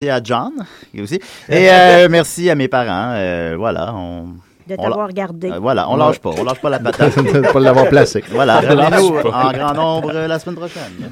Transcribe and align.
Merci 0.00 0.16
à 0.16 0.22
John 0.22 0.52
aussi. 1.02 1.16
Et 1.48 1.68
euh, 1.72 2.08
merci 2.08 2.48
à 2.48 2.54
mes 2.54 2.68
parents. 2.68 3.14
Euh, 3.16 3.56
voilà, 3.58 3.92
on. 3.92 4.26
De 4.68 4.76
on 4.78 4.82
t'avoir 4.82 5.12
gardé. 5.12 5.50
euh, 5.50 5.58
voilà, 5.58 5.90
on 5.90 5.96
lâche 5.96 6.20
pas, 6.20 6.30
on 6.38 6.44
lâche 6.44 6.60
pas 6.60 6.70
la 6.70 6.78
patate. 6.84 7.16
De 7.18 7.40
pas 7.52 7.58
l'avoir 7.58 7.88
placé. 7.88 8.22
Voilà, 8.30 8.60
revenez-nous 8.60 9.16
en 9.28 9.50
grand 9.50 9.74
nombre 9.74 10.12
euh, 10.14 10.28
la 10.28 10.38
semaine 10.38 10.54
prochaine. 10.54 11.10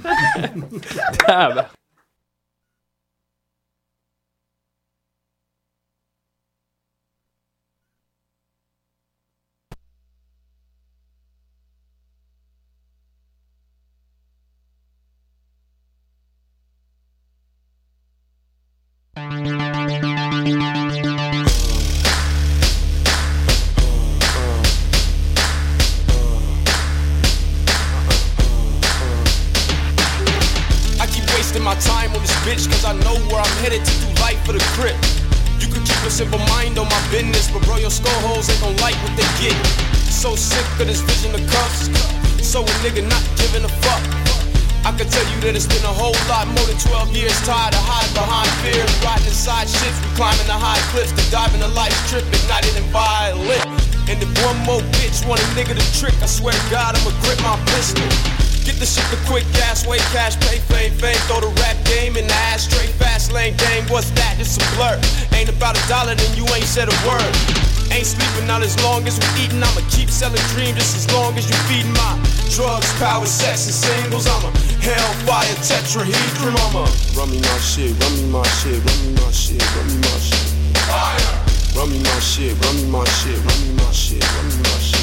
Drugs, 72.56 72.90
power, 72.98 73.26
sex, 73.26 73.66
and 73.66 73.74
singles. 73.74 74.26
I'm 74.26 74.44
a 74.48 74.50
hellfire 74.80 75.56
tetrahedron. 75.60 76.56
I'm 76.64 76.76
a 76.76 76.84
run 77.16 77.30
me 77.30 77.38
my 77.40 77.58
shit, 77.58 77.92
run 78.00 78.12
me 78.16 78.24
my 78.32 78.42
shit, 78.58 78.80
run 78.80 78.98
me 79.04 79.12
my 79.20 79.30
shit, 79.30 79.62
run 79.76 79.86
me 79.88 79.96
my 80.00 80.16
shit. 80.16 80.48
Fire! 80.88 81.46
Run 81.76 81.90
me 81.90 81.98
my 82.02 82.18
shit, 82.20 82.56
run 82.64 82.76
me 82.76 82.86
my 82.88 83.04
shit, 83.04 83.36
run 83.44 83.60
me 83.60 83.74
my 83.76 83.92
shit, 83.92 84.24
run 84.24 84.48
me 84.48 84.56
my 84.56 84.78
shit. 84.80 84.95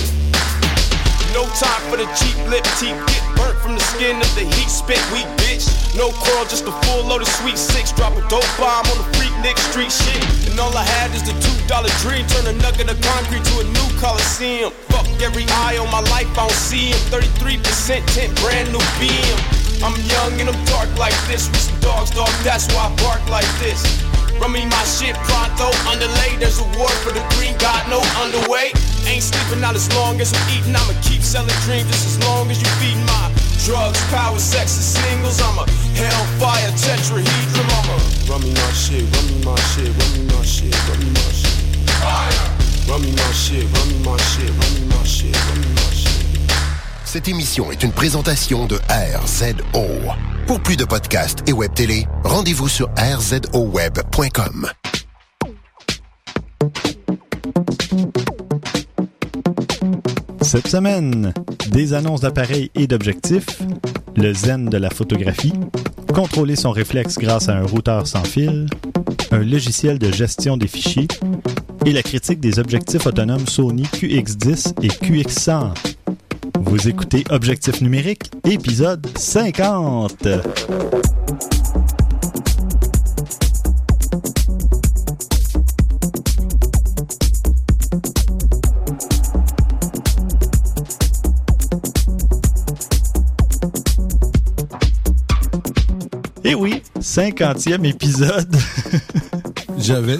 No 1.33 1.49
time 1.57 1.81
for 1.89 1.97
the 1.97 2.05
cheap 2.13 2.37
lip 2.45 2.61
teeth. 2.77 2.93
Get 3.09 3.25
burnt 3.33 3.57
from 3.57 3.73
the 3.73 3.81
skin 3.81 4.21
of 4.21 4.29
the 4.37 4.45
heat 4.45 4.69
spit 4.69 5.01
weak 5.09 5.25
bitch. 5.41 5.65
No 5.97 6.13
curl, 6.13 6.45
just 6.45 6.69
a 6.69 6.73
full 6.85 7.09
load 7.09 7.25
of 7.25 7.27
sweet 7.41 7.57
six. 7.57 7.91
Drop 7.91 8.13
a 8.13 8.21
dope 8.29 8.45
bomb 8.61 8.85
on 8.85 8.97
the 9.01 9.07
freak 9.17 9.33
Nick 9.41 9.57
street 9.57 9.91
shit. 9.91 10.21
And 10.45 10.59
all 10.61 10.69
I 10.77 10.85
had 10.85 11.09
is 11.17 11.25
the 11.25 11.33
two 11.41 11.57
dollar 11.65 11.89
dream. 12.05 12.21
Turn 12.29 12.45
a 12.45 12.53
nugget 12.61 12.85
of 12.85 13.01
concrete 13.01 13.43
to 13.49 13.59
a 13.59 13.65
new 13.65 13.89
coliseum. 13.97 14.69
Fuck 14.93 15.09
every 15.25 15.49
eye 15.65 15.81
on 15.81 15.89
my 15.89 16.05
life, 16.13 16.29
I 16.37 16.45
don't 16.45 16.53
see 16.53 16.93
him. 16.93 17.01
33% 17.09 18.05
tint, 18.13 18.29
brand 18.37 18.69
new 18.69 18.85
BM. 19.01 19.39
I'm 19.81 19.97
young 20.05 20.39
and 20.39 20.53
I'm 20.53 20.65
dark 20.69 20.87
like 21.01 21.17
this. 21.25 21.49
We 21.49 21.57
some 21.57 21.79
dogs, 21.81 22.11
dog, 22.11 22.29
that's 22.45 22.69
why 22.77 22.93
I 22.93 22.95
bark 23.01 23.27
like 23.27 23.49
this. 23.57 23.81
Run 24.39 24.51
me 24.51 24.65
my 24.65 24.83
shit 24.83 25.15
pronto, 25.27 25.69
underlay. 25.89 26.37
There's 26.39 26.59
a 26.59 26.67
war 26.77 26.89
for 27.03 27.11
the 27.11 27.23
green, 27.35 27.57
got 27.57 27.87
no 27.89 27.99
underway. 28.21 28.71
Ain't 29.05 29.23
sleeping 29.23 29.61
not 29.61 29.75
as 29.75 29.91
long 29.95 30.21
as 30.21 30.33
I'm 30.33 30.45
eating. 30.55 30.75
I'ma 30.75 30.93
keep 31.01 31.21
selling 31.21 31.55
dreams 31.65 31.87
just 31.91 32.07
as 32.07 32.17
long 32.27 32.49
as 32.49 32.59
you 32.61 32.69
feed 32.79 32.97
my 33.05 33.31
drugs, 33.65 33.99
power, 34.11 34.39
sex, 34.39 34.75
and 34.75 34.87
singles. 35.03 35.41
I'm 35.41 35.57
a 35.57 35.65
hellfire 35.95 36.71
tetrahedron. 36.77 37.67
I'm 37.77 37.89
a 37.89 37.97
run 38.31 38.41
me 38.43 38.51
my 38.53 38.71
shit, 38.73 39.03
run 39.15 39.25
me 39.27 39.37
my 39.45 39.55
shit, 39.71 39.91
run 39.91 40.11
me 40.15 40.21
my 40.33 40.43
shit, 40.43 40.73
run 40.89 40.99
me 40.99 41.09
my 41.11 41.29
shit. 41.31 41.53
Fire! 42.01 42.63
Run 42.87 43.01
me 43.01 43.11
my 43.11 43.31
shit, 43.31 43.63
run 43.63 43.87
me 43.87 43.97
my 44.03 44.17
shit, 44.17 44.49
run 44.49 44.73
me 44.75 44.87
my 44.89 45.03
shit, 45.03 45.35
run 45.47 45.59
me 45.61 45.67
my 45.73 45.93
shit. 45.93 46.23
Cette 47.05 47.27
émission 47.27 47.71
est 47.71 47.83
une 47.83 47.91
présentation 47.91 48.65
de 48.65 48.79
RZO. 48.89 50.32
Pour 50.47 50.59
plus 50.59 50.75
de 50.75 50.85
podcasts 50.85 51.47
et 51.47 51.53
web 51.53 51.73
télé, 51.73 52.05
rendez-vous 52.23 52.67
sur 52.67 52.89
rzoweb.com. 52.97 54.67
Cette 60.41 60.67
semaine, 60.67 61.33
des 61.71 61.93
annonces 61.93 62.21
d'appareils 62.21 62.69
et 62.75 62.87
d'objectifs, 62.87 63.61
le 64.15 64.33
zen 64.33 64.65
de 64.69 64.77
la 64.77 64.89
photographie, 64.89 65.53
contrôler 66.13 66.55
son 66.55 66.71
réflexe 66.71 67.17
grâce 67.17 67.49
à 67.49 67.55
un 67.55 67.65
routeur 67.65 68.05
sans 68.05 68.23
fil, 68.23 68.67
un 69.31 69.39
logiciel 69.39 69.97
de 69.97 70.11
gestion 70.11 70.57
des 70.57 70.67
fichiers 70.67 71.07
et 71.85 71.91
la 71.91 72.03
critique 72.03 72.39
des 72.39 72.59
objectifs 72.59 73.07
autonomes 73.07 73.47
Sony 73.47 73.83
QX10 73.83 74.73
et 74.83 74.89
QX100. 74.89 75.73
Vous 76.59 76.87
écoutez 76.87 77.23
Objectif 77.29 77.81
numérique, 77.81 78.31
épisode 78.45 79.07
50. 79.17 80.27
Et 96.45 96.55
oui, 96.55 96.81
50e 96.99 97.85
épisode. 97.85 98.55
J'avais 99.77 100.19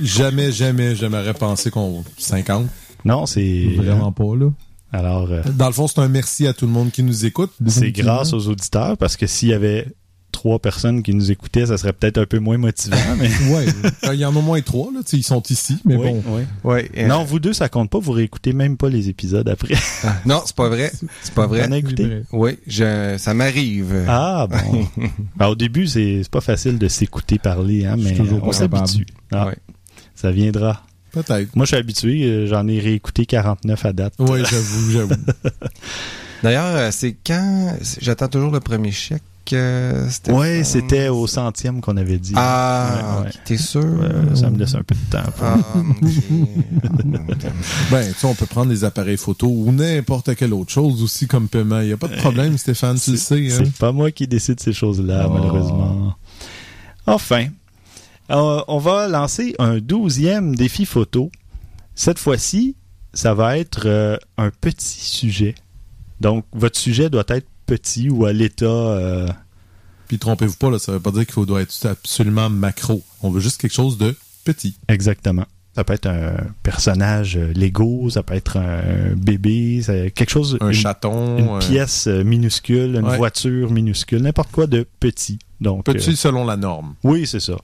jamais, 0.00 0.52
jamais, 0.52 0.94
j'aimerais 0.96 1.34
pensé 1.34 1.70
qu'on 1.70 2.04
50. 2.18 2.66
Non, 3.04 3.26
c'est 3.26 3.74
Vraiment 3.76 4.12
pas 4.12 4.34
là. 4.36 4.50
Alors, 4.92 5.30
euh, 5.30 5.42
Dans 5.54 5.66
le 5.68 5.72
fond, 5.72 5.86
c'est 5.86 6.00
un 6.00 6.08
merci 6.08 6.46
à 6.46 6.52
tout 6.52 6.66
le 6.66 6.72
monde 6.72 6.90
qui 6.90 7.02
nous 7.02 7.24
écoute. 7.26 7.52
c'est 7.68 7.92
grâce 7.92 8.32
aux 8.32 8.48
auditeurs 8.48 8.96
parce 8.96 9.16
que 9.16 9.26
s'il 9.26 9.48
y 9.50 9.54
avait 9.54 9.86
trois 10.32 10.58
personnes 10.60 11.02
qui 11.02 11.12
nous 11.12 11.30
écoutaient, 11.32 11.66
ça 11.66 11.76
serait 11.76 11.92
peut-être 11.92 12.18
un 12.18 12.24
peu 12.24 12.38
moins 12.38 12.56
motivant. 12.56 12.96
Mais 13.18 13.28
Ouais, 13.52 13.66
il 14.14 14.20
y 14.20 14.24
en 14.24 14.34
a 14.34 14.38
au 14.38 14.42
moins 14.42 14.60
trois 14.62 14.90
là, 14.92 15.00
ils 15.12 15.22
sont 15.24 15.42
ici, 15.50 15.78
mais 15.84 15.96
Oui, 15.96 16.08
bon. 16.10 16.22
oui. 16.28 16.42
Ouais. 16.64 16.90
euh, 16.98 17.06
non, 17.08 17.24
vous 17.24 17.40
deux, 17.40 17.52
ça 17.52 17.68
compte 17.68 17.90
pas. 17.90 17.98
Vous 17.98 18.12
réécoutez 18.12 18.52
même 18.52 18.76
pas 18.76 18.88
les 18.88 19.08
épisodes 19.08 19.48
après. 19.48 19.74
Non, 20.26 20.42
c'est 20.46 20.54
pas 20.56 20.68
vrai. 20.68 20.90
C'est 21.22 21.34
pas 21.34 21.46
vrai. 21.46 21.68
Écouté? 21.78 22.22
Oui, 22.32 22.58
je, 22.66 23.16
ça 23.18 23.34
m'arrive. 23.34 24.04
Ah 24.08 24.46
bon. 24.48 24.86
Ben, 25.36 25.48
au 25.48 25.54
début, 25.56 25.86
c'est 25.86 26.22
pas 26.30 26.40
facile 26.40 26.78
de 26.78 26.88
s'écouter 26.88 27.38
parler, 27.38 27.84
hein, 27.86 27.96
mais 27.98 28.14
toujours 28.14 28.42
on 28.44 28.52
s'habitue. 28.52 29.06
Ah, 29.32 29.46
Ouais. 29.48 29.56
Ça 30.14 30.30
viendra. 30.30 30.84
Peut-être. 31.12 31.54
Moi, 31.56 31.64
je 31.64 31.68
suis 31.70 31.76
habitué. 31.76 32.22
euh, 32.24 32.46
J'en 32.46 32.66
ai 32.68 32.78
réécouté 32.80 33.26
49 33.26 33.84
à 33.84 33.92
date. 33.92 34.14
Ouais, 34.18 34.42
j'avoue, 34.44 34.90
j'avoue. 34.92 35.14
D'ailleurs, 36.42 36.66
euh, 36.76 36.88
c'est 36.92 37.16
quand 37.26 37.76
J'attends 38.00 38.28
toujours 38.28 38.50
le 38.52 38.60
premier 38.60 38.92
chèque. 38.92 39.22
euh, 39.52 40.08
Stéphane? 40.08 40.40
Ouais, 40.40 40.64
c'était 40.64 41.08
au 41.08 41.26
centième 41.26 41.80
qu'on 41.80 41.96
avait 41.96 42.18
dit. 42.18 42.32
Ah, 42.36 43.22
Ouais, 43.24 43.30
t'es 43.44 43.56
sûr? 43.58 43.82
Euh, 43.84 44.34
ça 44.34 44.48
me 44.48 44.56
laisse 44.58 44.74
un 44.74 44.82
peu 44.82 44.94
de 44.94 45.10
temps. 45.10 45.30
pour- 45.36 45.44
Ah, 45.46 45.58
ben, 47.90 48.06
tu 48.12 48.18
sais, 48.18 48.26
on 48.26 48.34
peut 48.34 48.46
prendre 48.46 48.70
des 48.70 48.84
appareils 48.84 49.16
photo 49.16 49.48
ou 49.48 49.72
n'importe 49.72 50.34
quelle 50.36 50.52
autre 50.54 50.70
chose 50.72 51.02
aussi 51.02 51.26
comme 51.26 51.48
paiement. 51.48 51.80
Il 51.80 51.88
y 51.88 51.92
a 51.92 51.96
pas 51.96 52.08
de 52.08 52.16
problème, 52.16 52.56
Stéphane, 52.58 52.98
tu 52.98 53.12
le 53.12 53.16
sais. 53.16 53.48
Hein? 53.52 53.56
C'est 53.64 53.72
pas 53.74 53.92
moi 53.92 54.10
qui 54.10 54.26
décide 54.26 54.60
ces 54.60 54.72
choses-là, 54.72 55.26
Oh. 55.28 55.32
malheureusement. 55.32 56.14
Enfin, 57.06 57.46
euh, 58.30 58.60
on 58.68 58.78
va 58.78 59.08
lancer 59.08 59.54
un 59.58 59.78
douzième 59.78 60.54
défi 60.54 60.84
photo. 60.86 61.30
Cette 61.94 62.18
fois-ci, 62.18 62.76
ça 63.12 63.34
va 63.34 63.58
être 63.58 63.82
euh, 63.86 64.16
un 64.38 64.50
petit 64.50 65.00
sujet. 65.00 65.54
Donc, 66.20 66.44
votre 66.52 66.78
sujet 66.78 67.10
doit 67.10 67.24
être 67.28 67.46
petit 67.66 68.08
ou 68.10 68.24
à 68.26 68.32
l'état... 68.32 68.64
euh, 68.66 69.28
Puis 70.08 70.18
trompez-vous 70.18 70.56
pas, 70.56 70.70
là, 70.70 70.78
ça 70.78 70.92
veut 70.92 71.00
pas 71.00 71.10
dire 71.12 71.26
qu'il 71.26 71.44
doit 71.46 71.62
être 71.62 71.86
absolument 71.86 72.48
macro. 72.50 73.02
On 73.22 73.30
veut 73.30 73.40
juste 73.40 73.60
quelque 73.60 73.74
chose 73.74 73.98
de 73.98 74.14
petit. 74.44 74.76
exactement. 74.88 75.44
Ça 75.76 75.84
peut 75.84 75.92
être 75.92 76.06
un 76.06 76.34
personnage 76.64 77.36
Lego, 77.38 78.10
ça 78.10 78.24
peut 78.24 78.34
être 78.34 78.56
un 78.56 79.14
bébé, 79.14 79.80
quelque 79.86 80.28
chose... 80.30 80.58
Un 80.60 80.68
une- 80.68 80.72
chaton. 80.72 81.38
Une 81.38 81.48
un- 81.48 81.58
pièce 81.60 82.08
minuscule, 82.08 82.96
une 82.96 83.06
Ouais. 83.06 83.16
voiture 83.16 83.70
minuscule, 83.70 84.20
n'importe 84.22 84.50
quoi 84.50 84.66
de 84.66 84.84
petit. 84.98 85.38
Donc, 85.60 85.84
Petit 85.84 86.16
selon 86.16 86.44
la 86.44 86.56
norme. 86.56 86.94
Oui, 87.04 87.24
c'est 87.26 87.38
ça. 87.40 87.54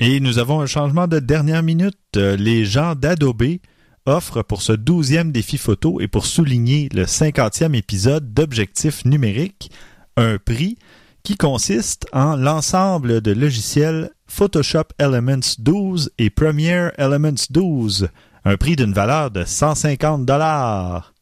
Et 0.00 0.20
nous 0.20 0.38
avons 0.38 0.60
un 0.60 0.66
changement 0.66 1.06
de 1.06 1.18
dernière 1.18 1.62
minute. 1.62 1.96
Euh, 2.16 2.36
Les 2.36 2.64
gens 2.64 2.94
d'Adobe 2.94 3.58
offrent 4.06 4.42
pour 4.42 4.62
ce 4.62 4.72
douzième 4.72 5.30
défi 5.30 5.58
photo 5.58 6.00
et 6.00 6.08
pour 6.08 6.26
souligner 6.26 6.88
le 6.92 7.06
cinquantième 7.06 7.74
épisode 7.74 8.34
d'Objectif 8.34 9.04
numérique 9.04 9.70
un 10.16 10.38
prix 10.38 10.76
qui 11.22 11.36
consiste 11.36 12.06
en 12.12 12.34
l'ensemble 12.36 13.20
de 13.20 13.30
logiciels 13.30 14.10
Photoshop 14.26 14.84
Elements 14.98 15.56
12 15.58 16.10
et 16.18 16.30
Premiere 16.30 16.90
Elements 16.98 17.46
12, 17.50 18.08
un 18.44 18.56
prix 18.56 18.74
d'une 18.74 18.92
valeur 18.92 19.30
de 19.30 19.44
150 19.44 20.26
dollars. 20.26 21.14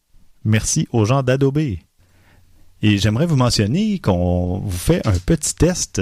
Merci 0.44 0.88
aux 0.92 1.04
gens 1.04 1.22
d'Adobe. 1.22 1.58
Et 2.82 2.96
j'aimerais 2.98 3.26
vous 3.26 3.36
mentionner 3.36 3.98
qu'on 3.98 4.58
vous 4.64 4.70
fait 4.70 5.06
un 5.06 5.18
petit 5.18 5.54
test 5.54 6.00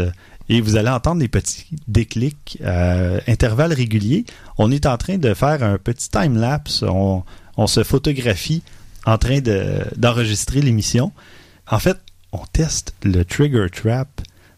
et 0.48 0.60
vous 0.60 0.76
allez 0.76 0.88
entendre 0.88 1.20
des 1.20 1.28
petits 1.28 1.66
déclics 1.86 2.58
à 2.64 3.18
intervalles 3.28 3.72
réguliers. 3.72 4.24
On 4.56 4.70
est 4.70 4.86
en 4.86 4.96
train 4.96 5.18
de 5.18 5.34
faire 5.34 5.62
un 5.62 5.78
petit 5.78 6.08
time-lapse. 6.10 6.82
On, 6.82 7.22
on 7.56 7.66
se 7.66 7.82
photographie 7.84 8.62
en 9.06 9.18
train 9.18 9.40
de- 9.40 9.82
d'enregistrer 9.96 10.60
l'émission. 10.60 11.12
En 11.70 11.78
fait, 11.78 11.96
on 12.32 12.44
teste 12.52 12.94
le 13.04 13.24
Trigger 13.24 13.66
Trap. 13.70 14.08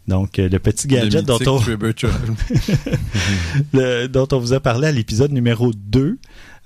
Donc, 0.09 0.39
euh, 0.39 0.49
le 0.49 0.59
petit 0.59 0.89
gadget 0.89 1.15
Le 1.21 1.23
dont 1.23 1.39
on, 1.47 1.59
le- 3.73 4.07
dont 4.09 4.27
on 4.33 4.39
vous 4.39 4.53
a 4.53 4.61
parlé 4.61 4.89
à 4.89 4.93
l'épisode 4.93 5.33
numéro 5.33 5.73
2. 5.73 6.19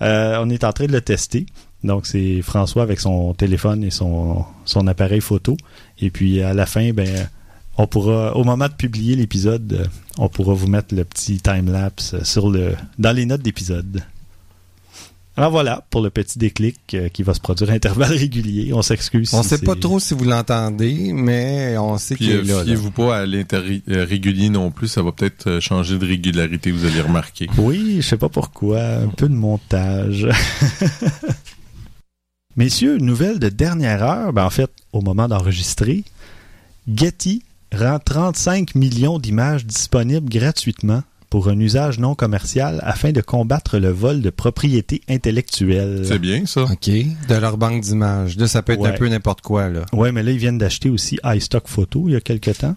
Euh, 0.03 0.39
on 0.41 0.51
est 0.51 0.65
en 0.65 0.73
train 0.73 0.87
de 0.87 0.93
le 0.93 1.01
tester. 1.01 1.47
Donc, 1.83 2.07
c'est 2.07 2.41
François 2.43 2.83
avec 2.83 3.01
son 3.01 3.35
téléphone 3.35 3.85
et 3.85 3.91
son, 3.91 4.45
son 4.65 4.87
appareil 4.87 5.21
photo. 5.21 5.57
Et 6.01 6.11
puis, 6.11 6.43
à 6.43 6.55
la 6.55 6.65
fin, 6.67 6.93
ben, 6.93 7.29
on 7.77 7.87
pourra, 7.87 8.37
au 8.37 8.45
moment 8.45 8.69
de 8.69 8.75
publier 8.75 9.17
l'épisode, 9.17 9.73
euh, 9.73 9.87
on 10.19 10.29
pourra 10.29 10.55
vous 10.55 10.69
mettre 10.69 10.95
le 10.95 11.05
petit 11.05 11.41
time-lapse 11.41 12.23
sur 12.23 12.51
le, 12.51 12.75
dans 12.99 13.13
les 13.13 13.27
notes 13.27 13.43
d'épisode. 13.43 14.03
Alors 15.37 15.51
voilà, 15.51 15.85
pour 15.91 16.01
le 16.01 16.11
petit 16.11 16.39
déclic 16.39 16.79
euh, 16.95 17.09
qui 17.09 17.25
va 17.25 17.35
se 17.35 17.41
produire 17.41 17.71
à 17.71 17.73
intervalles 17.73 18.13
réguliers. 18.13 18.73
On 18.73 18.83
s'excuse. 18.83 19.35
On 19.35 19.43
si 19.43 19.49
sait 19.49 19.59
pas 19.59 19.75
trop 19.75 19.99
si 19.99 20.15
vous 20.15 20.25
l'entendez, 20.25 21.13
mais 21.13 21.77
on 21.77 21.99
sait 21.99 22.15
qu'il 22.15 22.31
euh, 22.31 22.43
est 22.43 22.45
là. 22.45 22.65
fiez-vous 22.65 22.93
pas 22.93 23.19
à 23.19 23.27
l'interrégulier 23.27 24.49
non 24.49 24.71
plus, 24.71 24.87
ça 24.87 25.03
va 25.03 25.11
peut-être 25.11 25.49
euh, 25.49 25.61
changer 25.61 25.99
de 25.99 26.07
régularité, 26.07 26.71
vous 26.71 26.85
allez 26.85 27.01
remarquer. 27.01 27.49
Oui, 27.59 27.97
je 27.97 28.07
sais 28.07 28.17
pas 28.17 28.29
pourquoi. 28.29 28.81
Un 28.81 29.09
peu 29.09 29.29
de 29.29 29.35
montage. 29.35 30.29
Messieurs, 32.57 32.99
nouvelle 32.99 33.41
de 33.41 33.49
dernière 33.49 34.05
heure. 34.05 34.33
Ben, 34.33 34.45
en 34.45 34.51
fait, 34.51 34.71
au 34.93 35.01
moment 35.01 35.27
d'enregistrer, 35.27 36.05
Getty 36.87 37.43
rend 37.73 37.99
35 37.99 38.75
millions 38.75 39.19
d'images 39.19 39.65
disponibles 39.67 40.29
gratuitement 40.29 41.03
pour 41.31 41.49
un 41.49 41.59
usage 41.59 41.99
non 41.99 42.15
commercial 42.15 42.79
afin 42.85 43.11
de 43.11 43.21
combattre 43.21 43.79
le 43.79 43.89
vol 43.89 44.21
de 44.21 44.31
propriété 44.31 45.01
intellectuelle. 45.09 46.05
C'est 46.07 46.21
bien, 46.21 46.47
ça. 46.47 46.63
OK. 46.63 46.89
De 46.89 47.35
leur 47.35 47.57
banque 47.59 47.81
d'images. 47.83 48.37
Là, 48.37 48.47
ça 48.47 48.63
peut 48.63 48.75
être 48.75 48.81
Ouais. 48.81 48.91
un 48.91 48.93
peu 48.93 49.09
n'importe 49.09 49.41
quoi, 49.41 49.69
là. 49.69 49.85
Ouais, 49.93 50.13
mais 50.13 50.23
là, 50.23 50.31
ils 50.31 50.39
viennent 50.39 50.59
d'acheter 50.59 50.91
aussi 50.91 51.19
iStock 51.25 51.67
Photo 51.67 52.05
il 52.09 52.13
y 52.13 52.17
a 52.17 52.21
quelque 52.21 52.53
temps. 52.53 52.77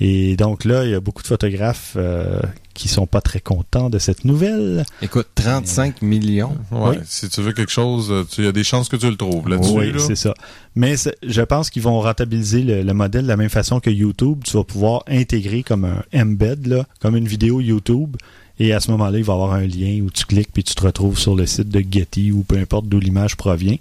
Et 0.00 0.36
donc 0.36 0.64
là, 0.64 0.84
il 0.84 0.90
y 0.90 0.94
a 0.94 1.00
beaucoup 1.00 1.22
de 1.22 1.28
photographes 1.28 1.92
euh, 1.96 2.40
qui 2.74 2.88
sont 2.88 3.06
pas 3.06 3.20
très 3.20 3.38
contents 3.40 3.88
de 3.90 3.98
cette 3.98 4.24
nouvelle. 4.24 4.84
Écoute, 5.00 5.28
35 5.34 6.02
millions. 6.02 6.56
Ouais, 6.72 6.90
Oui. 6.90 6.96
Si 7.04 7.28
tu 7.28 7.40
veux 7.42 7.52
quelque 7.52 7.70
chose, 7.70 8.08
euh, 8.10 8.24
tu- 8.28 8.40
il 8.40 8.44
y 8.44 8.48
a 8.48 8.52
des 8.52 8.64
chances 8.64 8.88
que 8.88 8.96
tu 8.96 9.08
le 9.08 9.16
trouves 9.16 9.48
là-dessus. 9.48 9.72
Oui, 9.72 9.92
là. 9.92 9.98
c'est 10.00 10.16
ça. 10.16 10.34
Mais 10.74 10.94
je 11.22 11.42
pense 11.42 11.70
qu'ils 11.70 11.82
vont 11.82 12.00
rentabiliser 12.00 12.62
le, 12.62 12.82
le 12.82 12.94
modèle 12.94 13.22
de 13.24 13.28
la 13.28 13.36
même 13.36 13.50
façon 13.50 13.78
que 13.78 13.90
YouTube. 13.90 14.40
Tu 14.44 14.56
vas 14.56 14.64
pouvoir 14.64 15.04
intégrer 15.06 15.62
comme 15.62 15.84
un 15.84 16.02
embed, 16.20 16.66
là, 16.66 16.84
comme 17.00 17.16
une 17.16 17.28
vidéo 17.28 17.60
YouTube. 17.60 18.16
Et 18.58 18.72
à 18.72 18.80
ce 18.80 18.90
moment-là, 18.92 19.18
il 19.18 19.24
va 19.24 19.32
y 19.34 19.36
avoir 19.36 19.52
un 19.52 19.66
lien 19.66 20.00
où 20.02 20.10
tu 20.10 20.24
cliques 20.24 20.50
puis 20.52 20.64
tu 20.64 20.74
te 20.74 20.82
retrouves 20.82 21.18
sur 21.18 21.34
le 21.36 21.46
site 21.46 21.68
de 21.68 21.82
Getty 21.88 22.32
ou 22.32 22.42
peu 22.42 22.56
importe 22.58 22.86
d'où 22.86 22.98
l'image 22.98 23.36
provient. 23.36 23.76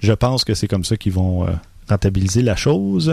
Je 0.00 0.12
pense 0.12 0.44
que 0.44 0.54
c'est 0.54 0.68
comme 0.68 0.84
ça 0.84 0.96
qu'ils 0.96 1.12
vont 1.12 1.46
euh, 1.46 1.50
rentabiliser 1.88 2.42
la 2.42 2.54
chose. 2.56 3.12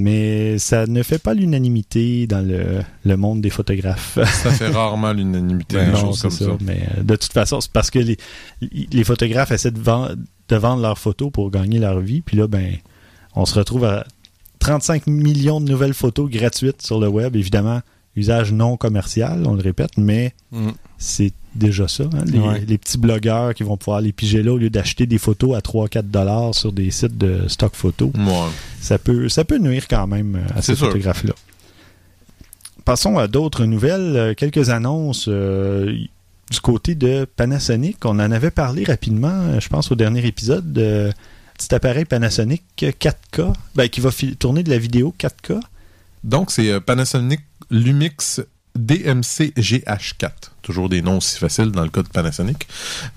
Mais 0.00 0.58
ça 0.58 0.86
ne 0.86 1.02
fait 1.02 1.18
pas 1.18 1.34
l'unanimité 1.34 2.28
dans 2.28 2.40
le, 2.46 2.82
le 3.04 3.16
monde 3.16 3.40
des 3.40 3.50
photographes. 3.50 4.16
Ça 4.24 4.50
fait 4.52 4.68
rarement 4.68 5.12
l'unanimité 5.12 5.74
Ben 5.76 5.86
des 5.86 5.92
Non, 5.92 5.98
choses 5.98 6.16
c'est 6.20 6.28
comme 6.46 6.58
ça. 6.58 6.64
Mais 6.64 6.82
euh, 6.96 7.02
de 7.02 7.16
toute 7.16 7.32
façon, 7.32 7.60
c'est 7.60 7.72
parce 7.72 7.90
que 7.90 7.98
les, 7.98 8.16
les 8.92 9.04
photographes 9.04 9.50
essaient 9.50 9.72
de, 9.72 9.80
vend- 9.80 10.10
de 10.48 10.56
vendre 10.56 10.82
leurs 10.82 10.98
photos 10.98 11.32
pour 11.32 11.50
gagner 11.50 11.80
leur 11.80 11.98
vie. 11.98 12.20
Puis 12.20 12.36
là, 12.36 12.46
ben, 12.46 12.76
on 13.34 13.44
se 13.44 13.54
retrouve 13.58 13.84
à 13.86 14.06
35 14.60 15.08
millions 15.08 15.60
de 15.60 15.68
nouvelles 15.68 15.94
photos 15.94 16.30
gratuites 16.30 16.80
sur 16.82 17.00
le 17.00 17.08
web. 17.08 17.34
Évidemment, 17.34 17.80
usage 18.14 18.52
non 18.52 18.76
commercial, 18.76 19.42
on 19.46 19.54
le 19.54 19.62
répète, 19.62 19.96
mais 19.96 20.32
Mm. 20.52 20.68
c'est 20.96 21.32
déjà 21.54 21.88
ça. 21.88 22.04
hein. 22.04 22.24
Les, 22.26 22.38
Ouais. 22.38 22.64
les 22.66 22.78
petits 22.78 22.98
blogueurs 22.98 23.52
qui 23.52 23.64
vont 23.64 23.76
pouvoir 23.76 24.00
les 24.00 24.12
piger 24.12 24.42
là 24.42 24.52
au 24.52 24.58
lieu 24.58 24.70
d'acheter 24.70 25.06
des 25.06 25.18
photos 25.18 25.56
à 25.56 25.60
3-4 25.60 26.02
dollars 26.08 26.54
sur 26.54 26.72
des 26.72 26.90
sites 26.90 27.18
de 27.18 27.48
stock 27.48 27.74
photo 27.74 28.12
Ouais. 28.16 28.32
Ça 28.80 28.98
peut, 28.98 29.28
ça 29.28 29.44
peut 29.44 29.58
nuire 29.58 29.86
quand 29.88 30.06
même 30.06 30.36
euh, 30.36 30.58
à 30.58 30.62
ces 30.62 30.76
photographes-là. 30.76 31.34
Passons 32.84 33.18
à 33.18 33.28
d'autres 33.28 33.64
nouvelles. 33.64 34.16
Euh, 34.16 34.34
Quelques 34.34 34.70
annonces 34.70 35.26
euh, 35.28 35.92
du 36.50 36.60
côté 36.60 36.94
de 36.94 37.24
Panasonic. 37.24 38.04
On 38.04 38.18
en 38.18 38.30
avait 38.30 38.50
parlé 38.50 38.84
rapidement, 38.84 39.60
je 39.60 39.68
pense, 39.68 39.92
au 39.92 39.94
dernier 39.94 40.26
épisode. 40.26 40.72
De 40.72 41.12
petit 41.58 41.74
appareil 41.74 42.04
Panasonic 42.04 42.62
4K 42.78 43.52
ben, 43.74 43.88
qui 43.88 44.00
va 44.00 44.10
tourner 44.38 44.62
de 44.62 44.70
la 44.70 44.78
vidéo 44.78 45.14
4K. 45.18 45.60
Donc, 46.24 46.50
c'est 46.50 46.70
euh, 46.70 46.80
Panasonic 46.80 47.40
Lumix 47.70 48.40
DMC 48.76 49.52
GH4. 49.56 50.30
Toujours 50.62 50.88
des 50.88 51.02
noms 51.02 51.18
aussi 51.18 51.38
faciles 51.38 51.72
dans 51.72 51.82
le 51.82 51.90
cas 51.90 52.02
de 52.02 52.08
Panasonic. 52.08 52.66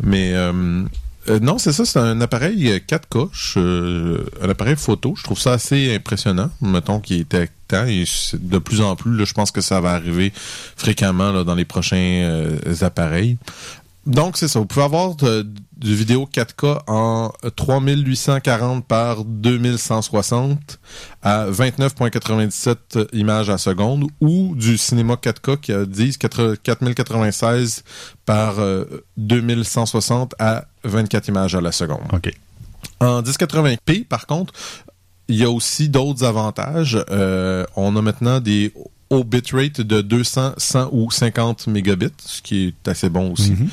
Mais 0.02 0.34
euh, 0.34 0.84
euh, 1.30 1.40
non, 1.40 1.58
c'est 1.58 1.72
ça, 1.72 1.86
c'est 1.86 2.00
un 2.00 2.20
appareil 2.22 2.70
euh, 2.72 2.80
4K, 2.80 3.30
je- 3.32 4.22
un 4.44 4.50
appareil 4.50 4.76
photo. 4.76 5.14
Je 5.18 5.24
trouve 5.24 5.40
ça 5.40 5.54
assez 5.54 5.94
impressionnant. 5.96 6.50
Mettons 6.62 7.00
qu'il 7.00 7.20
était 7.22 7.50
temps 7.68 7.86
et 7.86 8.06
de 8.34 8.58
plus 8.58 8.82
en 8.82 8.96
plus, 8.96 9.26
je 9.26 9.34
pense 9.34 9.52
que 9.52 9.62
ça 9.62 9.80
va 9.82 9.92
arriver 9.92 10.34
fréquemment 10.76 11.32
là, 11.32 11.44
dans 11.44 11.56
les 11.56 11.66
prochains 11.66 11.96
euh, 11.98 12.58
appareils. 12.82 13.38
Donc, 14.08 14.38
c'est 14.38 14.48
ça. 14.48 14.60
Vous 14.60 14.66
pouvez 14.66 14.84
avoir 14.86 15.16
de- 15.16 15.48
du 15.82 15.96
vidéo 15.96 16.30
4K 16.32 16.82
en 16.88 17.32
3840 17.56 18.86
par 18.86 19.26
2160 19.26 20.80
à 21.24 21.48
29.97 21.50 23.08
images 23.14 23.50
à 23.50 23.58
seconde 23.58 24.06
ou 24.22 24.54
du 24.56 24.78
cinéma 24.78 25.16
4K 25.16 25.60
qui 25.60 25.74
a 25.74 25.86
10 25.86 26.20
4- 26.20 26.58
4096 26.58 27.84
par 28.26 28.60
euh, 28.60 28.86
2160 29.18 30.36
à 30.38 30.66
24 30.84 31.28
images 31.30 31.56
à 31.56 31.62
la 31.62 31.72
seconde. 31.72 32.08
OK. 32.14 32.32
En 33.00 33.24
1080p, 33.24 34.06
par 34.06 34.28
contre, 34.28 34.54
il 35.28 35.38
y 35.38 35.44
a 35.44 35.50
aussi 35.50 35.90
d'autres 35.90 36.24
avantages. 36.24 37.04
Euh, 37.10 37.66
on 37.76 37.96
a 37.96 38.02
maintenant 38.02 38.40
des 38.40 38.72
au 39.12 39.26
bitrate 39.26 39.82
de 39.82 40.02
200, 40.02 40.54
100 40.56 40.90
ou 40.94 41.12
50 41.12 41.68
mégabits, 41.68 42.14
ce 42.26 42.42
qui 42.42 42.68
est 42.68 42.88
assez 42.88 43.10
bon 43.10 43.34
aussi. 43.34 43.52
Mhm. 43.52 43.70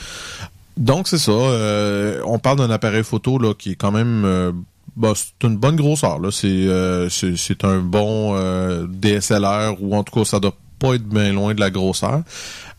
Donc 0.78 1.08
c'est 1.08 1.18
ça. 1.18 1.32
euh, 1.32 2.22
on 2.24 2.38
parle 2.38 2.58
d'un 2.58 2.70
appareil 2.70 3.02
photo 3.02 3.38
là 3.38 3.52
qui 3.52 3.72
est 3.72 3.74
quand 3.74 3.90
même 3.90 4.24
euh, 4.24 4.52
bah, 4.96 5.12
c'est 5.14 5.46
une 5.46 5.56
bonne 5.56 5.76
grosseur 5.76 6.20
là. 6.20 6.30
C'est 6.30 6.46
euh, 6.46 7.08
c'est 7.08 7.36
c'est 7.36 7.64
un 7.64 7.80
bon 7.80 8.34
euh, 8.36 8.86
DSLR 8.88 9.76
ou 9.80 9.94
en 9.96 10.04
tout 10.04 10.14
cas 10.14 10.24
ça 10.24 10.38
doit 10.40 10.54
pas 10.78 10.94
être 10.94 11.04
bien 11.08 11.32
loin 11.32 11.54
de 11.54 11.60
la 11.60 11.70
grosseur. 11.70 12.22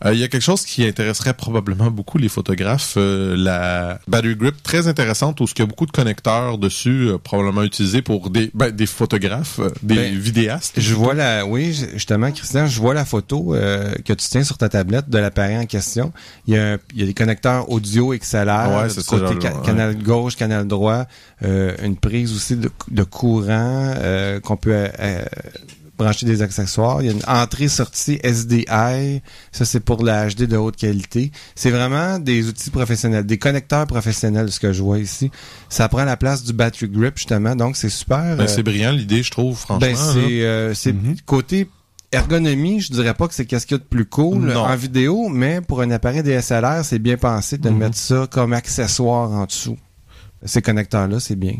Euh, 0.04 0.14
Il 0.14 0.18
y 0.18 0.24
a 0.24 0.28
quelque 0.28 0.42
chose 0.42 0.62
qui 0.64 0.84
intéresserait 0.86 1.34
probablement 1.34 1.90
beaucoup 1.90 2.16
les 2.16 2.30
photographes, 2.30 2.94
euh, 2.96 3.36
la 3.36 3.98
battery 4.08 4.34
grip 4.36 4.62
très 4.62 4.88
intéressante 4.88 5.40
où 5.40 5.44
il 5.44 5.58
y 5.58 5.62
a 5.62 5.66
beaucoup 5.66 5.84
de 5.84 5.90
connecteurs 5.90 6.56
dessus, 6.56 7.08
euh, 7.08 7.18
probablement 7.18 7.62
utilisés 7.62 8.00
pour 8.00 8.30
des 8.30 8.50
ben, 8.54 8.70
des 8.70 8.86
photographes, 8.86 9.60
des 9.82 9.94
Ben, 9.96 10.18
vidéastes. 10.18 10.80
Je 10.80 10.94
vois 10.94 11.12
la, 11.14 11.44
oui, 11.44 11.72
justement, 11.92 12.32
Christian, 12.32 12.66
je 12.66 12.80
vois 12.80 12.94
la 12.94 13.04
photo 13.04 13.54
que 14.04 14.12
tu 14.14 14.26
tiens 14.28 14.42
sur 14.44 14.56
ta 14.56 14.68
tablette 14.70 15.10
de 15.10 15.18
l'appareil 15.18 15.58
en 15.58 15.66
question. 15.66 16.12
Il 16.46 16.54
y 16.54 16.56
a, 16.58 16.72
un- 16.74 16.78
il 16.94 17.00
y 17.00 17.02
a 17.02 17.06
des 17.06 17.14
connecteurs 17.14 17.70
audio 17.70 18.14
XLR, 18.16 18.70
Ouais, 18.82 18.88
du 18.88 19.02
côté 19.04 19.34
ca- 19.40 19.54
ouais. 19.54 19.66
canal 19.66 19.96
gauche, 20.02 20.36
canal 20.36 20.66
droit, 20.66 21.04
une 21.42 21.96
prise 21.96 22.32
aussi 22.34 22.56
de, 22.56 22.70
de 22.90 23.02
courant 23.02 23.94
qu'on 24.44 24.56
peut 24.56 24.88
brancher 26.02 26.26
des 26.26 26.42
accessoires. 26.42 27.02
Il 27.02 27.06
y 27.06 27.08
a 27.10 27.12
une 27.12 27.22
entrée-sortie 27.26 28.18
SDI, 28.22 29.20
ça 29.52 29.64
c'est 29.64 29.80
pour 29.80 30.02
la 30.02 30.28
HD 30.28 30.44
de 30.46 30.56
haute 30.56 30.76
qualité. 30.76 31.30
C'est 31.54 31.70
vraiment 31.70 32.18
des 32.18 32.48
outils 32.48 32.70
professionnels, 32.70 33.24
des 33.26 33.38
connecteurs 33.38 33.86
professionnels, 33.86 34.50
ce 34.50 34.58
que 34.60 34.72
je 34.72 34.82
vois 34.82 34.98
ici. 34.98 35.30
Ça 35.68 35.88
prend 35.88 36.04
la 36.04 36.16
place 36.16 36.42
du 36.42 36.52
battery 36.52 36.88
grip 36.88 37.16
justement, 37.16 37.54
donc 37.54 37.76
c'est 37.76 37.88
super. 37.90 38.36
Ben, 38.36 38.44
euh, 38.44 38.46
c'est 38.46 38.62
brillant 38.62 38.92
l'idée, 38.92 39.22
je 39.22 39.30
trouve, 39.30 39.56
franchement. 39.56 39.80
ben, 39.86 39.94
c'est 39.96 40.42
euh, 40.42 40.74
c'est 40.74 40.92
Mhm. 40.92 41.16
côté 41.26 41.68
ergonomie, 42.12 42.80
je 42.80 42.92
dirais 42.92 43.14
pas 43.14 43.28
que 43.28 43.34
c'est 43.34 43.44
qu'est-ce 43.46 43.66
qu'il 43.66 43.76
y 43.76 43.80
a 43.80 43.82
de 43.82 43.88
plus 43.88 44.04
cool 44.06 44.38
Non. 44.52 44.60
en 44.64 44.74
vidéo, 44.76 45.28
mais 45.28 45.60
pour 45.60 45.80
un 45.80 45.90
appareil 45.92 46.22
DSLR, 46.22 46.84
c'est 46.84 46.98
bien 46.98 47.16
pensé 47.16 47.56
de 47.58 47.70
Mhm. 47.70 47.76
mettre 47.78 47.96
ça 47.96 48.26
comme 48.30 48.52
accessoire 48.52 49.30
en 49.30 49.44
dessous. 49.46 49.76
Ces 50.44 50.62
connecteurs-là, 50.62 51.20
c'est 51.20 51.36
bien. 51.36 51.54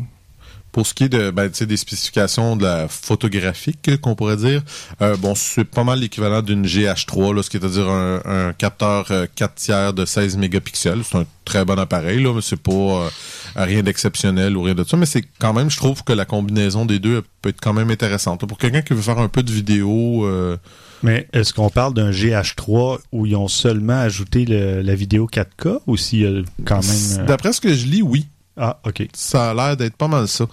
Pour 0.71 0.87
ce 0.87 0.93
qui 0.93 1.03
est 1.05 1.09
de, 1.09 1.31
ben, 1.31 1.49
des 1.49 1.77
spécifications 1.77 2.55
de 2.55 2.63
la 2.63 2.87
photographique, 2.87 3.99
qu'on 4.01 4.15
pourrait 4.15 4.37
dire, 4.37 4.61
euh, 5.01 5.17
bon, 5.17 5.35
c'est 5.35 5.65
pas 5.65 5.83
mal 5.83 5.99
l'équivalent 5.99 6.41
d'une 6.41 6.65
GH3, 6.65 7.35
là, 7.35 7.43
ce 7.43 7.49
qui 7.49 7.57
est 7.57 7.65
à 7.65 7.69
dire 7.69 7.89
un, 7.89 8.21
un 8.25 8.53
capteur 8.53 9.07
euh, 9.11 9.25
4 9.35 9.55
tiers 9.55 9.93
de 9.93 10.05
16 10.05 10.37
mégapixels. 10.37 11.01
C'est 11.03 11.17
un 11.17 11.25
très 11.45 11.65
bon 11.65 11.77
appareil, 11.77 12.23
là, 12.23 12.33
mais 12.33 12.41
c'est 12.41 12.55
pas 12.61 12.71
euh, 12.71 13.09
rien 13.55 13.83
d'exceptionnel 13.83 14.55
ou 14.55 14.61
rien 14.63 14.73
de 14.75 14.83
ça. 14.83 14.95
Mais 14.97 15.05
c'est 15.05 15.23
quand 15.39 15.53
même, 15.53 15.69
je 15.69 15.77
trouve 15.77 16.03
que 16.03 16.13
la 16.13 16.25
combinaison 16.25 16.85
des 16.85 16.99
deux 16.99 17.21
peut 17.41 17.49
être 17.49 17.61
quand 17.61 17.73
même 17.73 17.91
intéressante. 17.91 18.45
Pour 18.45 18.57
quelqu'un 18.57 18.81
qui 18.81 18.93
veut 18.93 19.01
faire 19.01 19.19
un 19.19 19.27
peu 19.27 19.43
de 19.43 19.51
vidéo, 19.51 20.25
euh, 20.25 20.55
Mais 21.03 21.27
est-ce 21.33 21.53
qu'on 21.53 21.69
parle 21.69 21.93
d'un 21.95 22.11
GH3 22.11 22.99
où 23.11 23.25
ils 23.25 23.35
ont 23.35 23.47
seulement 23.47 23.99
ajouté 23.99 24.45
le- 24.45 24.81
la 24.81 24.95
vidéo 24.95 25.27
4K 25.27 25.79
ou 25.87 25.97
s'il 25.97 26.19
y 26.21 26.25
a 26.25 26.41
quand 26.65 26.81
même... 26.85 27.19
euh, 27.19 27.25
d'après 27.25 27.51
ce 27.53 27.59
que 27.61 27.73
je 27.73 27.85
lis, 27.87 28.01
oui. 28.03 28.27
Ah, 28.57 28.79
OK. 28.85 29.07
Ça 29.13 29.51
a 29.51 29.53
l'air 29.53 29.77
d'être 29.77 29.95
pas 29.95 30.07
mal 30.07 30.27
ça. 30.27 30.45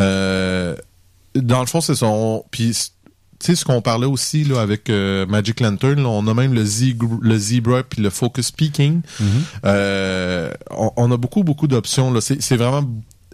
Euh, 0.00 0.74
dans 1.34 1.60
le 1.60 1.66
fond, 1.66 1.80
c'est 1.80 1.94
son. 1.94 2.44
Puis, 2.50 2.72
tu 3.38 3.46
sais, 3.46 3.54
ce 3.54 3.64
qu'on 3.64 3.82
parlait 3.82 4.06
aussi 4.06 4.44
là, 4.44 4.60
avec 4.60 4.88
euh, 4.90 5.26
Magic 5.26 5.60
Lantern, 5.60 6.00
là, 6.02 6.08
on 6.08 6.26
a 6.26 6.34
même 6.34 6.54
le, 6.54 6.64
Zig- 6.64 7.02
le 7.20 7.38
Zebra 7.38 7.82
puis 7.82 8.02
le 8.02 8.10
Focus 8.10 8.50
Peaking. 8.50 9.02
Euh, 9.64 10.50
on, 10.70 10.90
on 10.96 11.12
a 11.12 11.16
beaucoup, 11.16 11.44
beaucoup 11.44 11.66
d'options. 11.66 12.12
C'est 12.20 12.56
vraiment 12.56 12.84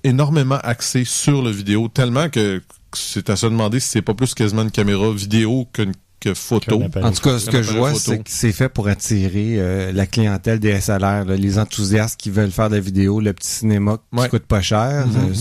énormément 0.04 0.58
axé 0.62 1.04
sur 1.04 1.42
le 1.42 1.50
vidéo, 1.50 1.88
tellement 1.88 2.28
que 2.28 2.62
c'est 2.94 3.30
à 3.30 3.36
se 3.36 3.46
demander 3.46 3.80
si 3.80 3.88
c'est 3.88 4.02
pas 4.02 4.14
plus 4.14 4.34
quasiment 4.34 4.62
une 4.62 4.70
caméra 4.70 5.10
vidéo 5.12 5.66
qu'une 5.72 5.92
photo. 6.34 6.82
En 7.02 7.10
tout 7.12 7.22
cas, 7.22 7.38
ce 7.38 7.50
que 7.50 7.62
je 7.62 7.72
vois, 7.72 7.94
c'est 7.94 8.18
que 8.18 8.30
c'est 8.30 8.52
fait 8.52 8.68
pour 8.68 8.88
attirer 8.88 9.56
euh, 9.58 9.92
la 9.92 10.06
clientèle 10.06 10.58
des 10.60 10.80
SLR, 10.80 10.98
là, 11.00 11.24
les 11.36 11.58
enthousiastes 11.58 12.18
qui 12.18 12.30
veulent 12.30 12.50
faire 12.50 12.70
de 12.70 12.76
la 12.76 12.80
vidéo, 12.80 13.20
le 13.20 13.32
petit 13.32 13.48
cinéma 13.48 13.98
qui 14.12 14.18
Ouais. 14.20 14.28
coûte 14.28 14.44
pas 14.46 14.60
cher, 14.62 15.06
Mhm. 15.06 15.16
euh, 15.16 15.34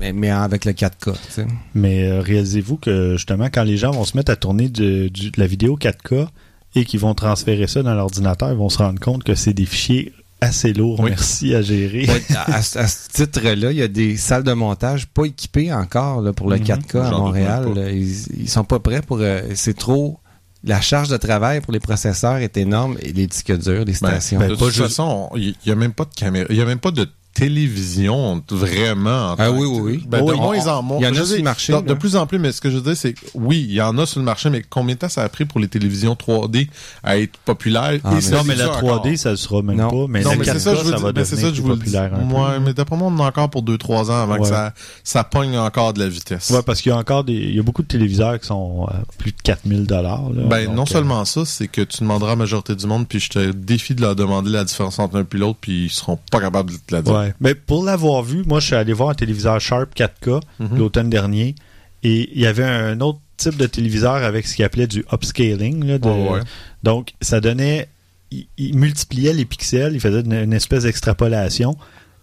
mais, 0.00 0.12
mais 0.12 0.30
avec 0.30 0.64
le 0.64 0.72
4K. 0.72 1.12
tu 1.12 1.18
sais. 1.30 1.46
Mais 1.74 2.04
euh, 2.08 2.20
réalisez-vous 2.20 2.76
que 2.76 3.12
justement, 3.16 3.48
quand 3.52 3.62
les 3.64 3.76
gens 3.76 3.90
vont 3.92 4.04
se 4.04 4.16
mettre 4.16 4.32
à 4.32 4.36
tourner 4.36 4.68
de, 4.68 5.08
de 5.08 5.30
la 5.36 5.46
vidéo 5.46 5.76
4K 5.76 6.26
et 6.74 6.84
qu'ils 6.84 7.00
vont 7.00 7.14
transférer 7.14 7.66
ça 7.66 7.82
dans 7.82 7.94
l'ordinateur, 7.94 8.50
ils 8.50 8.58
vont 8.58 8.68
se 8.68 8.78
rendre 8.78 8.98
compte 9.00 9.22
que 9.24 9.34
c'est 9.34 9.52
des 9.54 9.66
fichiers 9.66 10.12
assez 10.40 10.72
lourds, 10.72 11.00
Oui. 11.00 11.10
merci 11.10 11.54
à 11.54 11.62
gérer. 11.62 12.06
À, 12.36 12.56
à 12.56 12.62
ce 12.62 12.78
à 12.78 12.84
titre-là, 12.86 13.70
il 13.72 13.78
y 13.78 13.82
a 13.82 13.88
des 13.88 14.16
salles 14.16 14.42
de 14.44 14.52
montage 14.52 15.06
pas 15.06 15.24
équipées 15.24 15.72
encore 15.72 16.20
là, 16.20 16.32
pour 16.32 16.50
le 16.50 16.56
Mhm. 16.58 16.64
4K 16.64 16.96
à 16.98 17.04
J'en 17.04 17.10
doute 17.10 17.18
Montréal. 17.20 17.66
Ils, 17.92 18.42
ils 18.42 18.48
sont 18.48 18.64
pas 18.64 18.78
prêts 18.78 19.00
pour. 19.02 19.18
euh, 19.20 19.40
c'est 19.54 19.76
trop. 19.76 20.18
La 20.66 20.80
charge 20.80 21.08
de 21.08 21.16
travail 21.18 21.60
pour 21.60 21.72
les 21.74 21.80
processeurs 21.80 22.36
est 22.38 22.56
énorme 22.56 22.96
et 23.02 23.12
les 23.12 23.26
disques 23.26 23.52
durs, 23.58 23.80
les 23.84 23.84
Ben, 23.84 23.94
stations. 23.94 24.38
de 24.40 24.44
Ben, 24.44 24.50
toute 24.50 24.60
pas 24.60 24.66
juste- 24.66 24.78
façon, 24.80 25.30
il 25.36 25.54
y 25.66 25.70
a 25.70 25.74
même 25.74 25.92
pas 25.92 26.04
de 26.06 26.14
caméra, 26.14 26.46
il 26.48 26.56
y 26.56 26.60
a 26.62 26.64
même 26.64 26.78
pas 26.78 26.90
de 26.90 27.06
télévision 27.34 28.42
vraiment. 28.50 29.30
en 29.30 29.34
Ah 29.38 29.46
tant 29.48 29.50
oui, 29.52 29.60
que- 29.62 29.66
oui, 29.66 29.80
oui. 29.98 30.04
Ben, 30.08 30.24
de 30.24 30.30
Oui. 30.32 30.36
moins 30.38 30.66
en 30.68 30.82
moins. 30.82 30.98
Il 30.98 31.04
y 31.04 31.06
en 31.06 31.12
a 31.12 31.14
sur 31.16 31.24
dis, 31.26 31.36
le 31.38 31.42
marché, 31.42 31.72
De, 31.72 31.80
de 31.80 31.94
plus 31.94 32.16
en 32.16 32.26
plus, 32.26 32.38
mais 32.38 32.52
ce 32.52 32.60
que 32.60 32.70
je 32.70 32.76
veux 32.76 32.82
dire, 32.82 32.96
c'est 32.96 33.12
que 33.14 33.20
oui, 33.34 33.64
il 33.68 33.74
y 33.74 33.82
en 33.82 33.96
a 33.98 34.06
sur 34.06 34.20
le 34.20 34.24
marché, 34.24 34.50
mais 34.50 34.62
combien 34.68 34.94
de 34.94 35.00
temps 35.00 35.08
ça 35.08 35.22
a 35.22 35.28
pris 35.28 35.44
pour 35.44 35.60
les 35.60 35.68
télévisions 35.68 36.14
3D 36.14 36.68
à 37.02 37.18
être 37.18 37.36
populaires? 37.44 37.98
Ah, 38.04 38.12
mais- 38.14 38.20
ça 38.20 38.36
non, 38.36 38.44
mais 38.44 38.54
la 38.56 38.64
dit 38.66 38.70
3D, 38.70 39.08
encore. 39.10 39.18
ça 39.18 39.30
ne 39.32 39.36
sera 39.36 39.62
même 39.62 39.76
Non. 39.76 39.90
pas. 39.90 40.06
Mais 40.08 40.22
non, 40.22 40.30
la 40.30 40.36
mais 40.36 40.44
4K, 40.44 40.52
c'est 40.54 40.58
ça, 40.60 40.70
je 40.74 40.80
veux 40.80 40.84
ça 40.84 40.96
dire, 40.96 41.12
va 41.12 41.24
ça, 41.24 41.36
je 41.36 41.46
le 41.46 41.52
dis. 41.52 41.60
populaire 41.62 42.14
un 42.14 42.26
peu. 42.26 42.34
Ouais, 42.34 42.60
mais 42.60 42.74
d'après 42.74 42.96
moi, 42.96 43.08
on 43.10 43.18
en 43.20 43.24
a 43.24 43.28
encore 43.28 43.50
pour 43.50 43.62
2-3 43.62 44.10
ans 44.10 44.22
avant 44.22 44.38
que 44.38 44.46
ça, 44.46 44.72
ça 45.02 45.24
pogne 45.24 45.56
encore 45.58 45.92
de 45.92 46.00
la 46.00 46.08
vitesse. 46.08 46.50
Ouais, 46.50 46.62
parce 46.62 46.80
qu'il 46.80 46.90
y 46.90 46.94
a 46.94 46.98
encore 46.98 47.24
des, 47.24 47.32
il 47.34 47.54
y 47.54 47.58
a 47.58 47.62
beaucoup 47.62 47.82
de 47.82 47.88
téléviseurs 47.88 48.38
qui 48.40 48.46
sont 48.46 48.86
à 48.88 49.02
plus 49.18 49.32
de 49.32 49.36
4000 49.42 49.86
dollars. 49.86 50.22
Ben, 50.30 50.72
non 50.72 50.82
euh, 50.82 50.86
seulement 50.86 51.24
ça, 51.24 51.44
c'est 51.44 51.68
que 51.68 51.80
tu 51.82 51.98
demanderas 52.00 52.30
à 52.30 52.32
la 52.34 52.36
majorité 52.36 52.74
du 52.74 52.86
monde, 52.86 53.06
puis 53.08 53.20
je 53.20 53.30
te 53.30 53.50
défie 53.52 53.94
de 53.94 54.00
leur 54.00 54.14
demander 54.16 54.50
la 54.50 54.64
différence 54.64 54.98
entre 54.98 55.16
un 55.16 55.24
puis 55.24 55.38
l'autre, 55.38 55.58
puis 55.60 55.84
ils 55.86 55.90
seront 55.90 56.18
pas 56.30 56.40
capables 56.40 56.70
de 56.72 56.76
te 56.76 56.94
la 56.94 57.02
dire. 57.02 57.12
Ouais. 57.14 57.23
Mais 57.40 57.54
pour 57.54 57.84
l'avoir 57.84 58.22
vu, 58.22 58.42
moi, 58.46 58.60
je 58.60 58.66
suis 58.66 58.74
allé 58.74 58.92
voir 58.92 59.10
un 59.10 59.14
téléviseur 59.14 59.60
Sharp 59.60 59.94
4K 59.94 60.40
Mhm. 60.60 60.78
l'automne 60.78 61.10
dernier 61.10 61.54
et 62.02 62.30
il 62.34 62.40
y 62.40 62.46
avait 62.46 62.64
un 62.64 63.00
autre 63.00 63.18
type 63.36 63.56
de 63.56 63.66
téléviseur 63.66 64.14
avec 64.14 64.46
ce 64.46 64.54
qu'il 64.56 64.64
appelait 64.64 64.86
du 64.86 65.04
upscaling. 65.12 65.84
là, 65.84 65.98
de- 65.98 66.08
Ouais, 66.08 66.28
ouais. 66.30 66.40
Donc, 66.82 67.12
ça 67.20 67.40
donnait. 67.40 67.88
Il, 68.30 68.46
il 68.58 68.76
multipliait 68.78 69.32
les 69.32 69.44
pixels, 69.44 69.92
il 69.94 70.00
faisait 70.00 70.20
une, 70.20 70.32
une 70.32 70.52
espèce 70.52 70.84
d'extrapolation 70.84 71.76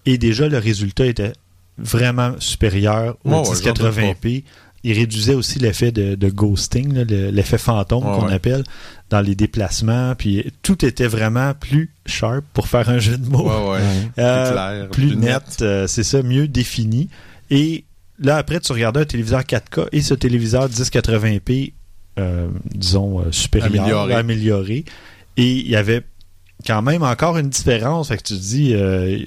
et 0.05 0.17
déjà 0.17 0.48
le 0.48 0.58
résultat 0.58 1.05
était 1.05 1.34
vraiment 1.77 2.34
supérieur 2.39 3.17
au 3.24 3.29
ouais, 3.29 3.38
1080p. 3.43 4.43
Il 4.83 4.93
réduisait 4.97 5.35
aussi 5.35 5.59
l'effet 5.59 5.91
de, 5.91 6.15
de 6.15 6.29
ghosting, 6.29 6.93
là, 6.93 7.03
le- 7.03 7.29
l'effet 7.29 7.57
fantôme 7.59 8.03
Ouais, 8.05 8.17
qu'on 8.17 8.27
ouais. 8.27 8.33
appelle 8.33 8.63
dans 9.11 9.21
les 9.21 9.35
déplacements. 9.35 10.15
Puis 10.15 10.51
tout 10.63 10.83
était 10.85 11.07
vraiment 11.07 11.53
plus 11.53 11.91
sharp 12.07 12.43
pour 12.53 12.67
faire 12.67 12.89
un 12.89 12.97
jeu 13.00 13.17
de 13.17 13.27
mots. 13.29 13.47
Ouais, 13.47 13.73
ouais. 13.73 13.79
Euh, 14.17 14.45
Plus 14.45 14.51
clair, 14.53 14.89
plus, 14.89 15.07
plus 15.07 15.15
net, 15.17 15.27
net. 15.50 15.61
euh, 15.61 15.88
c'est 15.88 16.03
ça, 16.03 16.23
mieux 16.23 16.47
défini. 16.47 17.09
Et 17.51 17.83
là, 18.19 18.38
après, 18.38 18.59
tu 18.59 18.71
regardais 18.71 19.01
un 19.01 19.05
téléviseur 19.05 19.41
4K 19.41 19.88
et 19.91 20.01
ce 20.01 20.13
téléviseur 20.15 20.67
1080p, 20.67 21.73
euh, 22.19 22.47
disons, 22.73 23.19
euh, 23.19 23.31
supérieur, 23.31 23.83
Amélioré. 23.83 24.13
amélioré. 24.15 24.85
Et 25.38 25.51
il 25.59 25.67
y 25.69 25.75
avait 25.75 26.01
quand 26.65 26.81
même 26.81 27.03
encore 27.03 27.38
une 27.38 27.50
différence. 27.50 28.07
Fait 28.09 28.17
que 28.17 28.23
tu 28.23 28.33
te 28.35 28.39
dis, 28.39 28.73
euh, 28.73 29.17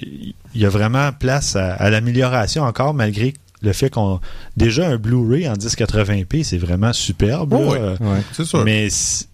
il 0.53 0.61
y 0.61 0.65
a 0.65 0.69
vraiment 0.69 1.11
place 1.13 1.55
à, 1.55 1.73
à 1.73 1.89
l'amélioration 1.89 2.63
encore, 2.63 2.93
malgré 2.93 3.33
le 3.65 3.73
fait 3.73 3.89
qu'on. 3.89 4.19
Déjà, 4.55 4.87
un 4.87 4.97
Blu-ray 4.97 5.49
en 5.49 5.53
1080p, 5.53 6.43
c'est 6.43 6.57
vraiment 6.57 6.93
superbe. 6.93 7.53
Oh. 7.53 7.73
C'est 8.31 8.45
sûr. 8.45 8.63
mais 8.63 8.87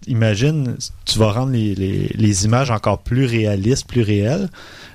imagine, 0.06 0.76
tu 1.04 1.18
vas 1.18 1.30
rendre 1.32 1.52
les, 1.52 1.74
les- 1.74 2.10
les 2.14 2.44
images 2.44 2.70
encore 2.70 2.98
plus 3.02 3.24
réalistes, 3.26 3.86
plus 3.86 4.02
réelles. 4.02 4.48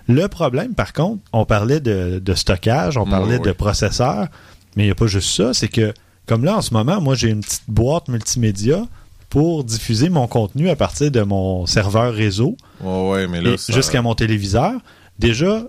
Le 0.10 0.27
problème, 0.27 0.74
par 0.74 0.94
contre, 0.94 1.22
on 1.34 1.46
parlait 1.46 1.79
de, 1.79 2.20
de 2.24 2.34
stockage, 2.34 2.98
on 2.98 3.06
Mm, 3.06 3.10
parlait 3.10 3.38
oui. 3.38 3.46
de 3.46 3.51
processeur, 3.51 4.27
mais 4.75 4.84
il 4.84 4.88
n'y 4.88 4.91
a 4.91 4.96
pas 4.96 5.08
juste 5.08 5.29
ça, 5.36 5.53
c'est 5.53 5.67
que, 5.67 5.94
comme 6.25 6.44
là, 6.44 6.58
en 6.58 6.62
ce 6.62 6.74
moment, 6.74 7.00
moi, 7.01 7.15
j'ai 7.15 7.29
une 7.29 7.41
petite 7.41 7.63
boîte 7.67 8.08
multimédia 8.10 8.86
pour 9.29 9.63
diffuser 9.65 10.10
mon 10.10 10.27
contenu 10.27 10.70
à 10.70 10.75
partir 10.77 11.12
de 11.12 11.22
mon 11.22 11.65
serveur 11.65 12.13
réseau 12.13 12.56
Ouais, 12.82 13.10
ouais, 13.12 13.27
mais 13.27 13.41
là, 13.41 13.51
et 13.51 13.58
ça- 13.58 13.74
jusqu'à 13.74 14.01
mon 14.01 14.15
téléviseur. 14.15 14.74
Déjà, 15.20 15.63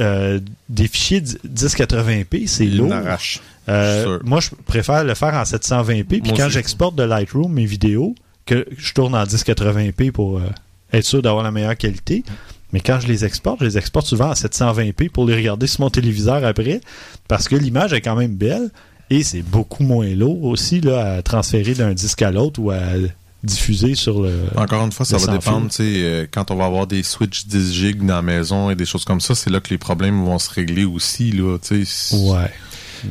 euh, 0.00 0.40
des 0.68 0.88
fichiers 0.88 1.20
1080p, 1.20 2.46
c'est 2.46 2.66
lourd. 2.66 2.92
Euh, 3.68 4.18
moi, 4.24 4.40
je 4.40 4.50
préfère 4.66 5.04
le 5.04 5.14
faire 5.14 5.34
en 5.34 5.42
720p. 5.42 6.22
Puis 6.22 6.32
quand 6.36 6.48
j'exporte 6.48 6.96
de 6.96 7.04
Lightroom 7.04 7.52
mes 7.52 7.64
vidéos, 7.64 8.14
que 8.46 8.66
je 8.76 8.92
tourne 8.92 9.14
en 9.14 9.24
1080p 9.24 10.12
pour 10.12 10.38
euh, 10.38 10.42
être 10.92 11.04
sûr 11.04 11.22
d'avoir 11.22 11.44
la 11.44 11.50
meilleure 11.50 11.76
qualité. 11.76 12.24
Mais 12.72 12.80
quand 12.80 12.98
je 13.00 13.06
les 13.06 13.24
exporte, 13.24 13.60
je 13.60 13.66
les 13.66 13.78
exporte 13.78 14.06
souvent 14.06 14.30
en 14.30 14.32
720p 14.32 15.10
pour 15.10 15.26
les 15.26 15.36
regarder 15.36 15.66
sur 15.66 15.82
mon 15.82 15.90
téléviseur 15.90 16.44
après, 16.44 16.80
parce 17.28 17.48
que 17.48 17.54
l'image 17.54 17.92
est 17.92 18.00
quand 18.00 18.16
même 18.16 18.34
belle 18.34 18.70
et 19.10 19.22
c'est 19.22 19.42
beaucoup 19.42 19.84
moins 19.84 20.12
lourd 20.14 20.42
aussi 20.44 20.80
là, 20.80 21.14
à 21.14 21.22
transférer 21.22 21.74
d'un 21.74 21.92
disque 21.92 22.22
à 22.22 22.32
l'autre 22.32 22.60
ou 22.60 22.70
à 22.70 22.80
diffuser 23.44 23.94
sur 23.94 24.22
le. 24.22 24.32
Encore 24.56 24.84
une 24.84 24.92
fois, 24.92 25.06
ça 25.06 25.16
va 25.18 25.32
dépendre, 25.32 25.70
fil. 25.70 25.70
tu 25.70 25.76
sais, 25.76 26.02
euh, 26.04 26.26
quand 26.30 26.50
on 26.50 26.56
va 26.56 26.64
avoir 26.66 26.86
des 26.86 27.02
switches 27.02 27.46
10 27.46 27.72
gigs 27.74 28.04
dans 28.04 28.16
la 28.16 28.22
maison 28.22 28.70
et 28.70 28.74
des 28.76 28.86
choses 28.86 29.04
comme 29.04 29.20
ça, 29.20 29.34
c'est 29.34 29.50
là 29.50 29.60
que 29.60 29.70
les 29.70 29.78
problèmes 29.78 30.24
vont 30.24 30.38
se 30.38 30.50
régler 30.50 30.84
aussi, 30.84 31.30
là, 31.32 31.58
tu 31.58 31.84
sais. 31.84 32.16
Ouais. 32.16 32.50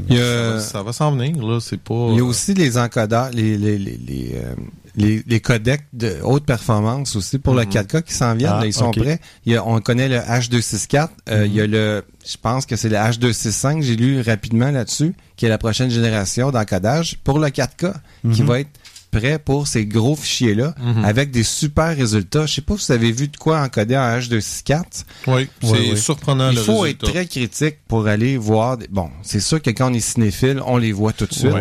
Il 0.10 0.16
y 0.16 0.18
Ça 0.18 0.24
a- 0.24 0.52
va- 0.54 0.60
Ça 0.60 0.84
va 0.84 0.92
s'en 0.94 1.12
venir, 1.16 1.38
là, 1.46 1.60
c'est 1.62 1.78
pas... 1.80 2.08
Il 2.12 2.18
y 2.18 2.20
a 2.20 2.24
aussi 2.24 2.56
les 2.56 2.78
encodeurs, 2.80 3.30
les, 3.32 3.58
les, 3.60 3.78
les, 3.78 4.00
les, 4.08 4.32
euh, 4.34 4.56
les- 4.96 5.24
les 5.28 5.40
codecs 5.40 5.84
de 5.94 6.16
haute 6.24 6.46
performance 6.46 7.16
aussi 7.16 7.38
pour 7.38 7.54
le 7.54 7.62
Mhm. 7.64 7.70
4K 7.70 8.02
qui 8.02 8.14
s'en 8.16 8.34
viennent. 8.34 8.54
Ah, 8.56 8.62
là, 8.62 8.66
ils 8.66 8.74
sont 8.74 8.88
ok. 8.88 8.98
prêts. 9.00 9.20
Il 9.46 9.54
y 9.54 9.56
a- 9.56 9.64
on 9.64 9.80
connaît 9.82 10.10
le 10.10 10.18
H264. 10.18 11.10
euh, 11.30 11.46
Il 11.46 11.54
y 11.54 11.62
a 11.62 11.68
le, 11.68 12.04
je 12.26 12.38
pense 12.42 12.66
que 12.66 12.76
c'est 12.76 12.90
le 12.90 12.96
H265. 12.96 13.84
J'ai 13.84 13.96
lu 13.96 14.22
rapidement 14.22 14.72
là-dessus, 14.72 15.14
qui 15.36 15.46
est 15.46 15.50
la 15.50 15.60
prochaine 15.60 15.92
génération 15.92 16.50
d'encodage 16.50 17.20
pour 17.24 17.38
le 17.38 17.50
4K, 17.52 17.94
qui 18.34 18.42
Mhm. 18.42 18.48
va 18.48 18.60
être 18.62 18.70
prêt 19.14 19.40
pour 19.40 19.68
ces 19.68 19.86
gros 19.86 20.16
fichiers-là 20.16 20.74
Mhm. 20.82 21.06
avec 21.06 21.32
des 21.32 21.44
super 21.44 21.96
résultats. 21.96 22.46
Je 22.46 22.56
sais 22.56 22.62
pas 22.62 22.76
si 22.78 22.88
vous 22.88 22.92
avez 22.94 23.12
vu 23.12 23.28
de 23.28 23.38
quoi 23.38 23.62
encoder 23.62 23.96
en 23.96 24.18
H264. 24.20 25.06
Oui, 25.28 25.48
c'est 25.62 25.68
Ouais, 25.70 25.90
ouais. 25.92 25.96
surprenant, 25.96 26.50
Il 26.52 26.58
faut 26.58 26.86
être 26.86 27.10
très 27.12 27.26
critique 27.26 27.78
pour 27.88 28.08
aller 28.08 28.38
voir. 28.38 28.78
des- 28.78 28.88
Bon, 28.90 29.10
c'est 29.22 29.40
sûr 29.40 29.62
que 29.62 29.70
quand 29.70 29.92
on 29.92 29.94
est 29.94 30.00
cinéphile, 30.00 30.62
on 30.66 30.78
les 30.78 30.92
voit 30.92 31.14
tout 31.14 31.26
de 31.26 31.34
suite. 31.34 31.54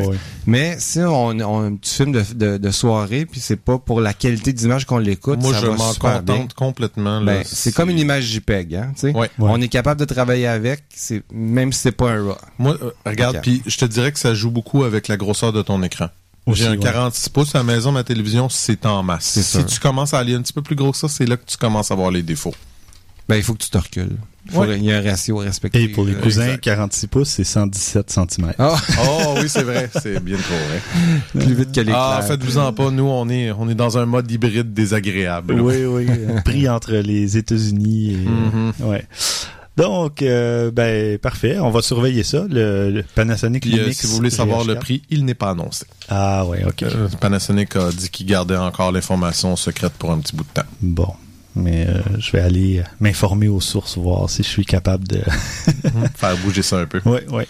Mais 0.47 0.77
si 0.79 0.99
on, 1.01 1.27
on 1.29 1.63
a 1.63 1.67
un 1.67 1.77
petit 1.77 1.95
film 1.95 2.13
de, 2.13 2.23
de, 2.35 2.57
de 2.59 2.71
soirée, 2.71 3.27
puis 3.27 3.41
c'est 3.41 3.57
pas 3.57 3.79
pour 3.79 4.01
la 4.01 4.13
qualité 4.13 4.53
d'image 4.53 4.87
qu'on 4.87 4.99
l'écoute, 4.99 5.41
Moi, 5.41 5.53
ça 5.53 5.61
je 5.61 5.67
m'en 5.67 5.77
bien. 5.77 6.19
contente 6.21 6.55
complètement. 6.55 7.21
Ben, 7.21 7.43
c'est 7.45 7.73
comme 7.75 7.91
une 7.91 7.99
image 7.99 8.25
JPEG, 8.25 8.75
hein. 8.75 8.93
On 9.39 9.61
est 9.61 9.69
capable 9.69 10.01
de 10.01 10.05
travailler 10.07 10.47
avec, 10.47 10.83
même 11.33 11.73
si 11.73 11.81
c'est 11.81 11.93
pas 11.93 12.11
un 12.11 12.25
RAW. 12.25 12.37
Moi, 12.59 12.77
euh, 12.83 12.91
regarde, 13.07 13.39
puis 13.43 13.63
je 13.67 13.77
te 13.77 13.85
dirais 13.85 14.13
que 14.13 14.19
ça 14.19 14.35
joue 14.35 14.51
beaucoup 14.51 14.85
avec 14.85 15.09
la 15.09 15.17
grosseur 15.17 15.53
de 15.53 15.63
ton 15.63 15.83
écran. 15.83 16.09
Aussi, 16.47 16.63
J'ai 16.63 16.69
un 16.69 16.73
ouais. 16.73 16.79
46 16.79 17.29
pouces 17.29 17.55
à 17.55 17.59
la 17.59 17.65
maison, 17.65 17.93
ma 17.93 18.03
télévision, 18.03 18.49
c'est 18.49 18.85
en 18.87 19.03
masse. 19.03 19.25
C'est 19.27 19.43
si 19.43 19.65
tu 19.65 19.79
commences 19.79 20.13
à 20.13 20.19
aller 20.19 20.35
un 20.35 20.43
petit 20.43 20.53
peu 20.53 20.63
plus 20.63 20.75
gros 20.77 20.91
que 20.91 20.99
ça, 20.99 21.09
c'est 21.09 21.25
là 21.27 21.37
que 21.37 21.45
tu 21.47 21.57
commences 21.57 21.91
à 21.91 21.95
voir 21.95 22.11
les 22.11 22.23
défauts. 22.23 22.55
Ben, 23.29 23.37
il 23.37 23.43
faut 23.45 23.55
que 23.55 23.63
tu 23.63 23.71
te 23.71 23.79
recules. 23.79 24.17
Il, 24.47 24.53
faut- 24.53 24.61
Ouais. 24.63 24.77
il 24.77 24.85
y 24.85 24.93
a 24.93 24.99
un 24.99 25.03
ratio 25.03 25.41
à 25.41 25.45
respecter. 25.45 25.81
Et 25.85 25.89
pour 25.89 26.05
les 26.05 26.15
Euh, 26.15 26.21
cousins, 26.21 26.43
exact. 26.47 26.65
46 26.65 27.07
pouces, 27.07 27.29
c'est 27.29 27.45
117 27.45 28.11
cm. 28.11 28.53
Ah, 28.59 28.75
Oh 29.09 29.35
oui, 29.41 29.49
c'est 29.49 29.63
vrai, 29.63 29.89
c'est 30.03 30.19
bien 30.19 30.37
trop 30.37 30.55
vrai. 30.57 31.45
plus 31.47 31.55
vite 31.55 31.73
que 31.73 31.81
les 31.81 31.93
Ah, 31.95 32.21
faites-vous-en 32.27 32.73
pas, 32.73 32.91
nous, 32.91 33.05
on 33.05 33.29
est, 33.29 33.53
on 33.53 33.69
est 33.69 33.77
dans 33.77 33.97
un 33.99 34.07
mode 34.07 34.29
hybride 34.29 34.75
désagréable. 34.75 35.61
Oui, 35.61 35.85
oui. 35.85 36.07
pris 36.45 36.69
entre 36.69 36.95
les 36.95 37.37
États-Unis 37.37 38.17
et. 38.81 38.83
Ouais. 38.83 39.07
Donc, 39.77 40.21
euh, 40.23 40.71
ben, 40.71 41.17
parfait. 41.19 41.59
On 41.59 41.71
va 41.71 41.81
surveiller 41.83 42.23
ça, 42.25 42.45
le, 42.49 42.91
le 42.91 43.03
Panasonic 43.15 43.63
Puis, 43.63 43.75
euh, 43.79 43.83
Lumix 43.83 44.01
si 44.01 44.07
vous 44.07 44.17
voulez 44.17 44.31
savoir 44.31 44.65
le 44.65 44.75
GH4. 44.75 44.79
prix, 44.81 45.03
il 45.11 45.25
n'est 45.25 45.35
pas 45.35 45.51
annoncé. 45.51 45.87
Ah, 46.09 46.45
ouais, 46.47 46.63
OK. 46.65 46.83
Euh, 46.83 47.09
Panasonic 47.21 47.75
a 47.77 47.91
dit 47.91 48.11
qu'il 48.11 48.27
gardait 48.27 48.57
encore 48.57 48.93
l'information 48.93 49.57
secrète 49.57 49.95
pour 49.95 50.13
un 50.13 50.19
petit 50.19 50.37
bout 50.37 50.45
de 50.45 50.51
temps. 50.61 50.69
Bon. 50.83 51.09
Mais 51.55 51.87
euh, 51.89 52.01
je 52.19 52.33
vais 52.33 52.41
aller 52.41 52.83
m'informer 53.01 53.49
aux 53.49 53.61
sources, 53.61 53.97
voir 53.99 54.29
si 54.31 54.43
je 54.43 54.49
suis 54.49 54.65
capable 54.67 55.07
de... 55.09 55.21
Faire 56.17 56.37
bouger 56.39 56.63
ça 56.63 56.79
un 56.79 56.87
peu. 56.87 57.01
oui, 57.05 57.21
oui. 57.31 57.45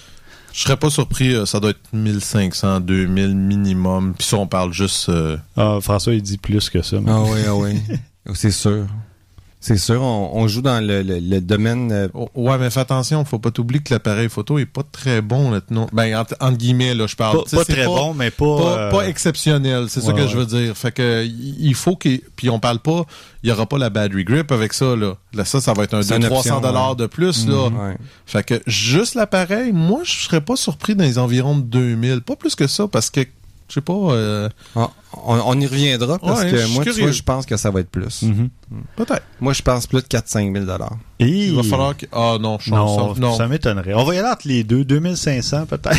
Je 0.52 0.60
serais 0.64 0.76
pas 0.76 0.90
surpris, 0.90 1.34
euh, 1.34 1.46
ça 1.46 1.60
doit 1.60 1.70
être 1.70 1.80
1500, 1.94 2.80
2000 2.80 3.34
minimum. 3.34 4.14
Puis 4.18 4.26
ça, 4.28 4.36
on 4.36 4.46
parle 4.46 4.72
juste... 4.72 5.08
euh, 5.08 5.36
Ah, 5.56 5.78
François, 5.80 6.12
il 6.14 6.20
dit 6.22 6.36
plus 6.38 6.68
que 6.68 6.82
ça. 6.82 7.00
mais- 7.00 7.10
Ah 7.10 7.22
oui, 7.22 7.38
ah 7.48 7.54
oui. 7.56 7.80
C'est 8.34 8.50
sûr. 8.50 8.86
C'est 9.64 9.76
sûr, 9.78 10.02
on, 10.02 10.30
on 10.34 10.48
joue 10.48 10.60
dans 10.60 10.84
le, 10.84 11.02
le- 11.02 11.20
le 11.20 11.40
domaine. 11.40 11.92
euh, 11.92 12.08
oh, 12.14 12.28
Ouais, 12.34 12.58
mais 12.58 12.68
fais 12.68 12.80
attention, 12.80 13.24
faut 13.24 13.38
pas 13.38 13.52
t'oublier 13.52 13.80
que 13.80 13.94
l'appareil 13.94 14.28
photo 14.28 14.58
est 14.58 14.66
pas 14.66 14.82
très 14.82 15.22
bon. 15.22 15.52
Là, 15.52 15.60
non. 15.70 15.86
Ben, 15.92 16.16
entre, 16.18 16.34
entre 16.40 16.58
guillemets, 16.58 16.94
là, 16.96 17.06
je 17.06 17.14
parle. 17.14 17.44
Pas, 17.44 17.58
pas 17.58 17.64
très 17.64 17.86
bon, 17.86 18.12
mais 18.12 18.32
pas... 18.32 18.56
Pas, 18.58 18.76
euh, 18.78 18.90
pas 18.90 19.08
exceptionnel, 19.08 19.86
c'est 19.88 20.00
ça 20.00 20.12
que 20.12 20.22
ouais. 20.22 20.28
je 20.28 20.36
veux 20.36 20.46
dire. 20.46 20.76
Fait 20.76 20.90
que 20.90 21.24
il 21.24 21.74
faut 21.76 21.94
qu'il 21.94 22.20
puis 22.34 22.50
on 22.50 22.58
parle 22.58 22.80
pas, 22.80 23.04
il 23.44 23.50
y 23.50 23.52
aura 23.52 23.66
pas 23.66 23.78
la 23.78 23.88
battery 23.88 24.24
grip 24.24 24.50
avec 24.50 24.72
ça 24.72 24.96
là. 24.96 25.14
Là 25.32 25.44
ça 25.44 25.60
ça 25.60 25.72
va 25.74 25.84
être 25.84 25.94
un 25.94 26.02
C'est 26.02 26.18
2 26.18 26.24
une 26.24 26.30
300 26.30 26.38
option, 26.56 26.60
dollars 26.60 26.90
ouais. 26.90 26.96
de 26.96 27.06
plus 27.06 27.46
là. 27.46 27.68
ouais. 27.68 27.96
Fait 28.26 28.42
que 28.42 28.60
juste 28.66 29.14
l'appareil, 29.14 29.70
moi 29.72 30.00
je 30.02 30.10
serais 30.24 30.40
pas 30.40 30.56
surpris 30.56 30.96
dans 30.96 31.04
les 31.04 31.18
environs 31.18 31.56
de 31.56 31.62
2000, 31.62 32.22
pas 32.22 32.34
plus 32.34 32.56
que 32.56 32.66
ça 32.66 32.88
parce 32.88 33.10
que 33.10 33.20
je 33.72 33.76
sais 33.76 33.80
pas 33.80 33.94
euh, 33.94 34.50
Ah, 34.76 34.90
on, 35.24 35.40
on 35.46 35.58
y 35.60 35.66
reviendra 35.66 36.18
parce 36.18 36.42
Ouais, 36.42 36.50
que 36.50 36.66
moi, 36.74 36.84
tu 36.84 36.90
vois, 36.90 37.10
je 37.10 37.22
pense 37.22 37.46
que 37.46 37.56
ça 37.56 37.70
va 37.70 37.80
être 37.80 37.88
plus. 37.88 38.20
mhm. 38.22 38.50
peut-être. 38.96 39.22
Moi, 39.40 39.54
je 39.54 39.62
pense 39.62 39.86
plus 39.86 40.02
de 40.02 40.06
4-5 40.08 40.52
000 40.66 40.66
Et... 41.20 41.46
Il 41.46 41.54
va 41.56 41.62
falloir 41.62 41.96
que 41.96 42.04
ah 42.12 42.36
non, 42.38 42.58
je 42.60 42.70
Non, 42.70 42.84
pense 42.84 43.14
ça. 43.16 43.20
Non. 43.22 43.34
ça 43.34 43.48
m'étonnerait. 43.48 43.94
On 43.94 44.04
va 44.04 44.14
y 44.14 44.18
aller 44.18 44.28
entre 44.28 44.46
les 44.46 44.62
deux, 44.62 44.84
2500 44.84 45.64
peut-être. 45.66 45.96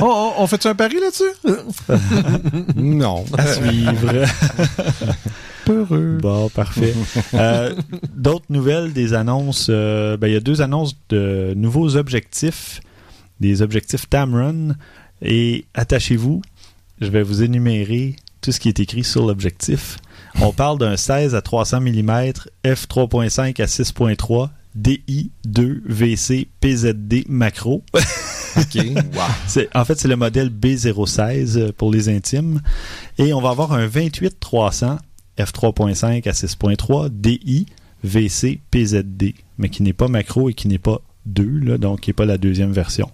Oh, 0.00 0.02
oh, 0.02 0.32
on 0.38 0.46
fait 0.46 0.64
un 0.66 0.74
pari 0.76 0.96
là-dessus? 1.00 1.34
Non. 2.76 3.24
à 3.36 3.46
suivre. 3.46 4.24
Peureux. 5.64 6.18
Bon, 6.20 6.48
parfait. 6.48 6.94
Euh, 7.34 7.74
D'autres 8.14 8.46
nouvelles, 8.50 8.92
des 8.92 9.14
annonces. 9.14 9.66
euh, 9.68 10.16
ben, 10.16 10.28
il 10.28 10.34
y 10.34 10.36
a 10.36 10.40
deux 10.40 10.60
annonces 10.62 10.96
de 11.08 11.54
nouveaux 11.56 11.96
objectifs, 11.96 12.80
des 13.40 13.62
objectifs 13.62 14.08
Tamron. 14.08 14.74
Et 15.24 15.66
attachez-vous, 15.74 16.42
je 17.02 17.10
vais 17.10 17.22
vous 17.22 17.42
énumérer 17.42 18.16
tout 18.40 18.52
ce 18.52 18.60
qui 18.60 18.68
est 18.68 18.80
écrit 18.80 19.04
sur 19.04 19.26
l'objectif. 19.26 19.98
On 20.40 20.52
parle 20.52 20.78
d'un 20.78 20.96
16 20.96 21.34
à 21.34 21.42
300 21.42 21.80
mm, 21.82 22.32
f3.5 22.64 23.60
à 23.62 23.66
6.3, 23.66 24.48
DI 24.74 25.30
2 25.44 25.82
VC 25.84 26.48
PZD 26.60 27.24
macro. 27.28 27.84
OK. 28.56 28.84
C'est- 29.46 29.68
En 29.74 29.84
fait, 29.84 29.98
c'est 29.98 30.08
le 30.08 30.16
modèle 30.16 30.48
B016 30.50 31.58
euh, 31.58 31.72
pour 31.72 31.92
les 31.92 32.08
intimes. 32.08 32.60
Et 33.18 33.32
on 33.34 33.40
va 33.40 33.50
avoir 33.50 33.72
un 33.72 33.86
28-300 33.86 34.98
f3.5 35.38 36.28
à 36.28 36.32
6.3 36.32 37.08
DI 37.10 37.66
VC 38.04 38.60
PZD, 38.70 39.34
mais 39.58 39.68
qui 39.68 39.82
n'est 39.82 39.92
pas 39.92 40.08
macro 40.08 40.48
et 40.50 40.54
qui 40.54 40.68
n'est 40.68 40.78
pas 40.78 41.00
2, 41.26 41.44
là, 41.60 41.78
donc 41.78 42.00
qui 42.00 42.10
n'est 42.10 42.14
pas 42.14 42.26
la 42.26 42.36
deuxième 42.38 42.72
version. 42.72 43.10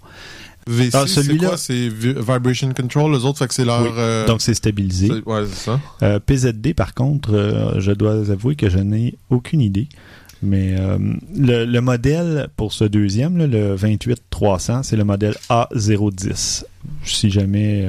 VC, 0.69 0.91
Ah, 0.95 1.05
c'est 1.07 1.23
celui-là- 1.23 1.49
quoi? 1.49 1.57
C'est 1.57 1.89
vi- 1.89 2.15
Vibration 2.15 2.73
Control, 2.73 3.13
les 3.13 3.25
autres, 3.25 3.39
fait 3.39 3.49
que 3.49 3.55
c'est 3.55 3.65
leur. 3.65 3.83
Oui. 3.83 3.89
euh, 3.97 4.27
Donc 4.27 4.41
c'est 4.43 4.55
stabilisé. 4.55 5.11
ouais, 5.27 5.45
c'est 5.51 5.65
ça. 5.71 5.81
Euh, 6.03 6.19
PZD, 6.21 6.75
par 6.75 6.95
contre, 6.95 7.33
euh, 7.35 7.81
je 7.81 7.93
dois 7.93 8.13
avouer 8.31 8.55
que 8.57 8.69
je 8.69 8.79
n'ai 8.79 9.15
aucune 9.31 9.61
idée. 9.61 9.89
Mais 10.41 10.77
le, 11.37 11.65
le 11.65 11.81
modèle 11.81 12.47
pour 12.57 12.73
ce 12.73 12.85
deuxième, 12.85 13.39
là, 13.39 13.49
le 13.49 13.75
28-300, 13.75 14.85
c'est 14.85 14.95
le 14.97 15.03
modèle 15.03 15.35
A010. 15.51 16.65
Si 17.05 17.29
jamais. 17.31 17.89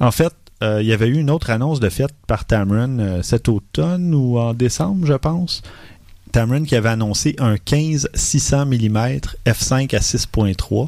En 0.00 0.10
fait, 0.10 0.32
il 0.62 0.82
y 0.86 0.92
avait 0.92 1.06
eu 1.06 1.14
une 1.18 1.30
autre 1.30 1.50
annonce 1.50 1.78
de 1.78 1.88
fait 1.88 2.10
par 2.26 2.46
Tamron 2.46 3.20
cet 3.22 3.48
automne 3.48 4.12
ou 4.12 4.38
en 4.38 4.54
décembre, 4.54 5.06
je 5.06 5.12
pense. 5.14 5.62
Tamron 6.32 6.64
qui 6.64 6.74
avait 6.74 6.88
annoncé 6.88 7.36
un 7.38 7.54
15-600 7.54 8.66
mm 8.66 9.20
f5 9.46 9.94
à 9.94 10.00
6.3. 10.00 10.86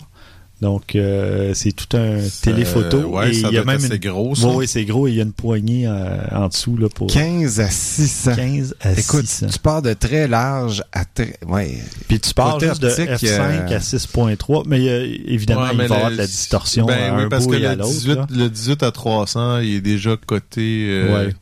Donc, 0.60 0.96
euh, 0.96 1.52
c'est 1.54 1.70
tout 1.70 1.96
un 1.96 2.18
téléphoto. 2.42 2.98
Euh, 2.98 3.04
ouais, 3.04 3.30
et 3.30 3.34
ça 3.34 3.48
il 3.48 3.54
y 3.54 3.58
a 3.58 3.64
même 3.64 3.80
une... 3.84 3.96
gros, 3.98 4.34
ça. 4.34 4.48
Oui, 4.48 4.66
c'est 4.66 4.84
gros 4.84 5.06
et 5.06 5.12
il 5.12 5.16
y 5.16 5.20
a 5.20 5.22
une 5.22 5.32
poignée 5.32 5.86
euh, 5.86 6.16
en 6.32 6.48
dessous 6.48 6.76
là, 6.76 6.88
pour 6.92 7.06
15 7.06 7.60
à 7.60 7.68
600. 7.70 8.34
15 8.34 8.74
à 8.80 8.92
Écoute, 8.92 9.26
600. 9.26 9.46
tu 9.52 9.58
pars 9.60 9.82
de 9.82 9.92
très 9.92 10.26
large 10.26 10.82
à 10.92 11.04
très... 11.04 11.38
Ouais. 11.46 11.78
Puis 12.08 12.18
tu 12.18 12.34
pars 12.34 12.58
juste 12.58 12.82
de 12.82 12.88
optique, 12.88 13.08
F5 13.08 13.70
euh, 13.72 13.76
à 13.76 13.78
6.3, 13.78 14.64
mais 14.66 14.88
euh, 14.88 15.06
évidemment, 15.26 15.62
Ouais, 15.62 15.68
il 15.72 15.78
mais 15.78 15.86
va 15.86 15.94
y 15.94 15.98
avoir 15.98 16.10
de 16.12 16.16
la 16.16 16.26
distorsion 16.26 16.86
Ben 16.86 17.12
à 17.12 17.16
oui, 17.16 17.22
un 17.22 17.28
parce 17.28 17.44
bout 17.46 17.52
que 17.52 17.56
et 17.58 17.66
à 17.66 17.74
le 17.74 17.78
l'autre. 17.82 17.92
18, 17.92 18.14
là. 18.16 18.26
le 18.30 18.48
18 18.50 18.82
à 18.82 18.90
300, 18.90 19.58
il 19.60 19.74
est 19.76 19.80
déjà 19.80 20.16
coté. 20.16 20.86
euh, 20.90 21.26
Ouais. 21.26 21.34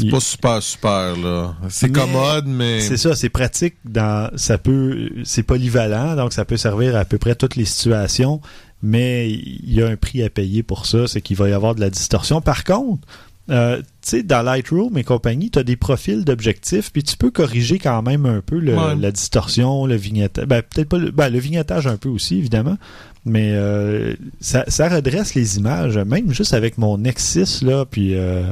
C'est 0.00 0.10
pas 0.10 0.20
super, 0.20 0.62
super, 0.62 1.16
là. 1.16 1.54
C'est 1.68 1.90
commode, 1.92 2.46
mais. 2.46 2.80
C'est 2.80 2.96
ça, 2.96 3.14
c'est 3.14 3.28
pratique 3.28 3.74
dans 3.84 4.30
ça 4.36 4.58
peut 4.58 5.10
c'est 5.24 5.42
polyvalent, 5.42 6.16
donc 6.16 6.32
ça 6.32 6.44
peut 6.44 6.56
servir 6.56 6.96
à 6.96 7.04
peu 7.04 7.18
près 7.18 7.34
toutes 7.34 7.56
les 7.56 7.64
situations, 7.64 8.40
mais 8.82 9.30
il 9.30 9.72
y 9.74 9.82
a 9.82 9.88
un 9.88 9.96
prix 9.96 10.22
à 10.22 10.30
payer 10.30 10.62
pour 10.62 10.86
ça, 10.86 11.06
c'est 11.06 11.20
qu'il 11.20 11.36
va 11.36 11.48
y 11.48 11.52
avoir 11.52 11.74
de 11.74 11.80
la 11.80 11.90
distorsion. 11.90 12.40
Par 12.40 12.64
contre, 12.64 13.06
euh, 13.50 13.78
tu 13.78 13.84
sais, 14.02 14.22
dans 14.22 14.42
Lightroom 14.42 14.96
et 14.96 15.02
compagnie, 15.02 15.50
tu 15.50 15.58
as 15.58 15.64
des 15.64 15.74
profils 15.76 16.24
d'objectifs, 16.24 16.92
puis 16.92 17.02
tu 17.02 17.16
peux 17.16 17.32
corriger 17.32 17.78
quand 17.80 18.00
même 18.00 18.24
un 18.24 18.40
peu 18.40 18.58
le- 18.60 18.76
Ouais. 18.76 18.94
la 18.96 19.10
distorsion, 19.10 19.86
le 19.86 19.96
vignettage. 19.96 20.46
Ben, 20.46 20.62
peut-être 20.62 20.88
pas 20.88 20.98
le, 20.98 21.10
ben, 21.10 21.28
le 21.30 21.38
vignettage 21.40 21.88
un 21.88 21.96
peu 21.96 22.08
aussi, 22.08 22.38
évidemment, 22.38 22.78
mais 23.24 23.50
euh, 23.54 24.14
ça, 24.40 24.64
ça 24.68 24.88
redresse 24.88 25.34
les 25.34 25.56
images, 25.58 25.98
même 25.98 26.32
juste 26.32 26.54
avec 26.54 26.78
mon 26.78 26.96
Nexus, 26.98 27.62
là, 27.64 27.84
puis 27.86 28.14
euh, 28.14 28.44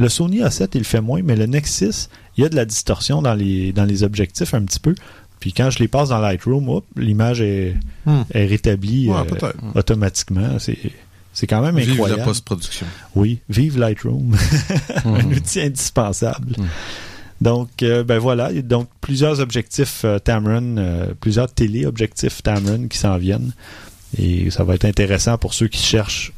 le 0.00 0.08
Sony 0.08 0.40
A7, 0.40 0.68
il 0.74 0.78
le 0.78 0.84
fait 0.84 1.00
moins, 1.00 1.20
mais 1.22 1.36
le 1.36 1.46
Nexus, 1.46 2.08
il 2.36 2.42
y 2.42 2.46
a 2.46 2.48
de 2.48 2.56
la 2.56 2.64
distorsion 2.64 3.22
dans 3.22 3.34
les, 3.34 3.72
dans 3.72 3.84
les 3.84 4.02
objectifs 4.02 4.54
un 4.54 4.62
petit 4.62 4.80
peu. 4.80 4.94
Puis 5.40 5.52
quand 5.52 5.70
je 5.70 5.78
les 5.78 5.88
passe 5.88 6.08
dans 6.08 6.18
Lightroom, 6.18 6.80
l'image 6.96 7.40
est, 7.40 7.74
Hmm. 8.06 8.22
est 8.32 8.46
rétablie 8.46 9.08
Ouais, 9.08 9.16
euh, 9.18 9.24
peut-être. 9.24 9.56
automatiquement. 9.74 10.58
C'est, 10.58 10.78
c'est 11.34 11.46
quand 11.46 11.60
même 11.62 11.76
Vive 11.76 11.86
la 11.88 11.92
incroyable. 11.92 12.22
post-production. 12.24 12.86
Oui, 13.14 13.38
vive 13.48 13.78
Lightroom. 13.78 14.36
un 15.04 15.30
outil 15.32 15.60
indispensable. 15.60 16.56
Donc, 17.40 17.82
euh, 17.82 18.04
ben 18.04 18.18
voilà. 18.18 18.52
Donc, 18.62 18.88
plusieurs 19.00 19.40
objectifs 19.40 20.02
euh, 20.04 20.18
Tamron, 20.18 20.76
euh, 20.76 21.06
plusieurs 21.20 21.50
téléobjectifs 21.52 22.42
Tamron 22.42 22.88
qui 22.88 22.98
s'en 22.98 23.16
viennent. 23.16 23.52
Et 24.18 24.50
ça 24.50 24.64
va 24.64 24.74
être 24.74 24.84
intéressant 24.84 25.38
pour 25.38 25.54
ceux 25.54 25.68
qui 25.68 25.80
cherchent 25.82 26.32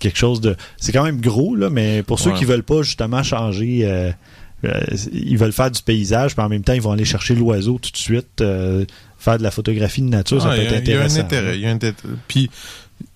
quelque 0.00 0.18
chose 0.18 0.40
de. 0.40 0.56
C'est 0.78 0.90
quand 0.92 1.04
même 1.04 1.20
gros, 1.20 1.54
là, 1.54 1.70
mais 1.70 2.02
pour 2.02 2.18
ceux 2.18 2.30
Ouais. 2.32 2.36
qui 2.38 2.44
veulent 2.44 2.64
pas 2.64 2.82
justement 2.82 3.22
changer. 3.22 3.82
euh, 3.84 4.10
euh, 4.64 4.78
ils 5.12 5.38
veulent 5.38 5.52
faire 5.54 5.70
du 5.70 5.80
paysage, 5.82 6.34
puis 6.34 6.44
en 6.44 6.48
même 6.50 6.62
temps, 6.62 6.74
ils 6.74 6.82
vont 6.82 6.90
aller 6.92 7.06
chercher 7.06 7.34
l'oiseau 7.34 7.78
tout 7.80 7.90
de 7.92 7.96
suite, 7.96 8.40
euh, 8.42 8.84
faire 9.18 9.38
de 9.38 9.42
la 9.42 9.50
photographie 9.50 10.02
de 10.02 10.08
nature, 10.08 10.42
ça 10.42 10.50
Ah, 10.50 10.54
peut 10.56 10.60
être 10.62 10.72
a- 10.72 10.76
il 10.80 10.88
y 10.88 10.92
a 10.92 11.00
un 11.00 11.04
intéressant. 11.04 11.20
intérêt. 11.20 11.54
il 11.56 11.62
y 11.62 11.66
a 11.66 11.70
un 11.70 11.74
intérêt. 11.76 11.94
Puis, 12.28 12.50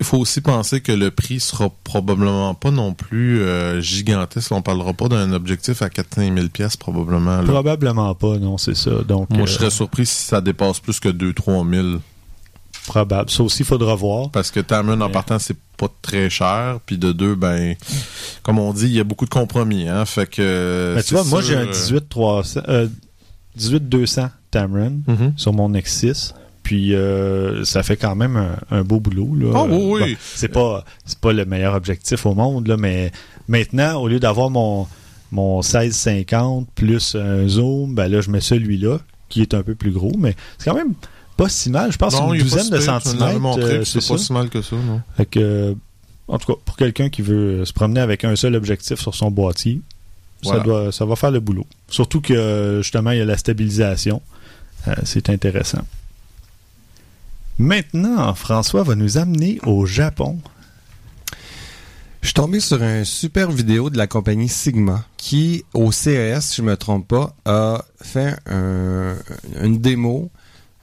il 0.00 0.06
faut 0.06 0.16
aussi 0.16 0.40
penser 0.40 0.80
que 0.80 0.92
le 0.92 1.10
prix 1.10 1.40
sera 1.40 1.68
probablement 1.84 2.54
pas 2.54 2.70
non 2.70 2.94
plus 2.94 3.42
euh, 3.42 3.82
gigantesque. 3.82 4.50
On 4.52 4.62
parlera 4.62 4.94
pas 4.94 5.08
d'un 5.08 5.34
objectif 5.34 5.82
à 5.82 5.90
4-5 5.90 6.34
000 6.34 6.48
pièces 6.48 6.78
probablement. 6.78 7.36
là. 7.36 7.44
Probablement 7.44 8.14
pas, 8.14 8.38
non, 8.38 8.56
c'est 8.56 8.74
ça. 8.76 9.02
Donc, 9.06 9.28
Moi, 9.28 9.44
je 9.44 9.52
serais 9.52 9.68
surpris 9.70 10.06
si 10.06 10.24
ça 10.24 10.40
dépasse 10.40 10.80
plus 10.80 10.98
que 10.98 11.10
2-3 11.10 11.62
000. 11.70 11.86
Probable. 12.84 13.30
Ça 13.30 13.42
aussi, 13.42 13.62
il 13.62 13.66
faudra 13.66 13.94
voir. 13.94 14.30
Parce 14.30 14.50
que 14.50 14.60
Tamron, 14.60 15.00
en 15.00 15.10
partant, 15.10 15.38
c'est 15.38 15.56
pas 15.76 15.88
très 16.02 16.30
cher. 16.30 16.78
Puis 16.86 16.98
de 16.98 17.12
deux, 17.12 17.34
ben, 17.34 17.74
comme 18.42 18.58
on 18.58 18.72
dit, 18.72 18.86
il 18.86 18.92
y 18.92 19.00
a 19.00 19.04
beaucoup 19.04 19.24
de 19.24 19.30
compromis. 19.30 19.88
Hein, 19.88 20.04
fait 20.04 20.28
que. 20.28 20.94
Mais 20.96 21.02
tu 21.02 21.14
vois, 21.14 21.24
moi, 21.24 21.42
j'ai 21.42 21.56
un 21.56 21.66
euh, 21.66 21.72
18 21.72 22.08
300, 22.08 22.60
euh, 22.68 22.88
18 23.56 23.88
200 23.88 24.28
Tamron 24.50 25.00
mhm. 25.06 25.34
sur 25.36 25.52
mon 25.52 25.70
Nexus. 25.70 26.32
Puis 26.62 26.94
euh, 26.94 27.62
ça 27.64 27.82
fait 27.82 27.98
quand 27.98 28.14
même 28.14 28.36
un, 28.36 28.56
un 28.70 28.84
beau 28.84 28.98
boulot. 28.98 29.34
Là. 29.34 29.52
Ah, 29.54 29.64
oui, 29.68 29.78
oui. 29.82 30.00
Bon, 30.12 30.18
c'est 30.34 30.48
pas 30.48 30.84
c'est 31.04 31.18
pas 31.18 31.32
le 31.32 31.44
meilleur 31.44 31.74
objectif 31.74 32.24
au 32.24 32.34
monde, 32.34 32.68
là, 32.68 32.78
mais 32.78 33.12
maintenant, 33.48 34.00
au 34.00 34.08
lieu 34.08 34.18
d'avoir 34.18 34.48
mon, 34.48 34.86
mon 35.30 35.56
1650 35.56 36.66
plus 36.74 37.16
un 37.16 37.46
zoom, 37.48 37.94
ben 37.94 38.08
là, 38.08 38.22
je 38.22 38.30
mets 38.30 38.40
celui-là, 38.40 38.98
qui 39.28 39.42
est 39.42 39.52
un 39.52 39.62
peu 39.62 39.74
plus 39.74 39.90
gros, 39.90 40.12
mais 40.18 40.34
c'est 40.56 40.70
quand 40.70 40.76
même 40.76 40.94
pas 41.36 41.48
si 41.48 41.70
mal. 41.70 41.92
Je 41.92 41.96
pense 41.98 42.12
Non, 42.14 42.32
une 42.34 42.42
douzaine 42.42 42.70
de 42.70 42.78
centimètres. 42.80 43.58
euh, 43.58 43.84
c'est 43.84 44.06
pas 44.06 44.18
si 44.18 44.32
mal 44.32 44.48
que 44.50 44.62
ça, 44.62 44.76
non? 44.76 45.00
Fait 45.16 45.26
que, 45.26 45.38
euh, 45.40 45.74
en 46.28 46.38
tout 46.38 46.52
cas, 46.54 46.58
pour 46.64 46.76
quelqu'un 46.76 47.08
qui 47.10 47.22
veut 47.22 47.64
se 47.64 47.72
promener 47.72 48.00
avec 48.00 48.24
un 48.24 48.34
seul 48.36 48.54
objectif 48.54 48.98
sur 49.00 49.14
son 49.14 49.30
boîtier, 49.30 49.80
Voilà. 50.42 50.58
ça, 50.60 50.64
doit, 50.64 50.92
ça 50.92 51.04
va 51.04 51.16
faire 51.16 51.30
le 51.30 51.40
boulot. 51.40 51.66
Surtout 51.88 52.20
que, 52.20 52.80
justement, 52.82 53.10
il 53.10 53.18
y 53.18 53.22
a 53.22 53.24
la 53.24 53.36
stabilisation. 53.38 54.22
Euh, 54.88 54.94
c'est 55.04 55.28
intéressant. 55.30 55.82
Maintenant, 57.58 58.34
François 58.34 58.82
va 58.82 58.94
nous 58.94 59.16
amener 59.18 59.58
au 59.64 59.86
Japon. 59.86 60.38
Je 62.20 62.28
suis 62.28 62.34
tombé 62.34 62.58
sur 62.58 62.82
une 62.82 63.04
super 63.04 63.50
vidéo 63.50 63.90
de 63.90 63.98
la 63.98 64.06
compagnie 64.06 64.48
Sigma 64.48 65.04
qui, 65.18 65.64
au 65.74 65.92
CES, 65.92 66.40
si 66.40 66.56
je 66.56 66.62
me 66.62 66.76
trompe 66.76 67.06
pas, 67.06 67.34
a 67.44 67.84
fait 68.02 68.34
un- 68.46 69.16
une 69.62 69.78
démo 69.78 70.30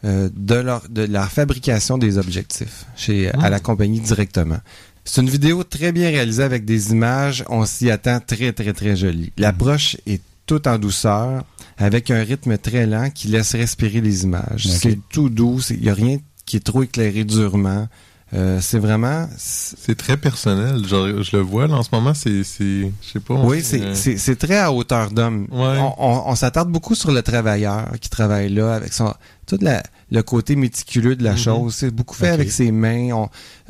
euh, 0.04 0.30
de, 0.36 0.56
leur, 0.56 0.84
de 0.90 1.04
la 1.04 1.26
fabrication 1.28 1.98
des 1.98 2.18
objectifs 2.18 2.86
chez, 2.96 3.30
à 3.32 3.50
la 3.50 3.60
compagnie 3.60 4.00
directement. 4.00 4.58
C'est 5.06 5.22
une 5.22 5.30
vidéo 5.30 5.64
très 5.64 5.92
bien 5.92 6.10
réalisée 6.10 6.44
avec 6.44 6.64
des 6.66 6.92
images, 6.92 7.44
on 7.50 7.66
s'y 7.66 7.90
attend 7.90 8.20
très 8.20 8.54
très 8.54 8.74
très 8.74 8.96
jolie. 8.96 9.32
L'approche 9.38 9.98
est 10.06 10.22
toute 10.46 10.68
en 10.68 10.78
douceur, 10.78 11.44
avec 11.78 12.12
un 12.12 12.24
rythme 12.24 12.58
très 12.58 12.86
lent 12.86 13.10
qui 13.10 13.28
laisse 13.30 13.56
respirer 13.56 14.02
les 14.02 14.24
images. 14.24 14.68
C'est 14.68 15.00
tout 15.10 15.30
doux, 15.30 15.60
il 15.72 15.82
n'y 15.82 15.90
a 15.90 15.94
rien 15.94 16.18
qui 16.46 16.58
est 16.58 16.64
trop 16.66 16.84
éclairé 16.84 17.24
durement. 17.24 17.88
Euh, 18.34 18.60
c'est 18.62 18.80
vraiment... 18.80 19.28
c'est- 19.38 19.96
très 19.96 20.16
personnel. 20.16 20.88
Genre, 20.88 21.22
je 21.22 21.36
le 21.36 21.42
vois 21.42 21.68
là 21.68 21.76
en 21.76 21.84
ce 21.84 21.90
moment, 21.92 22.14
c'est. 22.14 22.44
c'est- 22.46 22.90
Je 23.02 23.10
sais 23.14 23.20
pas. 23.20 23.34
Oui, 23.34 23.62
c'est 23.62 23.82
euh, 23.82 23.94
c'est- 23.94 24.36
très 24.38 24.58
à 24.58 24.72
hauteur 24.72 25.12
d'homme. 25.12 25.48
Ouais. 25.52 25.78
On, 25.80 25.94
on- 25.98 26.24
on 26.28 26.36
s'attarde 26.36 26.70
beaucoup 26.72 26.96
sur 26.96 27.12
le 27.12 27.22
travailleur 27.24 27.92
qui 28.00 28.10
travaille 28.10 28.48
là, 28.54 28.74
avec 28.76 28.94
son 28.94 29.14
tout 29.58 29.64
la- 29.64 29.84
le 30.12 30.24
côté 30.24 30.56
méticuleux 30.56 31.16
de 31.16 31.24
la 31.24 31.32
Mhm. 31.34 31.38
chose. 31.38 31.76
C'est 31.76 31.92
beaucoup 31.92 32.16
fait 32.16 32.30
avec 32.30 32.52
ses 32.52 32.72
mains. 32.72 33.12
On, 33.14 33.30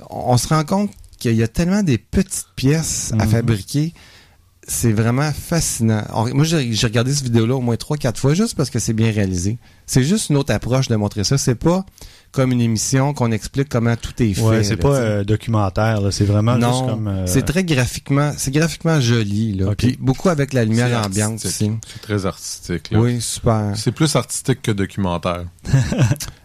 on 0.10 0.38
se 0.38 0.48
rend 0.48 0.64
compte 0.64 0.92
qu'il 1.20 1.36
y 1.36 1.44
a 1.44 1.48
tellement 1.48 1.84
des 1.84 1.98
petites 1.98 2.48
pièces 2.56 3.12
à 3.20 3.26
Mhm. 3.26 3.30
fabriquer. 3.32 3.94
C'est 4.68 4.92
vraiment 4.94 5.32
fascinant. 5.32 6.04
Moi, 6.34 6.46
j'ai 6.46 6.60
regardé 6.88 7.14
cette 7.14 7.24
vidéo-là 7.26 7.56
au 7.56 7.62
moins 7.62 7.76
trois, 7.78 7.98
quatre 7.98 8.20
fois 8.20 8.34
juste 8.36 8.56
parce 8.56 8.70
que 8.70 8.80
c'est 8.80 8.94
bien 8.94 9.12
réalisé. 9.12 9.58
C'est 9.88 10.04
juste 10.04 10.30
une 10.30 10.38
autre 10.38 10.54
approche 10.54 10.88
de 10.88 10.96
montrer 10.96 11.24
ça. 11.24 11.38
C'est 11.38 11.56
pas 11.56 11.84
comme 12.32 12.52
une 12.52 12.62
émission 12.62 13.14
qu'on 13.14 13.32
explique 13.32 13.68
comment 13.70 13.96
tout 13.96 14.14
est 14.24 14.34
fait. 14.34 14.42
Ouais, 14.42 14.64
c'est 14.64 14.78
pas 14.78 14.96
euh, 14.96 15.24
documentaire, 15.24 16.00
là, 16.02 16.12
c'est 16.12 16.26
vraiment 16.26 16.54
juste 16.56 16.64
Non, 16.68 16.88
comme. 16.88 17.08
euh, 17.08 17.28
c'est 17.28 17.42
très 17.44 17.64
graphiquement, 17.64 18.32
c'est 18.38 18.52
graphiquement 18.52 19.00
joli 19.02 19.54
là. 19.56 19.74
Puis 19.78 19.98
beaucoup 20.00 20.30
avec 20.30 20.54
la 20.54 20.64
lumière 20.66 21.06
ambiante 21.06 21.46
aussi. 21.46 21.72
C'est 21.94 22.02
très 22.02 22.26
artistique. 22.26 22.92
là. 22.92 23.00
Oui, 23.00 23.20
super. 23.22 23.74
C'est 23.76 23.92
plus 23.92 24.16
artistique 24.16 24.62
que 24.62 24.72
documentaire. 24.72 25.46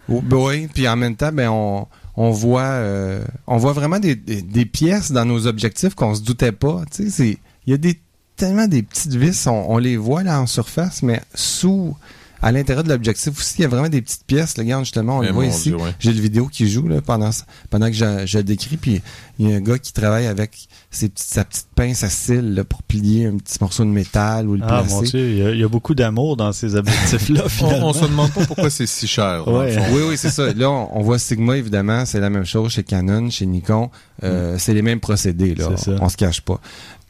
Oh, 0.09 0.23
ben 0.23 0.37
oui, 0.37 0.69
puis 0.73 0.87
en 0.87 0.95
même 0.95 1.17
temps, 1.17 1.33
ben 1.33 1.49
on, 1.49 1.89
on 2.17 2.31
voit, 2.31 2.61
euh, 2.63 3.25
on 3.49 3.57
voit 3.57 3.73
vraiment 3.73 3.99
des, 3.99 4.15
des, 4.15 4.41
des 4.41 4.65
pièces 4.65 5.11
dans 5.11 5.25
nos 5.25 5.49
objectifs 5.49 5.97
qu'on 5.97 6.15
se 6.15 6.23
doutait 6.23 6.53
pas. 6.53 6.83
Tu 6.95 7.11
sais, 7.11 7.39
il 7.67 7.71
y 7.73 7.75
a 7.75 7.77
des 7.77 7.99
tellement 8.37 8.69
des 8.69 8.85
petites 8.85 9.15
vis, 9.17 9.49
on, 9.49 9.69
on 9.73 9.79
les 9.79 9.97
voit 9.97 10.23
là 10.23 10.41
en 10.41 10.47
surface, 10.47 11.03
mais 11.03 11.21
sous, 11.35 11.97
à 12.43 12.53
l'intérieur 12.53 12.85
de 12.85 12.91
l'objectif 12.91 13.39
aussi, 13.39 13.55
il 13.59 13.63
y 13.63 13.65
a 13.65 13.69
vraiment 13.69 13.89
des 13.89 14.03
petites 14.03 14.25
pièces. 14.27 14.57
Là, 14.57 14.63
regarde 14.65 14.85
justement, 14.85 15.19
on 15.19 15.23
Eh, 15.23 15.27
le 15.29 15.33
voit 15.33 15.45
mon 15.45 15.51
ici. 15.51 15.73
Ouais. 15.73 15.91
J'ai 15.99 16.13
le 16.13 16.21
vidéo 16.21 16.47
qui 16.49 16.69
joue 16.69 16.87
là, 16.87 17.01
pendant 17.01 17.31
pendant 17.71 17.87
que 17.87 17.93
je, 17.95 18.27
je 18.27 18.39
le 18.39 18.45
décris, 18.45 18.77
puis 18.77 19.01
il 19.39 19.49
y 19.49 19.53
a 19.53 19.57
un 19.57 19.61
gars 19.61 19.79
qui 19.79 19.93
travaille 19.93 20.27
avec 20.27 20.69
ses 20.91 21.09
petites, 21.09 21.29
sa 21.29 21.45
petite 21.45 21.67
pince 21.75 22.03
à 22.05 22.09
cils 22.11 22.55
là, 22.55 22.65
pour 22.65 22.83
plier 22.83 23.27
un 23.27 23.37
petit 23.37 23.57
morceau 23.61 23.85
de 23.85 23.91
métal 23.91 24.49
ou 24.49 24.55
le 24.55 24.63
Ah 24.65 24.83
placer. 24.83 24.95
mon 24.95 25.03
Dieu, 25.03 25.31
il 25.31 25.37
y 25.39 25.43
a- 25.47 25.51
il 25.51 25.59
y, 25.61 25.65
a 25.65 25.69
beaucoup 25.69 25.95
d'amour 25.95 26.37
dans 26.37 26.53
ces 26.53 26.75
objectifs-là, 26.77 27.43
On, 27.47 27.49
finalement. 27.49 27.89
on 27.89 27.93
se 27.93 28.05
demande 28.05 28.31
pas 28.33 28.45
pourquoi 28.47 28.71
c'est 28.71 28.87
si 28.87 29.07
cher. 29.07 29.47
Ouais. 29.49 29.77
Oui, 29.93 30.03
oui, 30.09 30.17
c'est 30.17 30.31
ça. 30.31 30.53
Là, 30.53 30.71
on, 30.71 30.89
on 30.99 31.03
voit 31.03 31.19
Sigma, 31.19 31.57
évidemment, 31.57 32.05
c'est 32.07 32.21
la 32.21 32.31
même 32.31 32.45
chose 32.47 32.73
chez 32.73 32.83
Canon, 32.83 33.31
chez 33.31 33.47
Nikon. 33.47 33.91
Euh, 34.25 34.57
C'est 34.59 34.73
les 34.75 34.83
mêmes 34.83 35.01
procédés, 35.01 35.55
là. 35.55 35.69
Mm. 35.71 35.77
C'est 35.77 35.85
ça. 35.97 35.97
On 36.01 36.09
se 36.09 36.17
cache 36.17 36.41
pas. 36.41 36.61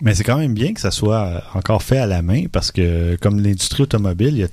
Mais 0.03 0.15
c'est 0.15 0.25
quand 0.25 0.37
même 0.39 0.53
bien 0.55 0.73
que 0.75 0.81
ça 0.81 0.91
soit 0.91 1.43
encore 1.55 1.83
fait 1.83 1.99
à 1.99 2.07
la 2.07 2.21
main 2.23 2.45
parce 2.51 2.71
que, 2.73 3.17
comme 3.21 3.41
l'industrie 3.41 3.83
automobile, 3.85 4.29
il 4.33 4.39
y 4.39 4.45
a- 4.45 4.49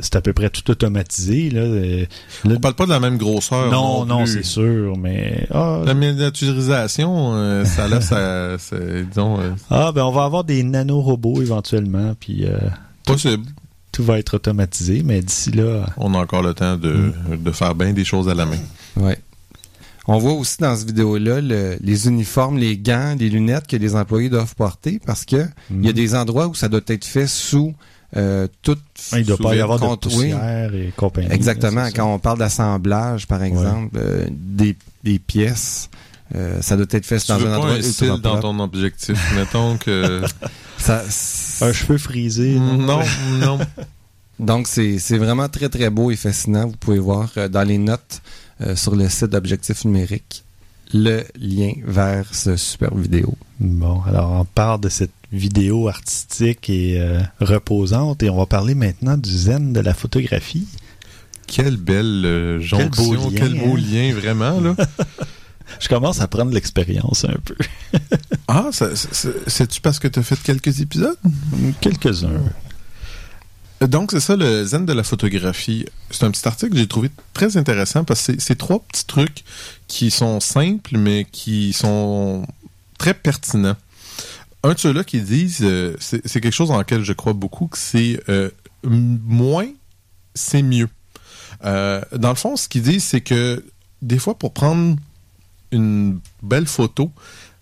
c'est 0.00 0.16
à 0.16 0.20
peu 0.20 0.32
près 0.32 0.48
tout 0.50 0.70
automatisé. 0.70 1.50
Là. 1.50 1.60
Euh, 1.60 2.06
là- 2.44 2.54
On 2.56 2.60
parle 2.60 2.74
pas 2.74 2.86
de 2.86 2.90
la 2.90 3.00
même 3.00 3.18
grosseur. 3.18 3.70
non, 3.70 4.04
non, 4.06 4.24
c'est 4.26 4.44
sûr, 4.44 4.96
mais. 4.96 5.46
Ah, 5.52 5.82
La 5.84 5.94
miniaturisation, 5.94 7.34
euh, 7.34 7.64
ça 7.64 7.88
laisse 7.88 8.12
à, 8.12 8.56
c'est- 8.58 9.04
disons, 9.04 9.40
euh, 9.40 9.50
ah, 9.70 9.92
ben 9.92 10.04
on 10.04 10.12
va 10.12 10.24
avoir 10.24 10.44
des 10.44 10.62
nanorobots 10.62 11.42
éventuellement, 11.42 12.14
puis 12.18 12.46
euh, 12.46 12.58
possible. 13.04 13.44
tout 13.92 14.04
va 14.04 14.18
être 14.18 14.34
automatisé, 14.34 15.02
mais 15.04 15.20
d'ici 15.22 15.50
là. 15.50 15.86
On 15.96 16.14
a 16.14 16.18
encore 16.18 16.42
le 16.42 16.54
temps 16.54 16.76
de, 16.76 17.12
Mm. 17.30 17.42
de 17.42 17.50
faire 17.50 17.74
bien 17.74 17.92
des 17.92 18.04
choses 18.04 18.28
à 18.28 18.34
la 18.34 18.46
main. 18.46 18.58
Ouais. 18.96 19.18
On 20.08 20.18
voit 20.18 20.34
aussi 20.34 20.58
dans 20.60 20.76
cette 20.76 20.86
vidéo-là 20.86 21.40
le- 21.40 21.76
les 21.80 22.06
uniformes, 22.06 22.58
les 22.58 22.78
gants, 22.78 23.16
les 23.18 23.28
lunettes 23.28 23.66
que 23.66 23.76
les 23.76 23.96
employés 23.96 24.28
doivent 24.28 24.54
porter 24.54 25.00
parce 25.04 25.24
que 25.24 25.46
il 25.70 25.84
y 25.84 25.88
a 25.88 25.92
des 25.92 26.14
endroits 26.14 26.46
où 26.46 26.54
ça 26.54 26.68
doit 26.68 26.80
être 26.86 27.04
fait 27.04 27.26
sous 27.26 27.74
euh, 28.16 28.46
toute 28.62 28.82
Il 29.12 29.18
ne 29.18 29.24
doit 29.24 29.36
pas 29.38 29.54
y 29.56 29.60
avoir 29.60 29.78
de 29.80 29.84
oui. 29.86 29.96
poussière 30.00 30.74
et 30.74 30.92
compagnie. 30.96 31.28
Exactement. 31.32 31.80
là, 31.82 31.86
c'est 31.86 31.96
ça. 31.96 32.02
Quand 32.02 32.14
on 32.14 32.18
parle 32.18 32.38
d'assemblage, 32.38 33.26
par 33.26 33.42
exemple, 33.42 33.96
euh, 33.96 34.26
des, 34.30 34.76
des 35.02 35.18
pièces, 35.18 35.88
euh, 36.34 36.60
ça 36.60 36.76
doit 36.76 36.86
être 36.90 37.06
fait 37.06 37.18
Tu 37.18 37.28
dans 37.28 37.38
veux 37.38 37.46
un 37.46 37.50
pas 37.50 37.56
endroit 37.58 37.72
un 37.72 37.82
style 37.82 38.08
dans 38.08 38.18
propre. 38.20 38.40
ton 38.42 38.60
objectif. 38.60 39.18
Mettons 39.34 39.76
que... 39.76 40.22
Ça- 40.78 41.02
Un 41.62 41.72
cheveu 41.72 41.98
frisé. 41.98 42.58
non, 42.60 43.00
non. 43.40 43.58
Donc, 44.38 44.68
c'est 44.68 44.98
c'est 44.98 45.16
vraiment 45.16 45.48
très, 45.48 45.70
très 45.70 45.88
beau 45.88 46.10
et 46.10 46.16
fascinant. 46.16 46.66
Vous 46.66 46.76
pouvez 46.78 46.98
voir 46.98 47.30
euh, 47.38 47.48
dans 47.48 47.62
les 47.66 47.78
notes 47.78 48.20
euh, 48.60 48.76
sur 48.76 48.94
le 48.94 49.08
site 49.08 49.28
d'Objectif 49.30 49.84
Numérique 49.86 50.44
le 50.94 51.24
lien 51.40 51.72
vers 51.84 52.32
ce 52.34 52.56
super 52.56 52.94
vidéo. 52.94 53.34
Bon, 53.58 54.02
alors 54.06 54.30
on 54.32 54.44
parle 54.44 54.80
de 54.82 54.88
cette 54.90 55.10
vidéo 55.32 55.88
artistique 55.88 56.70
et 56.70 57.00
euh, 57.00 57.20
reposante 57.40 58.22
et 58.22 58.30
on 58.30 58.36
va 58.36 58.46
parler 58.46 58.74
maintenant 58.74 59.16
du 59.16 59.30
zen 59.30 59.72
de 59.72 59.80
la 59.80 59.94
photographie. 59.94 60.66
Quelle 61.46 61.76
belle 61.76 62.22
euh, 62.24 62.58
Quel 62.68 62.90
beau 62.90 63.14
jonction, 63.14 63.30
lien, 63.30 63.36
quel 63.36 63.54
beau 63.54 63.76
hein? 63.76 63.80
lien, 63.80 64.14
vraiment, 64.14 64.60
là. 64.60 64.74
Je 65.80 65.88
commence 65.88 66.20
à 66.20 66.28
prendre 66.28 66.52
l'expérience 66.52 67.24
un 67.24 67.38
peu. 67.44 67.56
Ah, 68.48 68.70
c'est-tu 68.70 69.80
parce 69.80 69.98
que 69.98 70.06
tu 70.06 70.20
as 70.20 70.22
fait 70.22 70.40
quelques 70.40 70.80
épisodes? 70.80 71.18
Quelques-uns. 71.80 72.30
Donc, 73.80 74.12
c'est 74.12 74.20
ça, 74.20 74.36
le 74.36 74.64
zen 74.64 74.86
de 74.86 74.92
la 74.92 75.02
photographie. 75.02 75.84
C'est 76.12 76.24
un 76.24 76.30
petit 76.30 76.46
article 76.46 76.74
que 76.74 76.78
j'ai 76.78 76.86
trouvé 76.86 77.10
très 77.32 77.56
intéressant 77.56 78.04
parce 78.04 78.28
que 78.28 78.34
c'est 78.38 78.54
trois 78.54 78.78
petits 78.78 79.04
trucs 79.04 79.44
qui 79.88 80.12
sont 80.12 80.38
simples, 80.38 80.96
mais 80.96 81.26
qui 81.30 81.72
sont 81.72 82.46
très 82.98 83.14
pertinents. 83.14 83.76
Un 84.66 84.74
de 84.74 84.80
ceux-là 84.80 85.04
qui 85.04 85.20
disent, 85.20 85.60
euh, 85.62 85.94
c'est 86.00 86.40
quelque 86.40 86.50
chose 86.50 86.70
dans 86.70 86.78
lequel 86.78 87.04
je 87.04 87.12
crois 87.12 87.34
beaucoup, 87.34 87.68
que 87.68 87.78
c'est 87.78 88.20
euh, 88.28 88.50
moins, 88.82 89.68
c'est 90.34 90.62
mieux. 90.62 90.88
Euh, 91.64 92.00
dans 92.16 92.30
le 92.30 92.34
fond, 92.34 92.56
ce 92.56 92.68
qu'ils 92.68 92.82
disent, 92.82 93.04
c'est 93.04 93.20
que 93.20 93.64
des 94.02 94.18
fois, 94.18 94.36
pour 94.36 94.52
prendre 94.52 94.96
une 95.70 96.18
belle 96.42 96.66
photo, 96.66 97.12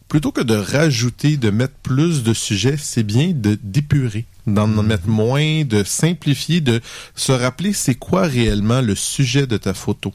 plutôt 0.08 0.32
que 0.32 0.40
de 0.40 0.54
rajouter, 0.54 1.36
de 1.36 1.50
mettre 1.50 1.74
plus 1.82 2.22
de 2.22 2.32
sujets, 2.32 2.78
c'est 2.78 3.02
bien 3.02 3.32
de 3.34 3.58
d'épurer, 3.62 4.24
d'en 4.46 4.66
mettre 4.66 5.06
moins, 5.06 5.62
de 5.66 5.84
simplifier, 5.84 6.62
de 6.62 6.80
se 7.14 7.32
rappeler 7.32 7.74
c'est 7.74 7.96
quoi 7.96 8.22
réellement 8.22 8.80
le 8.80 8.94
sujet 8.94 9.46
de 9.46 9.58
ta 9.58 9.74
photo. 9.74 10.14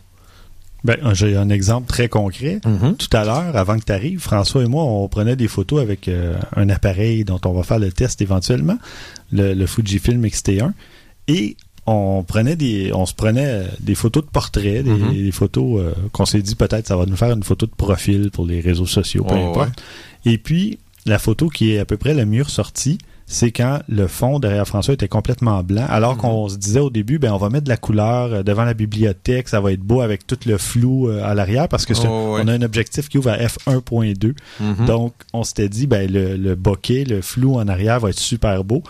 Ben, 0.83 0.97
j'ai 1.13 1.35
un 1.35 1.49
exemple 1.49 1.87
très 1.87 2.07
concret. 2.07 2.61
Tout 2.97 3.17
à 3.17 3.25
l'heure, 3.25 3.55
avant 3.55 3.77
que 3.77 3.83
tu 3.85 3.91
arrives, 3.91 4.19
François 4.19 4.63
et 4.63 4.67
moi, 4.67 4.83
on 4.85 5.07
prenait 5.09 5.35
des 5.35 5.47
photos 5.49 5.81
avec 5.81 6.07
euh, 6.07 6.37
un 6.55 6.69
appareil 6.69 7.25
dont 7.25 7.39
on 7.45 7.51
va 7.51 7.63
faire 7.63 7.79
le 7.79 7.91
test 7.91 8.21
éventuellement, 8.21 8.77
le, 9.31 9.53
le 9.53 9.65
Fujifilm 9.65 10.25
X-T1, 10.25 10.71
et 11.27 11.57
on 11.85 12.23
prenait 12.23 12.55
des, 12.55 12.91
on 12.93 13.05
se 13.05 13.13
prenait 13.13 13.45
euh, 13.47 13.67
des 13.81 13.95
photos 13.95 14.23
de 14.23 14.29
portraits, 14.29 14.83
des, 14.83 14.89
Mhm. 14.91 15.13
des 15.13 15.31
photos 15.31 15.81
euh, 15.81 15.91
qu'on 16.11 16.25
s'est 16.25 16.41
dit 16.41 16.55
peut-être 16.55 16.87
ça 16.87 16.95
va 16.95 17.05
nous 17.05 17.15
faire 17.17 17.31
une 17.31 17.43
photo 17.43 17.65
de 17.65 17.71
profil 17.75 18.29
pour 18.31 18.45
les 18.45 18.61
réseaux 18.61 18.85
sociaux, 18.85 19.23
peu 19.25 19.35
Oh, 19.37 19.49
importe. 19.49 19.81
Et 20.25 20.37
puis 20.37 20.77
la 21.05 21.19
photo 21.19 21.49
qui 21.49 21.71
est 21.73 21.79
à 21.79 21.85
peu 21.85 21.97
près 21.97 22.13
la 22.13 22.25
mieux 22.25 22.43
ressortie, 22.43 22.99
c'est 23.31 23.51
quand 23.51 23.79
le 23.87 24.07
fond 24.07 24.39
derrière 24.39 24.67
François 24.67 24.95
était 24.95 25.07
complètement 25.07 25.61
blanc, 25.61 25.85
alors 25.87 26.15
Mhm. 26.15 26.21
qu'on 26.21 26.49
se 26.49 26.57
disait 26.57 26.79
au 26.79 26.89
début, 26.89 27.19
ben 27.19 27.31
on 27.31 27.37
va 27.37 27.49
mettre 27.49 27.65
de 27.65 27.69
la 27.69 27.77
couleur 27.77 28.33
euh, 28.33 28.43
devant 28.43 28.63
la 28.65 28.73
bibliothèque, 28.73 29.47
ça 29.47 29.61
va 29.61 29.71
être 29.71 29.81
beau 29.81 30.01
avec 30.01 30.25
tout 30.25 30.39
le 30.47 30.57
flou 30.57 31.07
euh, 31.07 31.23
à 31.23 31.35
l'arrière, 31.35 31.67
parce 31.67 31.85
que 31.85 31.93
Oh, 32.05 32.37
on 32.41 32.47
a 32.47 32.51
un 32.53 32.61
objectif 32.63 33.07
qui 33.07 33.19
ouvre 33.19 33.29
à 33.29 33.37
f1.2. 33.37 34.33
Mhm. 34.59 34.85
Donc, 34.87 35.13
on 35.33 35.43
s'était 35.43 35.69
dit, 35.69 35.85
ben, 35.85 36.11
le, 36.11 36.37
le 36.37 36.55
bokeh, 36.55 37.05
le 37.05 37.21
flou 37.21 37.55
en 37.57 37.67
arrière 37.67 37.99
va 37.99 38.09
être 38.09 38.19
super 38.19 38.63
beau. 38.63 38.81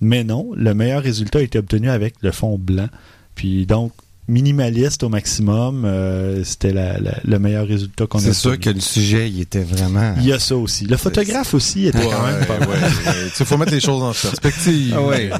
Mais 0.00 0.24
non, 0.24 0.50
le 0.56 0.74
meilleur 0.74 1.00
résultat 1.02 1.38
a 1.38 1.42
été 1.42 1.58
obtenu 1.60 1.88
avec 1.88 2.14
le 2.20 2.32
fond 2.32 2.58
blanc. 2.58 2.88
Puis 3.36 3.64
donc, 3.64 3.92
minimaliste 4.28 5.02
au 5.02 5.08
maximum, 5.08 5.84
euh, 5.84 6.42
c'était 6.44 6.72
la- 6.72 6.98
la- 6.98 7.18
le 7.24 7.38
meilleur 7.38 7.66
résultat 7.66 8.06
qu'on 8.06 8.18
a 8.18 8.22
C'est 8.22 8.32
sûr 8.34 8.58
que 8.58 8.70
le 8.70 8.80
sujet, 8.80 9.28
il 9.30 9.40
était 9.40 9.62
vraiment... 9.62 10.14
Il 10.18 10.24
y 10.26 10.32
a 10.32 10.38
ça 10.38 10.56
aussi. 10.56 10.86
Le 10.86 10.96
photographe 10.96 11.52
aussi 11.54 11.86
était 11.86 11.98
Ouais, 11.98 12.08
quand 12.10 12.26
même 12.26 12.46
pas 12.46 12.58
mal. 12.58 12.68
ouais, 12.68 12.74
ouais. 12.74 13.28
Tu 13.30 13.36
sais, 13.36 13.44
faut 13.44 13.56
mettre 13.58 13.72
les 13.72 13.80
choses 13.80 14.02
en 14.02 14.12
perspective. 14.12 14.94
Ah 14.96 15.02
ouais. 15.02 15.30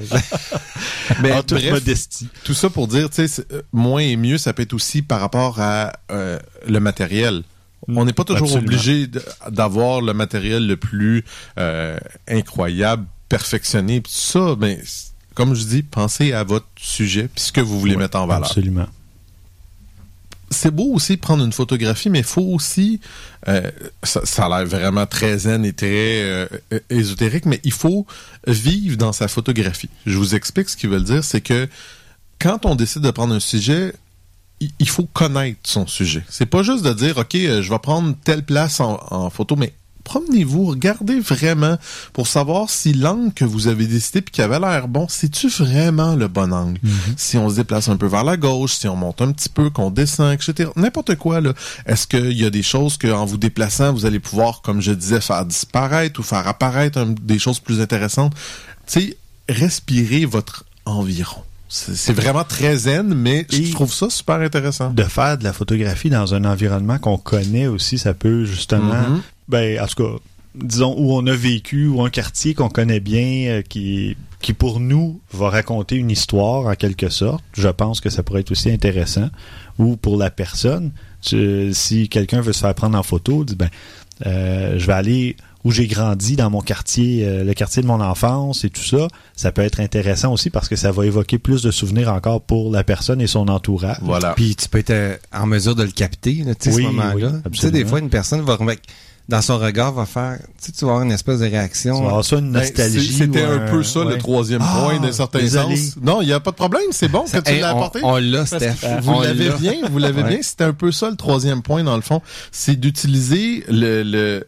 Mais 1.22 1.32
en 1.32 1.42
toute 1.42 1.58
bref, 1.58 1.72
modestie. 1.72 2.28
tout 2.44 2.54
ça 2.54 2.70
pour 2.70 2.88
dire, 2.88 3.08
tu 3.10 3.26
sais, 3.26 3.44
euh, 3.52 3.62
moins 3.72 4.00
et 4.02 4.16
mieux, 4.16 4.38
ça 4.38 4.52
peut 4.52 4.62
être 4.62 4.74
aussi 4.74 5.02
par 5.02 5.20
rapport 5.20 5.60
à 5.60 5.92
euh, 6.10 6.38
le 6.68 6.80
matériel. 6.80 7.42
On 7.88 8.04
n'est 8.04 8.12
pas 8.14 8.24
toujours 8.24 8.44
Absolument. 8.48 8.66
obligé 8.66 9.06
d'avoir 9.50 10.00
le 10.00 10.14
matériel 10.14 10.66
le 10.66 10.76
plus 10.76 11.22
euh, 11.58 11.98
incroyable, 12.28 13.04
perfectionné. 13.28 14.00
Puis 14.00 14.12
ça, 14.14 14.56
c- 14.60 15.12
comme 15.34 15.54
je 15.54 15.64
dis, 15.64 15.82
pensez 15.82 16.32
à 16.32 16.44
votre 16.44 16.66
sujet 16.76 17.28
puis 17.34 17.42
ce 17.44 17.52
que 17.52 17.60
vous 17.60 17.78
voulez 17.80 17.94
Ouais, 17.94 18.02
mettre 18.02 18.18
en 18.18 18.26
valeur. 18.26 18.46
Absolument. 18.48 18.86
C'est 20.50 20.70
beau 20.70 20.92
aussi 20.92 21.16
prendre 21.16 21.44
une 21.44 21.52
photographie, 21.52 22.10
mais 22.10 22.20
il 22.20 22.24
faut 22.24 22.42
aussi, 22.42 23.00
euh, 23.48 23.70
ça, 24.04 24.20
ça 24.24 24.46
a 24.46 24.48
l'air 24.48 24.66
vraiment 24.66 25.04
très 25.06 25.36
zen 25.38 25.64
et 25.64 25.72
très 25.72 26.22
euh, 26.22 26.46
ésotérique, 26.90 27.46
mais 27.46 27.60
il 27.64 27.72
faut 27.72 28.06
vivre 28.46 28.96
dans 28.96 29.12
sa 29.12 29.26
photographie. 29.26 29.88
Je 30.06 30.16
vous 30.16 30.34
explique 30.36 30.68
ce 30.68 30.76
qu'ils 30.76 30.90
veulent 30.90 31.02
dire, 31.02 31.24
c'est 31.24 31.40
que 31.40 31.68
quand 32.38 32.66
on 32.66 32.76
décide 32.76 33.02
de 33.02 33.10
prendre 33.10 33.34
un 33.34 33.40
sujet, 33.40 33.94
il- 34.78 34.88
faut 34.88 35.06
connaître 35.06 35.58
son 35.64 35.86
sujet. 35.88 36.22
C'est 36.28 36.46
pas 36.46 36.62
juste 36.62 36.84
de 36.84 36.92
dire, 36.92 37.18
OK, 37.18 37.34
euh, 37.34 37.60
je 37.60 37.70
vais 37.70 37.78
prendre 37.80 38.14
telle 38.22 38.44
place 38.44 38.78
en, 38.80 39.00
en 39.10 39.30
photo, 39.30 39.56
mais 39.56 39.74
promenez-vous, 40.04 40.66
regardez 40.66 41.18
vraiment 41.18 41.76
pour 42.12 42.26
savoir 42.28 42.70
si 42.70 42.92
l'angle 42.92 43.32
que 43.32 43.44
vous 43.44 43.66
avez 43.68 43.86
décidé 43.86 44.20
puis 44.22 44.32
qui 44.32 44.42
avait 44.42 44.60
l'air 44.60 44.86
bon, 44.86 45.06
c'est-tu 45.08 45.48
vraiment 45.48 46.14
le 46.14 46.28
bon 46.28 46.52
angle? 46.52 46.78
Si 47.16 47.36
on 47.38 47.48
se 47.50 47.56
déplace 47.56 47.88
un 47.88 47.96
peu 47.96 48.06
vers 48.06 48.22
la 48.24 48.36
gauche, 48.36 48.74
si 48.74 48.86
on 48.88 48.96
monte 48.96 49.22
un 49.22 49.32
petit 49.32 49.48
peu, 49.48 49.70
qu'on 49.70 49.90
descend, 49.90 50.32
etc. 50.32 50.70
N'importe 50.76 51.14
quoi, 51.16 51.40
là. 51.40 51.52
Est-ce 51.86 52.06
qu'il 52.06 52.32
y 52.38 52.44
a 52.44 52.50
des 52.50 52.62
choses 52.62 52.96
qu'en 52.98 53.24
vous 53.24 53.38
déplaçant, 53.38 53.92
vous 53.92 54.06
allez 54.06 54.20
pouvoir, 54.20 54.60
comme 54.62 54.80
je 54.80 54.92
disais, 54.92 55.20
faire 55.20 55.44
disparaître 55.46 56.20
ou 56.20 56.22
faire 56.22 56.46
apparaître 56.46 56.98
un- 56.98 57.14
des 57.22 57.38
choses 57.38 57.58
plus 57.58 57.80
intéressantes? 57.80 58.34
Tu 58.86 59.00
sais, 59.00 59.16
respirez 59.48 60.24
votre 60.26 60.64
environ. 60.84 61.42
C'est 61.68 62.12
vraiment 62.12 62.44
très 62.44 62.76
zen, 62.76 63.14
mais 63.14 63.46
Et- 63.50 63.64
je 63.64 63.72
trouve 63.72 63.92
ça 63.92 64.08
super 64.10 64.36
intéressant. 64.36 64.90
de 64.90 65.02
faire 65.02 65.38
de 65.38 65.44
la 65.44 65.52
photographie 65.52 66.10
dans 66.10 66.34
un 66.34 66.44
environnement 66.44 66.98
qu'on 66.98 67.16
connaît 67.18 67.66
aussi, 67.66 67.98
ça 67.98 68.14
peut 68.14 68.44
justement, 68.44 69.08
Mhm. 69.08 69.22
ben, 69.48 69.80
en 69.80 69.86
tout 69.86 70.02
cas, 70.04 70.18
disons, 70.54 70.94
où 70.96 71.12
on 71.14 71.26
a 71.26 71.34
vécu, 71.34 71.88
ou 71.88 72.02
un 72.02 72.10
quartier 72.10 72.54
qu'on 72.54 72.68
connaît 72.68 73.00
bien, 73.00 73.46
euh, 73.48 73.62
qui, 73.62 74.16
qui 74.40 74.52
pour 74.52 74.78
nous 74.78 75.20
va 75.32 75.48
raconter 75.48 75.96
une 75.96 76.10
histoire 76.10 76.66
en 76.66 76.74
quelque 76.74 77.08
sorte. 77.08 77.42
Je 77.54 77.68
pense 77.68 78.00
que 78.00 78.10
ça 78.10 78.22
pourrait 78.22 78.40
être 78.42 78.52
aussi 78.52 78.70
intéressant. 78.70 79.30
Ou 79.78 79.96
pour 79.96 80.16
la 80.16 80.30
personne, 80.30 80.92
tu- 81.22 81.72
si 81.72 82.08
quelqu'un 82.08 82.40
veut 82.40 82.52
se 82.52 82.60
faire 82.60 82.74
prendre 82.74 82.96
en 82.96 83.02
photo, 83.02 83.42
dit 83.44 83.56
ben, 83.56 83.70
euh, 84.26 84.78
je 84.78 84.86
vais 84.86 84.92
aller 84.92 85.36
où 85.64 85.70
j'ai 85.70 85.86
grandi 85.86 86.36
dans 86.36 86.50
mon 86.50 86.60
quartier, 86.60 87.26
euh, 87.26 87.42
le 87.42 87.54
quartier 87.54 87.82
de 87.82 87.86
mon 87.86 88.00
enfance 88.00 88.64
et 88.64 88.70
tout 88.70 88.82
ça, 88.82 89.08
ça 89.34 89.50
peut 89.50 89.62
être 89.62 89.80
intéressant 89.80 90.32
aussi 90.32 90.50
parce 90.50 90.68
que 90.68 90.76
ça 90.76 90.92
va 90.92 91.06
évoquer 91.06 91.38
plus 91.38 91.62
de 91.62 91.70
souvenirs 91.70 92.12
encore 92.12 92.42
pour 92.42 92.70
la 92.70 92.84
personne 92.84 93.20
et 93.20 93.26
son 93.26 93.48
entourage. 93.48 93.96
Voilà. 94.02 94.34
Puis 94.34 94.54
tu 94.56 94.68
peux 94.68 94.78
être 94.78 94.90
euh, 94.90 95.16
en 95.32 95.46
mesure 95.46 95.74
de 95.74 95.82
le 95.82 95.90
capter, 95.90 96.42
là, 96.44 96.54
tu 96.54 96.70
sais, 96.70 96.76
Oui, 96.76 96.82
ce 96.84 96.88
moment-là. 96.88 97.32
oui, 97.46 97.50
tu 97.52 97.58
sais, 97.60 97.70
des 97.70 97.84
fois, 97.84 97.98
une 98.00 98.10
personne 98.10 98.42
va 98.42 98.56
remettre, 98.56 98.82
dans 99.26 99.40
son 99.40 99.56
regard, 99.56 99.94
va 99.94 100.04
faire, 100.04 100.36
tu 100.38 100.66
sais, 100.66 100.72
tu 100.72 100.84
vas 100.84 100.90
avoir 100.90 101.02
une 101.06 101.12
espèce 101.12 101.38
de 101.38 101.46
Tu 101.46 101.50
vas 101.52 101.58
réaction. 101.60 101.96
avoir 102.06 102.22
ça 102.22 102.36
une 102.36 102.52
Ben, 102.52 102.60
nostalgie. 102.60 103.10
C'était 103.10 103.40
un 103.42 103.70
peu 103.70 103.82
ça, 103.82 104.00
ouais. 104.00 104.12
le 104.12 104.18
troisième 104.18 104.60
Ah, 104.62 104.82
point, 104.84 105.00
d'un 105.00 105.12
certain 105.12 105.38
désolé. 105.38 105.76
sens. 105.76 105.96
Non, 106.02 106.20
il 106.20 106.26
n'y 106.26 106.32
a 106.34 106.40
pas 106.40 106.50
de 106.50 106.56
problème, 106.56 106.82
c'est 106.90 107.08
bon 107.08 107.22
que 107.24 107.38
tu 107.38 107.50
Hey, 107.50 107.60
l'as 107.60 107.70
apporté. 107.70 108.00
On, 108.02 108.16
l'a, 108.18 108.44
Steph. 108.44 108.74
Vous 109.00 109.22
l'avez 109.22 109.48
l'a. 109.48 109.56
bien, 109.56 109.74
vous 109.90 109.98
l'avez 109.98 110.22
Ouais. 110.22 110.28
bien. 110.28 110.38
C'était 110.42 110.64
un 110.64 110.74
peu 110.74 110.92
ça 110.92 111.08
le 111.08 111.16
troisième 111.16 111.62
point 111.62 111.82
dans 111.82 111.96
le 111.96 112.02
fond, 112.02 112.20
c'est 112.52 112.76
d'utiliser 112.78 113.64
le, 113.70 114.02
le 114.02 114.46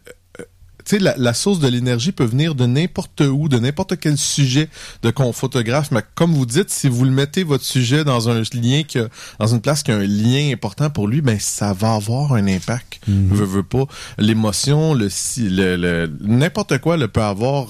tu 0.87 0.97
sais, 0.97 0.99
la, 1.01 1.15
la 1.19 1.35
source 1.35 1.59
de 1.59 1.67
l'énergie 1.67 2.13
peut 2.13 2.25
venir 2.25 2.55
de 2.55 2.65
n'importe 2.65 3.21
où, 3.21 3.49
de 3.49 3.59
n'importe 3.59 3.99
quel 3.99 4.17
sujet 4.17 4.69
de 5.03 5.11
qu'on 5.11 5.33
photographe. 5.33 5.91
Mais 5.91 6.03
comme 6.15 6.33
vous 6.33 6.47
dites, 6.47 6.71
si 6.71 6.89
vous 6.89 7.05
le 7.05 7.11
mettez 7.11 7.43
votre 7.43 7.65
sujet 7.65 8.05
dans 8.05 8.29
un 8.29 8.41
lien 8.55 8.83
qui 8.87 9.01
a- 9.01 9.09
dans 9.41 9.49
une 9.49 9.61
place 9.61 9.83
qui 9.83 9.91
a 9.91 9.97
un 9.97 10.07
lien 10.07 10.53
important 10.53 10.89
pour 10.89 11.09
lui, 11.09 11.21
ben 11.23 11.39
ça 11.41 11.73
va 11.73 11.95
avoir 11.95 12.35
un 12.35 12.47
impact. 12.47 13.01
Veut, 13.09 13.45
veut 13.45 13.63
pas. 13.65 13.85
L'émotion, 14.19 14.95
le, 14.95 15.09
si- 15.11 15.49
le, 15.49 15.77
le- 15.77 16.11
n'importe 16.21 16.79
quoi 16.79 16.97
le 16.97 17.09
peut 17.09 17.23
avoir 17.23 17.67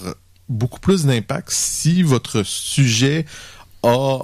beaucoup 0.48 0.78
plus 0.80 1.06
d'impact 1.06 1.48
si 1.50 2.02
votre 2.02 2.42
sujet 2.42 3.24
a 3.82 4.18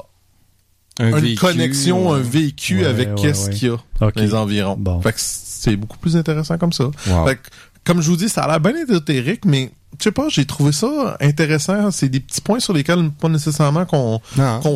Un 1.00 1.08
une 1.08 1.16
vécu, 1.18 1.34
connexion, 1.40 2.10
ouais. 2.10 2.18
un 2.18 2.22
vécu 2.22 2.80
Ouais, 2.80 2.84
avec 2.86 3.08
ouais, 3.08 3.14
qu'est-ce 3.22 3.50
qu'il 3.50 3.68
y 3.68 3.70
a 3.70 3.74
Ok. 3.74 4.14
dans 4.16 4.22
les 4.22 4.34
environs. 4.34 4.76
Bon. 4.78 5.00
Fait 5.00 5.12
que 5.12 5.18
c'est 5.20 5.76
beaucoup 5.76 5.98
plus 5.98 6.16
intéressant 6.16 6.58
comme 6.58 6.72
ça. 6.72 6.84
Wow. 7.08 7.26
Fait 7.26 7.36
que, 7.36 7.48
comme 7.84 8.00
je 8.00 8.10
vous 8.10 8.16
dis, 8.16 8.28
ça 8.28 8.42
a 8.44 8.48
l'air 8.48 8.60
bien 8.60 8.74
ésotérique, 8.82 9.44
mais 9.44 9.70
je 9.98 10.04
sais 10.04 10.12
pas, 10.12 10.28
j'ai 10.28 10.44
trouvé 10.46 10.72
ça 10.72 11.16
intéressant. 11.20 11.90
C'est 11.90 12.08
des 12.08 12.20
petits 12.20 12.40
points 12.40 12.60
sur 12.60 12.72
lesquels 12.72 13.10
pas 13.10 13.28
nécessairement 13.28 13.84
qu'on 13.84 14.20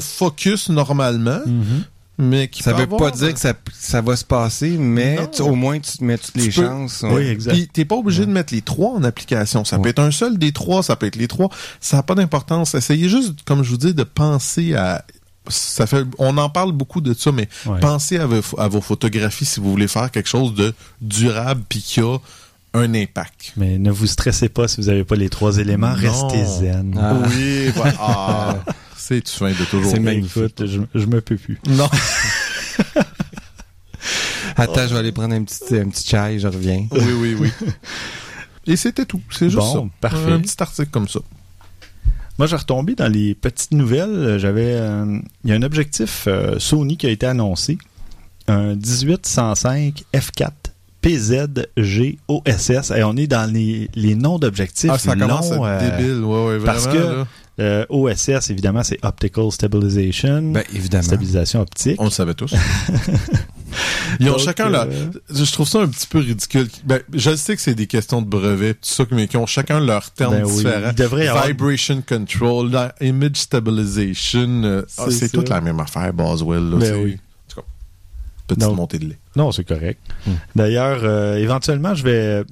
focus 0.00 0.68
normalement, 0.68 1.40
Mhm. 1.46 1.84
mais 2.18 2.48
qui 2.48 2.62
Ça 2.62 2.72
veut 2.72 2.82
avoir- 2.82 3.00
pas 3.00 3.10
dire 3.10 3.32
que 3.32 3.40
ça, 3.40 3.54
ça 3.72 4.00
va 4.00 4.16
se 4.16 4.24
passer, 4.24 4.70
mais 4.70 5.18
tu- 5.30 5.42
au 5.42 5.54
moins 5.54 5.78
tu 5.78 5.98
te 5.98 6.04
mets 6.04 6.18
toutes 6.18 6.36
les 6.36 6.48
Tu 6.48 6.60
peux- 6.60 6.66
chances. 6.66 7.04
Oui, 7.08 7.22
exact. 7.26 7.52
Puis 7.52 7.68
t'es 7.72 7.84
pas 7.84 7.96
obligé 7.96 8.26
de 8.26 8.30
mettre 8.30 8.52
les 8.54 8.62
trois 8.62 8.92
en 8.94 9.04
application. 9.04 9.64
Ça 9.64 9.78
peut 9.78 9.88
être 9.88 9.98
un 10.00 10.10
seul 10.10 10.38
des 10.38 10.52
trois, 10.52 10.82
ça 10.82 10.96
peut 10.96 11.06
être 11.06 11.16
les 11.16 11.28
trois. 11.28 11.48
Ça 11.80 11.98
n'a 11.98 12.02
pas 12.02 12.14
d'importance. 12.14 12.74
Essayez 12.74 13.08
juste, 13.08 13.34
comme 13.44 13.62
je 13.62 13.70
vous 13.70 13.76
dis, 13.78 13.94
de 13.94 14.04
penser 14.04 14.74
à. 14.74 15.04
Ça 15.48 15.86
fait, 15.86 16.04
on 16.18 16.36
en 16.38 16.48
parle 16.50 16.72
beaucoup 16.72 17.00
de 17.00 17.14
ça, 17.14 17.30
mais 17.30 17.48
Ouais. 17.66 17.78
pensez 17.78 18.18
à 18.18 18.26
vos, 18.26 18.40
à 18.58 18.66
vos 18.66 18.80
photographies 18.80 19.44
si 19.44 19.60
vous 19.60 19.70
voulez 19.70 19.86
faire 19.86 20.10
quelque 20.10 20.28
chose 20.28 20.54
de 20.54 20.74
durable 21.00 21.62
puis 21.68 21.80
qui 21.80 22.00
a 22.00 22.18
un 22.76 22.94
impact. 22.94 23.52
Mais 23.56 23.78
ne 23.78 23.90
vous 23.90 24.06
stressez 24.06 24.48
pas 24.48 24.68
si 24.68 24.80
vous 24.80 24.86
n'avez 24.88 25.04
pas 25.04 25.16
les 25.16 25.28
trois 25.28 25.58
éléments. 25.58 25.88
Non. 25.90 25.94
Restez 25.96 26.44
zen. 26.44 26.94
Ah. 27.00 27.14
Oui, 27.28 27.68
voilà. 27.74 27.94
Ah, 27.98 28.58
c'est 28.96 29.26
fin 29.28 29.50
de 29.50 29.64
toujours. 29.70 29.90
C'est 29.90 30.00
magnifique. 30.00 30.54
Je, 30.64 30.80
je 30.94 31.06
me 31.06 31.20
peux 31.20 31.36
plus. 31.36 31.58
Non. 31.68 31.88
Attends, 34.56 34.86
je 34.88 34.94
vais 34.94 34.98
aller 35.00 35.12
prendre 35.12 35.34
un 35.34 35.44
petit, 35.44 35.76
un 35.76 35.88
petit 35.88 36.08
chai, 36.08 36.38
je 36.38 36.48
reviens. 36.48 36.86
oui, 36.90 37.12
oui, 37.20 37.36
oui. 37.38 37.50
Et 38.66 38.76
c'était 38.76 39.04
tout. 39.04 39.20
C'est 39.30 39.46
juste 39.46 39.58
Bon, 39.58 39.84
ça. 39.84 39.90
parfait. 40.00 40.32
Un 40.32 40.40
petit 40.40 40.56
article 40.60 40.88
comme 40.90 41.08
ça. 41.08 41.20
Moi, 42.38 42.46
j'ai 42.48 42.56
retombé 42.56 42.94
dans 42.94 43.06
les 43.10 43.34
petites 43.34 43.72
nouvelles. 43.72 44.08
Euh, 44.10 44.38
J'avais, 44.38 44.72
euh, 44.72 45.18
il 45.44 45.50
y 45.50 45.52
a 45.52 45.56
un 45.56 45.62
objectif 45.62 46.24
euh, 46.26 46.58
Sony 46.58 46.96
qui 46.96 47.06
a 47.06 47.10
été 47.10 47.26
annoncé, 47.26 47.78
un 48.48 48.74
1805 48.74 50.04
F4 50.12 50.50
PZG 51.06 52.18
OSS. 52.28 52.90
Et 52.96 53.04
on 53.04 53.16
est 53.16 53.26
dans 53.26 53.50
les, 53.50 53.88
les 53.94 54.14
noms 54.14 54.38
d'objectifs 54.38 54.90
Ah, 54.92 54.98
ça 54.98 55.14
commence 55.14 55.50
longs, 55.50 55.64
à 55.64 55.70
euh, 55.70 55.80
être 55.80 55.96
débile. 55.96 56.24
Ouais, 56.24 56.46
ouais, 56.46 56.58
parce 56.64 56.86
vraiment, 56.86 57.00
que- 57.00 57.16
là. 57.18 57.26
euh, 57.60 57.86
OSS, 57.88 58.50
évidemment, 58.50 58.82
c'est 58.82 58.98
Optical 59.04 59.50
Stabilization, 59.52 60.42
Ben, 60.52 60.64
évidemment. 60.74 61.02
stabilisation 61.04 61.60
optique. 61.60 61.96
On 62.00 62.04
le 62.04 62.10
savait 62.10 62.34
tous. 62.34 62.52
Ils 64.20 64.28
ont 64.30 64.32
Donc, 64.32 64.40
chacun 64.40 64.68
leur. 64.70 64.84
euh, 64.86 65.10
Je 65.28 65.52
trouve 65.52 65.68
ça 65.68 65.80
un 65.82 65.88
petit 65.88 66.06
peu 66.06 66.18
ridicule. 66.20 66.68
Ben, 66.84 67.00
je 67.12 67.34
sais 67.36 67.54
que 67.56 67.60
c'est 67.60 67.74
des 67.74 67.86
questions 67.86 68.22
de 68.22 68.26
brevet, 68.26 68.72
tout 68.74 68.80
ça, 68.82 69.04
mais 69.10 69.28
qui 69.28 69.36
ont 69.36 69.46
chacun 69.46 69.80
leur 69.80 70.10
terme 70.12 70.36
Ben 70.36 70.44
oui, 70.46 70.56
différent. 70.56 70.88
il 70.90 70.94
devrait 70.94 71.24
y 71.26 71.28
avoir- 71.28 71.46
Vibration 71.46 72.02
control, 72.06 72.70
image 73.02 73.36
stabilization. 73.36 74.62
euh, 74.64 74.82
ah, 74.98 75.06
C'est 75.10 75.28
toute 75.30 75.48
la 75.50 75.60
même 75.60 75.78
affaire, 75.80 76.12
Boswell. 76.14 76.70
Là, 76.70 76.76
Ben 76.78 76.94
oui. 77.04 77.18
Petite 78.46 78.60
Donc- 78.62 78.76
montée 78.76 78.98
de 78.98 79.06
lait. 79.08 79.18
Non, 79.36 79.50
c'est 79.52 79.64
correct. 79.64 79.98
D'ailleurs, 80.54 81.00
euh, 81.02 81.36
éventuellement, 81.36 81.94
je 81.94 82.04
vais 82.04 82.44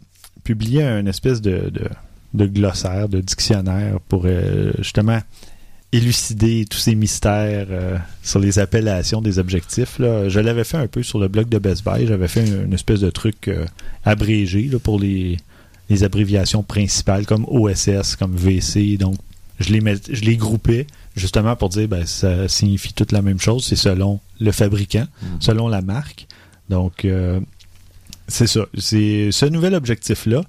publier 0.42 0.83
un 0.83 1.07
espèce 1.07 1.40
de, 1.40 1.70
de, 1.72 1.88
de 2.35 2.46
glossaire, 2.46 3.09
de 3.09 3.20
dictionnaire 3.20 3.98
pour 4.09 4.22
euh, 4.26 4.72
justement 4.78 5.20
élucider 5.92 6.64
tous 6.68 6.78
ces 6.78 6.94
mystères 6.96 7.66
euh, 7.70 7.96
sur 8.22 8.40
les 8.40 8.59
appellations 8.59 9.22
des 9.22 9.38
objectifs. 9.38 9.98
Là. 10.00 10.28
Je 10.28 10.40
l'avais 10.40 10.64
fait 10.64 10.76
un 10.76 10.88
peu 10.88 11.02
sur 11.02 11.18
le 11.20 11.28
blog 11.28 11.48
de 11.48 11.59
Best 11.59 11.85
Buy. 11.85 12.07
J'avais 12.07 12.26
fait 12.28 12.44
une, 12.46 12.64
une 12.64 12.72
espèce 12.74 13.00
de 13.00 13.11
truc 13.11 13.48
abrégé 14.04 14.62
là, 14.72 14.78
pour 14.80 14.98
les, 14.98 15.37
les 15.90 16.02
abréviations 16.04 16.62
principales 16.62 17.26
comme 17.26 17.44
OSS, 17.48 18.16
comme 18.16 18.35
VC. 18.37 18.96
Donc, 18.98 19.14
je 19.61 19.72
les, 19.72 19.80
met- 19.80 19.94
je 20.11 20.22
les 20.22 20.37
groupais 20.37 20.87
justement 21.14 21.57
pour 21.57 21.68
dire 21.68 21.88
ben, 21.88 22.07
ça 22.07 22.48
signifie 22.48 22.92
toute 22.92 23.12
la 23.12 23.22
même 23.22 23.40
chose. 23.40 23.64
C'est 23.64 23.77
selon 23.77 24.20
le 24.40 24.53
fabricant, 24.53 25.07
selon 25.40 25.68
la 25.68 25.83
marque. 25.83 26.27
Donc, 26.68 27.05
euh, 27.05 27.40
c'est 28.29 28.46
ça. 28.46 28.66
C'est 28.79 29.31
ce 29.31 29.46
nouvel 29.46 29.74
objectif-là 29.74 30.42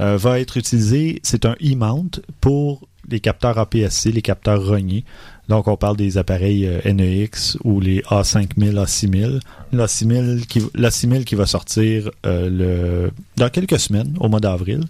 euh, 0.00 0.16
va 0.16 0.40
être 0.40 0.56
utilisé. 0.56 1.20
C'est 1.22 1.44
un 1.44 1.54
e-mount 1.62 2.20
pour 2.40 2.88
les 3.08 3.20
capteurs 3.20 3.58
APS-C, 3.58 4.12
les 4.12 4.22
capteurs 4.22 4.64
rognés. 4.64 5.04
Donc, 5.48 5.68
on 5.68 5.76
parle 5.76 5.96
des 5.96 6.18
appareils 6.18 6.66
euh, 6.66 6.92
NEX 6.92 7.58
ou 7.64 7.80
les 7.80 8.00
A5000, 8.02 8.74
A6000. 8.74 9.40
L'A6000 9.72 10.46
qui, 10.46 10.60
l'A6000 10.74 11.24
qui 11.24 11.34
va 11.34 11.46
sortir 11.46 12.10
euh, 12.26 12.48
le, 12.48 13.10
dans 13.36 13.50
quelques 13.50 13.78
semaines, 13.78 14.16
au 14.20 14.28
mois 14.28 14.40
d'avril. 14.40 14.84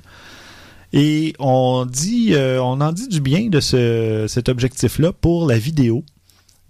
Et 0.92 1.34
on 1.38 1.86
dit, 1.86 2.34
euh, 2.34 2.62
on 2.62 2.80
en 2.80 2.92
dit 2.92 3.08
du 3.08 3.20
bien 3.20 3.48
de 3.48 3.60
ce, 3.60 4.26
cet 4.28 4.48
objectif-là 4.48 5.12
pour 5.12 5.46
la 5.46 5.58
vidéo. 5.58 6.04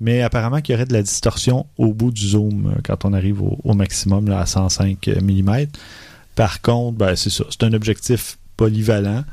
Mais 0.00 0.22
apparemment 0.22 0.61
qu'il 0.61 0.72
y 0.72 0.76
aurait 0.76 0.87
de 0.87 0.92
la 0.92 1.02
distorsion 1.02 1.66
au 1.78 1.92
bout 1.92 2.11
du 2.11 2.28
zoom 2.28 2.66
euh, 2.66 2.80
quand 2.85 3.04
on 3.04 3.12
arrive 3.12 3.42
au, 3.42 3.74
maximum 3.74 4.30
à 4.30 4.46
105 4.46 5.08
mm. 5.20 5.66
Par 6.35 6.61
contre, 6.61 6.98
ben, 6.98 7.16
c'est 7.16 7.30
ça. 7.30 7.44
C'est 7.50 7.64
un 7.64 7.72
objectif 7.72 8.38
polyvalent. 8.56 9.24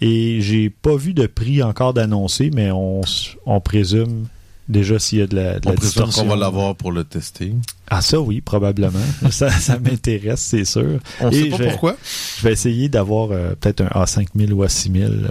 Et 0.00 0.40
j'ai 0.40 0.70
pas 0.70 0.96
vu 0.96 1.12
de 1.12 1.26
prix 1.26 1.62
encore 1.62 1.92
d'annoncé, 1.92 2.50
mais 2.54 2.70
on, 2.70 3.00
on 3.46 3.60
présume 3.60 4.26
déjà 4.68 4.98
s'il 4.98 5.18
y 5.18 5.22
a 5.22 5.26
de 5.26 5.36
la, 5.36 5.58
de 5.60 5.66
la 5.66 5.72
On 5.72 5.74
présume 5.74 5.80
distorsion. 6.04 6.22
qu'on 6.22 6.28
va 6.28 6.36
l'avoir 6.36 6.74
pour 6.76 6.92
le 6.92 7.04
tester. 7.04 7.54
Ah 7.90 8.00
ça 8.02 8.20
oui, 8.20 8.40
probablement. 8.40 8.98
ça 9.30 9.50
ça 9.50 9.78
m'intéresse, 9.78 10.40
c'est 10.40 10.64
sûr. 10.64 10.98
On 11.20 11.30
Et 11.30 11.44
sait 11.44 11.48
pas 11.50 11.56
je 11.58 11.62
pourquoi. 11.64 11.96
Je 12.38 12.42
vais 12.44 12.52
essayer 12.52 12.88
d'avoir 12.88 13.30
euh, 13.32 13.54
peut-être 13.60 13.80
un 13.82 14.04
A5000 14.04 14.52
ou 14.52 14.64
A6000. 14.64 15.02
euh, 15.04 15.28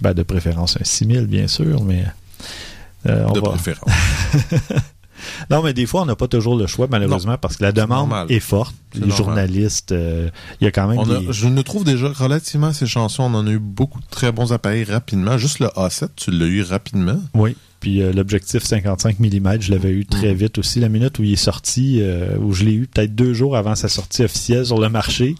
ben, 0.00 0.14
de 0.14 0.22
préférence 0.22 0.78
un 0.80 0.84
6000, 0.84 1.26
bien 1.26 1.46
sûr, 1.46 1.82
mais... 1.84 2.04
euh, 3.06 3.24
on 3.28 3.32
De 3.32 3.40
va- 3.40 3.50
préférence. 3.50 3.90
Non, 5.50 5.62
mais 5.62 5.74
des 5.74 5.84
fois, 5.84 6.02
on 6.02 6.06
n'a 6.06 6.16
pas 6.16 6.28
toujours 6.28 6.56
le 6.56 6.66
choix, 6.66 6.86
malheureusement, 6.90 7.36
parce 7.36 7.56
que 7.58 7.62
la 7.62 7.72
demande 7.72 8.10
est 8.30 8.40
forte. 8.40 8.74
Les 8.94 9.00
normal. 9.00 9.16
journalistes, 9.18 9.92
euh, 9.92 10.30
il 10.60 10.64
y 10.64 10.66
a 10.66 10.70
quand 10.70 10.88
même 10.88 10.98
On 10.98 11.10
a- 11.10 11.18
des... 11.20 11.26
je 11.30 11.46
ne 11.46 11.60
trouve 11.60 11.84
déjà 11.84 12.08
relativement 12.08 12.72
ces 12.72 12.86
chansons. 12.86 13.24
On 13.24 13.34
en 13.34 13.46
a 13.46 13.50
eu 13.50 13.58
beaucoup 13.58 14.00
de 14.00 14.06
très 14.10 14.32
bons 14.32 14.52
appareils 14.54 14.84
rapidement. 14.84 15.36
Juste 15.36 15.58
le 15.58 15.66
A7, 15.66 16.08
tu 16.16 16.30
l'as 16.30 16.46
eu 16.46 16.62
rapidement. 16.62 17.20
Oui. 17.34 17.54
Puis 17.80 18.02
euh, 18.02 18.12
l'objectif 18.12 18.62
55 18.62 19.18
mm, 19.20 19.60
je 19.60 19.70
l'avais 19.70 19.90
eu 19.90 20.04
très 20.06 20.28
Mhm. 20.32 20.34
vite 20.38 20.58
aussi. 20.58 20.80
La 20.80 20.88
minute 20.90 21.18
où 21.18 21.24
il 21.24 21.32
est 21.32 21.36
sorti, 21.36 21.98
euh, 22.00 22.36
où 22.38 22.52
je 22.52 22.64
l'ai 22.64 22.74
eu 22.74 22.86
peut-être 22.86 23.14
deux 23.14 23.32
jours 23.32 23.56
avant 23.56 23.74
sa 23.74 23.88
sortie 23.88 24.22
officielle 24.22 24.66
sur 24.66 24.78
le 24.78 24.88
marché. 24.90 25.34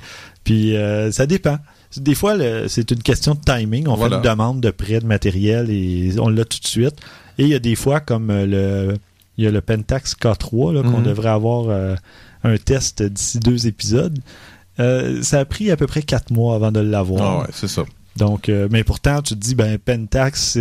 Puis 0.45 0.75
euh, 0.77 1.13
ça 1.13 1.27
dépend. 1.27 1.59
Des 1.97 2.15
fois, 2.15 2.37
c'est 2.69 2.91
une 2.93 3.03
question 3.03 3.35
de 3.35 3.41
timing. 3.41 3.89
On 3.89 3.95
Voilà. 3.97 4.21
fait 4.23 4.29
une 4.29 4.31
demande 4.33 4.61
de 4.61 4.71
prêt 4.71 5.01
de 5.01 5.07
matériel 5.07 5.71
et 5.71 6.13
on 6.19 6.29
l'a 6.29 6.45
tout 6.45 6.61
de 6.61 6.67
suite. 6.67 6.95
Et 7.37 7.43
il 7.43 7.49
y 7.49 7.55
a 7.55 7.59
des 7.59 7.75
fois, 7.75 8.01
comme 8.01 8.31
euh, 8.31 8.47
le, 8.47 8.97
il 9.37 9.45
y 9.45 9.47
a 9.47 9.51
le 9.51 9.61
Pentax 9.61 10.15
K3, 10.15 10.73
là, 10.73 10.83
qu'on 10.83 10.99
Mhm. 11.01 11.05
devrait 11.05 11.31
avoir 11.31 11.97
un 12.45 12.57
test 12.59 13.03
d'ici 13.03 13.39
deux 13.41 13.67
épisodes. 13.67 14.19
Ça 14.79 15.41
a 15.41 15.45
pris 15.45 15.71
à 15.71 15.77
peu 15.77 15.87
près 15.87 16.03
quatre 16.03 16.31
mois 16.31 16.55
avant 16.55 16.73
de 16.73 16.81
l'avoir. 16.81 17.23
Ah 17.23 17.39
ouais, 17.43 17.49
c'est 17.53 17.69
ça. 17.69 17.83
Donc, 18.17 18.49
euh, 18.49 18.69
mais 18.71 18.85
pourtant, 18.85 19.23
tu 19.23 19.35
te 19.35 19.39
dis, 19.39 19.55
ben, 19.55 19.79
Pentax, 19.79 20.59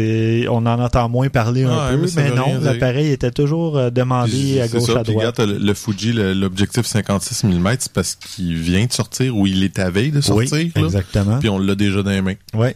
on 0.50 0.66
en 0.66 0.80
entend 0.80 1.10
moins 1.10 1.30
parler 1.30 1.64
un 1.64 1.90
Ouais, 1.92 1.98
peu, 1.98 2.08
mais 2.16 2.30
mais 2.30 2.36
non, 2.36 2.60
l'appareil 2.62 3.12
était 3.12 3.32
toujours 3.32 3.78
euh, 3.78 3.90
demandé 3.90 4.32
Puis, 4.32 4.60
à 4.62 4.68
gauche, 4.68 4.84
ça. 4.84 5.00
à 5.00 5.04
droite. 5.04 5.38
regarde, 5.38 5.52
le, 5.52 5.58
le 5.58 5.74
Fuji, 5.74 6.14
l'objectif 6.14 6.86
56 6.86 7.44
mm, 7.46 7.68
c'est 7.80 7.92
parce 7.92 8.16
qu'il 8.16 8.56
vient 8.56 8.86
de 8.86 8.94
sortir 8.94 9.36
ou 9.36 9.48
il 9.48 9.64
est 9.64 9.80
à 9.80 9.90
veille 9.90 10.12
de 10.12 10.22
sortir. 10.22 10.54
oui, 10.54 10.72
là. 10.76 10.82
exactement. 10.84 11.40
Puis 11.40 11.50
on 11.50 11.58
l'a 11.60 11.76
déjà 11.76 12.04
dans 12.04 12.12
les 12.12 12.22
mains. 12.22 12.36
Ouais. 12.54 12.76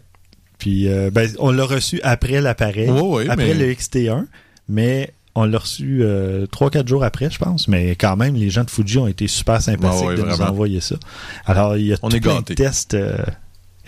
Puis, 0.58 0.88
euh, 0.90 1.12
ben, 1.12 1.30
on 1.40 1.52
l'a 1.52 1.66
reçu 1.66 2.00
après 2.04 2.42
l'appareil, 2.42 2.90
après 2.90 3.36
mais- 3.36 3.54
le 3.54 3.72
XT1, 3.74 4.26
mais 4.70 5.14
on 5.36 5.46
l'a 5.46 5.58
reçu 5.60 6.00
euh, 6.02 6.46
3-4 6.48 6.88
jours 6.88 7.04
après, 7.04 7.30
je 7.30 7.38
pense. 7.38 7.68
Mais 7.68 7.92
quand 7.96 8.16
même, 8.18 8.36
les 8.36 8.50
gens 8.50 8.64
de 8.64 8.70
Fuji 8.70 8.98
ont 8.98 9.08
été 9.08 9.28
super 9.28 9.62
sympathiques 9.62 10.00
Ah 10.04 10.08
ouais, 10.08 10.16
de 10.16 10.22
nous 10.24 10.42
envoyer 10.42 10.80
ça. 10.82 10.96
Alors, 11.46 11.76
il 11.78 11.88
y 11.88 11.94
a 11.94 11.98
On 12.02 12.10
tout 12.10 12.16
est 12.18 12.20
plein 12.22 12.42
de 12.42 12.54
tests 12.54 12.94
euh, 12.94 13.18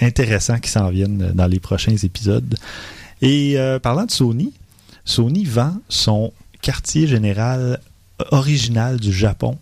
intéressants 0.02 0.60
qui 0.60 0.70
s'en 0.70 0.90
viennent 0.90 1.32
dans 1.34 1.48
les 1.48 1.60
prochains 1.60 1.96
épisodes. 1.96 2.56
Et 3.22 3.54
euh, 3.58 3.80
parlant 3.80 4.06
de 4.06 4.12
Sony, 4.12 4.52
Sony 5.06 5.46
vend 5.46 5.74
son 5.90 6.34
quartier 6.62 7.08
général 7.08 7.80
original 8.32 9.00
du 9.00 9.14
Japon 9.14 9.58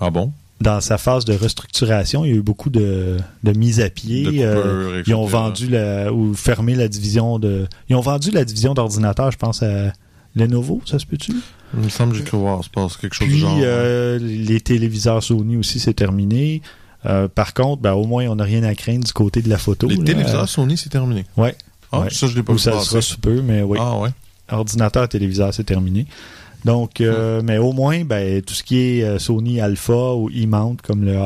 Ah 0.00 0.10
bon? 0.10 0.32
dans 0.60 0.80
sa 0.80 0.96
phase 0.96 1.24
de 1.26 1.34
restructuration, 1.34 2.24
il 2.24 2.30
y 2.30 2.32
a 2.32 2.36
eu 2.36 2.42
beaucoup 2.42 2.70
de, 2.70 3.18
de 3.42 3.52
mises 3.52 3.80
à 3.80 3.90
pied. 3.90 4.26
Euh, 4.42 5.02
ils 5.06 5.14
ont 5.14 5.26
vendu 5.26 5.68
la, 5.68 6.10
ou 6.10 6.32
fermé 6.34 6.74
la 6.74 6.88
division 6.88 7.38
de. 7.38 7.66
Ils 7.90 7.96
ont 7.96 8.00
vendu 8.00 8.30
la 8.30 8.44
division 8.46 8.72
d'ordinateurs, 8.72 9.30
je 9.30 9.36
pense, 9.36 9.62
à 9.62 9.92
Lenovo, 10.34 10.80
ça 10.86 10.98
se 10.98 11.04
peut-tu? 11.04 11.32
Il 11.76 11.80
me 11.80 11.88
semble 11.90 12.12
que 12.12 12.18
j'ai 12.18 12.24
cru 12.24 12.38
voir, 12.38 12.64
se 12.64 12.70
passe 12.70 12.96
quelque 12.96 13.14
chose 13.14 13.26
du 13.26 13.32
Puis 13.34 13.40
genre. 13.42 13.58
euh, 13.62 14.18
les 14.18 14.60
téléviseurs 14.60 15.22
Sony 15.22 15.56
aussi, 15.58 15.80
c'est 15.80 15.92
terminé. 15.92 16.62
Euh, 17.06 17.28
par 17.28 17.52
contre, 17.54 17.82
ben, 17.82 17.92
au 17.92 18.04
moins, 18.06 18.26
on 18.28 18.36
n'a 18.36 18.44
rien 18.44 18.62
à 18.62 18.74
craindre 18.74 19.04
du 19.04 19.12
côté 19.12 19.42
de 19.42 19.48
la 19.50 19.58
photo. 19.58 19.86
les 19.88 19.96
là. 19.96 20.04
téléviseurs 20.04 20.48
Sony, 20.48 20.76
c'est 20.76 20.88
terminé. 20.90 21.24
Ouais. 21.36 21.54
Ah, 21.92 22.00
Ouais. 22.00 22.10
ça, 22.10 22.26
je 22.26 22.34
l'ai 22.34 22.42
pas 22.42 22.52
Ou 22.54 22.58
ça 22.58 22.78
sera 22.80 23.00
sous 23.02 23.18
peu, 23.18 23.40
mais 23.42 23.62
oui. 23.62 23.78
Ah 23.80 23.98
ouais. 23.98 24.08
ordinateur, 24.50 25.08
téléviseur, 25.08 25.52
c'est 25.54 25.64
terminé. 25.64 26.06
Donc, 26.64 27.00
euh, 27.02 27.42
mais 27.44 27.58
au 27.58 27.72
moins, 27.72 28.04
ben, 28.04 28.40
tout 28.42 28.54
ce 28.54 28.62
qui 28.62 28.78
est 28.78 29.02
euh, 29.04 29.18
Sony 29.18 29.60
Alpha 29.60 30.14
ou 30.14 30.30
E-Mount, 30.30 30.76
comme 30.82 31.04
le, 31.04 31.18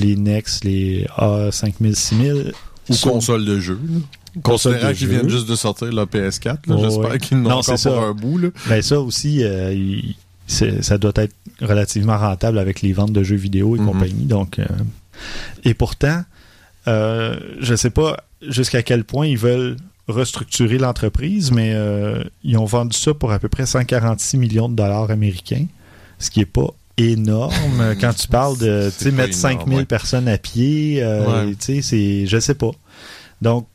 les 0.00 0.16
Nex, 0.16 0.64
les 0.64 1.06
A5000, 1.18 1.94
6000, 1.94 2.52
Ou 2.90 2.94
console 2.96 3.44
de 3.44 3.60
jeu. 3.60 3.78
là. 3.88 3.98
console 4.42 4.72
Considérant 4.72 4.92
de 4.92 4.96
qu'ils 4.98 5.08
viennent 5.08 5.28
juste 5.28 5.48
de 5.48 5.54
sortir 5.54 5.92
la 5.92 6.04
PS4, 6.06 6.66
là, 6.66 6.74
Ouais, 6.74 6.82
j'espère 6.82 7.10
ouais. 7.10 7.18
qu'ils 7.18 7.38
n'ont 7.40 7.50
encore 7.50 7.64
pour 7.64 7.78
ça. 7.78 7.90
un 8.00 8.12
bout. 8.12 8.38
Là. 8.38 8.48
Ben 8.68 8.82
ça 8.82 8.98
aussi, 9.00 9.44
euh, 9.44 9.72
il- 9.72 10.16
ça 10.48 10.98
doit 10.98 11.12
être 11.16 11.34
relativement 11.60 12.18
rentable 12.18 12.58
avec 12.58 12.82
les 12.82 12.92
ventes 12.92 13.12
de 13.12 13.22
jeux 13.22 13.36
vidéo 13.36 13.76
et 13.76 13.78
Mhm. 13.78 13.86
compagnie. 13.86 14.24
Donc, 14.24 14.58
euh, 14.58 14.64
et 15.64 15.74
pourtant, 15.74 16.22
euh, 16.88 17.36
je 17.60 17.74
sais 17.74 17.90
pas 17.90 18.16
jusqu'à 18.46 18.82
quel 18.82 19.04
point 19.04 19.26
ils 19.26 19.38
veulent 19.38 19.76
restructurer 20.08 20.78
l'entreprise, 20.78 21.52
mais 21.52 21.72
euh, 21.74 22.24
ils 22.42 22.58
ont 22.58 22.64
vendu 22.64 22.96
ça 22.96 23.14
pour 23.14 23.32
à 23.32 23.38
peu 23.38 23.48
près 23.48 23.66
146 23.66 24.36
millions 24.36 24.68
de 24.68 24.74
dollars 24.74 25.10
américains, 25.10 25.66
ce 26.18 26.30
qui 26.30 26.40
est 26.40 26.46
pas 26.46 26.68
énorme 26.98 27.94
quand 28.00 28.12
tu 28.12 28.28
parles 28.28 28.58
de 28.58 28.90
mettre 29.06 29.06
énorme, 29.06 29.32
5000 29.32 29.78
ouais. 29.78 29.84
personnes 29.84 30.28
à 30.28 30.38
pied, 30.38 31.02
euh, 31.02 31.46
Ouais. 31.46 31.54
c'est 31.58 32.26
je 32.26 32.38
sais 32.40 32.54
pas. 32.54 32.72
Donc 33.40 33.66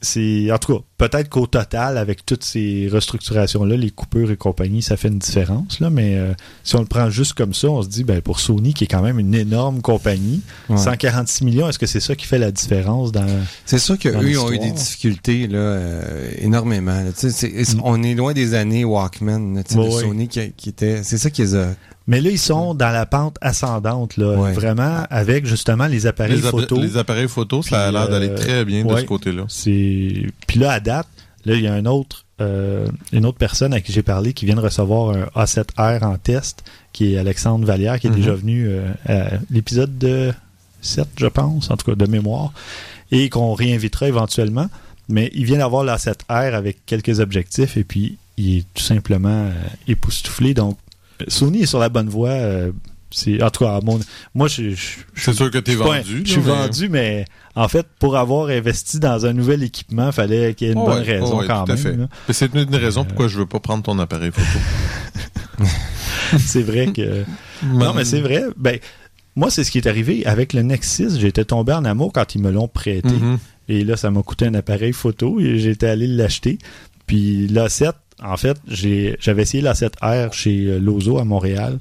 c'est 0.00 0.50
en 0.50 0.58
tout 0.58 0.76
cas 0.76 0.84
peut-être 1.10 1.28
qu'au 1.28 1.46
total 1.48 1.98
avec 1.98 2.24
toutes 2.24 2.44
ces 2.44 2.88
restructurations 2.92 3.64
là 3.64 3.76
les 3.76 3.90
coupures 3.90 4.30
et 4.30 4.36
compagnie 4.36 4.82
ça 4.82 4.96
fait 4.96 5.08
une 5.08 5.18
différence 5.18 5.80
là 5.80 5.90
mais 5.90 6.16
euh, 6.16 6.32
si 6.62 6.76
on 6.76 6.80
le 6.80 6.86
prend 6.86 7.10
juste 7.10 7.34
comme 7.34 7.54
ça 7.54 7.68
on 7.68 7.82
se 7.82 7.88
dit 7.88 8.04
ben 8.04 8.20
pour 8.22 8.38
Sony 8.38 8.72
qui 8.72 8.84
est 8.84 8.86
quand 8.86 9.02
même 9.02 9.18
une 9.18 9.34
énorme 9.34 9.80
compagnie 9.82 10.40
Ouais. 10.68 10.76
146 10.78 11.44
millions 11.44 11.68
est-ce 11.68 11.78
que 11.78 11.86
c'est 11.86 12.00
ça 12.00 12.14
qui 12.14 12.26
fait 12.26 12.38
la 12.38 12.52
différence 12.52 13.10
dans 13.10 13.26
C'est 13.66 13.78
sûr 13.80 13.98
qu'eux, 13.98 14.14
ont 14.38 14.50
eu 14.52 14.58
des 14.58 14.70
difficultés 14.70 15.46
là, 15.48 15.58
euh, 15.58 16.30
énormément. 16.38 16.92
là. 16.92 17.10
Mm. 17.10 17.80
On 17.84 18.02
est 18.02 18.14
loin 18.14 18.32
des 18.32 18.54
années 18.54 18.84
Walkman 18.84 19.54
là, 19.54 19.62
Ouais, 19.74 19.88
de 19.88 19.94
ouais. 19.94 20.00
Sony 20.02 20.28
qui, 20.28 20.52
qui 20.56 20.68
était. 20.68 21.02
C'est 21.02 21.18
ça 21.18 21.30
qui 21.30 21.42
les 21.42 21.56
a. 21.56 21.74
mais 22.06 22.20
là 22.20 22.30
ils 22.30 22.38
sont 22.38 22.74
dans 22.74 22.90
la 22.90 23.06
pente 23.06 23.36
ascendante 23.40 24.16
là 24.16 24.36
Ouais. 24.38 24.52
vraiment 24.52 25.04
avec 25.10 25.46
justement 25.46 25.86
les 25.86 26.06
appareils 26.06 26.36
Les, 26.36 26.42
photo 26.42 26.80
les 26.80 26.96
appareils 26.96 27.28
photo, 27.28 27.62
ça 27.62 27.86
a 27.88 27.92
l'air 27.92 28.08
d'aller 28.08 28.28
euh, 28.30 28.36
très 28.36 28.64
bien 28.64 28.84
de 28.84 28.92
ouais. 28.92 29.00
ce 29.02 29.06
côté-là. 29.06 29.44
C'est 29.48 30.26
puis 30.46 30.58
là 30.60 30.72
à 30.72 30.80
date, 30.80 30.91
là 31.44 31.54
il 31.54 31.60
y 31.62 31.66
a 31.66 31.74
un 31.74 31.86
autre 31.86 32.24
euh, 32.40 32.88
une 33.12 33.24
autre 33.26 33.38
personne 33.38 33.72
à 33.72 33.80
qui 33.80 33.92
j'ai 33.92 34.02
parlé 34.02 34.32
qui 34.32 34.46
vient 34.46 34.56
de 34.56 34.60
recevoir 34.60 35.10
un 35.16 35.44
A7R 35.44 36.02
en 36.04 36.16
test, 36.18 36.64
qui 36.92 37.14
est 37.14 37.18
Alexandre 37.18 37.64
Vallière, 37.66 38.00
qui 38.00 38.08
est 38.08 38.10
Mhm. 38.10 38.16
déjà 38.16 38.34
venu 38.34 38.66
euh, 38.68 38.92
à 39.06 39.38
l'épisode 39.50 39.96
de 39.98 40.32
7, 40.80 41.06
je 41.18 41.26
pense, 41.26 41.70
en 41.70 41.76
tout 41.76 41.88
cas 41.88 41.94
de 41.94 42.06
mémoire, 42.10 42.52
et 43.12 43.28
qu'on 43.28 43.54
réinvitera 43.54 44.08
éventuellement. 44.08 44.68
Mais 45.08 45.30
il 45.34 45.44
vient 45.44 45.58
d'avoir 45.58 45.84
l'A7R 45.84 46.54
avec 46.54 46.84
quelques 46.86 47.20
objectifs 47.20 47.76
et 47.76 47.84
puis 47.84 48.16
il 48.38 48.58
est 48.58 48.64
tout 48.74 48.82
simplement 48.82 49.28
euh, 49.46 49.52
époustouflé. 49.86 50.54
Donc 50.54 50.78
Sony 51.28 51.62
est 51.62 51.66
sur 51.66 51.78
la 51.78 51.90
bonne 51.90 52.08
voie. 52.08 52.30
Euh, 53.12 53.36
c'est 53.36 53.42
en 53.42 53.50
tout 53.50 53.64
cas 53.64 53.80
mon 53.82 53.98
moi 54.34 54.48
je, 54.48 54.70
je, 54.70 54.86
C'est 55.14 55.32
sûr 55.32 55.50
que 55.50 55.58
t'es 55.58 55.74
vendu. 55.74 56.22
Je 56.24 56.30
suis 56.32 56.40
mais- 56.40 56.46
vendu, 56.46 56.88
mais 56.88 57.24
en 57.54 57.68
fait, 57.68 57.86
pour 57.98 58.16
avoir 58.16 58.48
investi 58.48 58.98
dans 58.98 59.26
un 59.26 59.32
nouvel 59.32 59.62
équipement, 59.62 60.06
il 60.06 60.12
fallait 60.12 60.54
qu'il 60.54 60.68
y 60.68 60.70
ait 60.70 60.72
une 60.74 60.80
Oh 60.80 60.86
bonne 60.86 60.98
ouais, 61.02 61.18
raison 61.18 61.32
oh 61.34 61.40
ouais, 61.40 61.46
quand 61.46 61.64
tout 61.64 61.72
même. 61.72 61.76
fait. 61.78 61.96
là. 61.96 62.08
Mais 62.28 62.34
C'est 62.34 62.54
une 62.54 62.64
des 62.64 62.78
raisons 62.78 63.04
pourquoi 63.04 63.28
je 63.28 63.38
veux 63.38 63.46
pas 63.46 63.60
prendre 63.60 63.82
ton 63.82 63.98
appareil 63.98 64.30
photo. 64.32 64.58
c'est 66.38 66.62
vrai 66.62 66.92
que. 66.92 67.24
non, 67.64 67.92
mais 67.94 68.04
c'est 68.04 68.20
vrai. 68.20 68.44
Ben, 68.56 68.78
moi, 69.36 69.50
c'est 69.50 69.64
ce 69.64 69.70
qui 69.70 69.78
est 69.78 69.86
arrivé 69.86 70.26
avec 70.26 70.52
le 70.52 70.62
Nexus. 70.62 71.18
J'étais 71.18 71.44
tombé 71.44 71.72
en 71.72 71.84
amour 71.84 72.12
quand 72.12 72.34
ils 72.34 72.40
me 72.42 72.50
l'ont 72.50 72.68
prêté. 72.68 73.08
Mhm. 73.08 73.38
Et 73.68 73.84
là, 73.84 73.96
ça 73.96 74.10
m'a 74.10 74.22
coûté 74.22 74.46
un 74.46 74.54
appareil 74.54 74.92
photo 74.92 75.40
et 75.40 75.58
j'étais 75.58 75.86
allé 75.86 76.06
l'acheter. 76.06 76.58
Puis 77.06 77.46
l'A7, 77.48 77.92
en 78.22 78.36
fait, 78.36 78.56
j'avais 78.66 79.42
essayé 79.42 79.62
l'A7R 79.62 80.32
chez 80.32 80.66
euh, 80.66 80.78
Lozo 80.78 81.18
à 81.18 81.24
Montréal. 81.24 81.78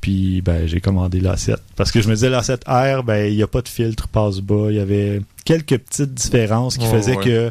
Puis 0.00 0.42
ben, 0.42 0.66
j'ai 0.66 0.80
commandé 0.80 1.20
l'A7. 1.20 1.56
Parce 1.76 1.90
que 1.90 2.00
je 2.00 2.08
me 2.08 2.14
disais, 2.14 2.30
l'A7R, 2.30 3.02
ben, 3.04 3.30
il 3.30 3.36
n'y 3.36 3.42
a 3.42 3.46
pas 3.46 3.62
de 3.62 3.68
filtre 3.68 4.08
passe-bas. 4.08 4.70
Il 4.70 4.76
y 4.76 4.80
avait 4.80 5.22
quelques 5.44 5.78
petites 5.78 6.14
différences 6.14 6.76
qui 6.76 6.86
faisaient 6.86 7.16
ouais. 7.16 7.24
que 7.24 7.50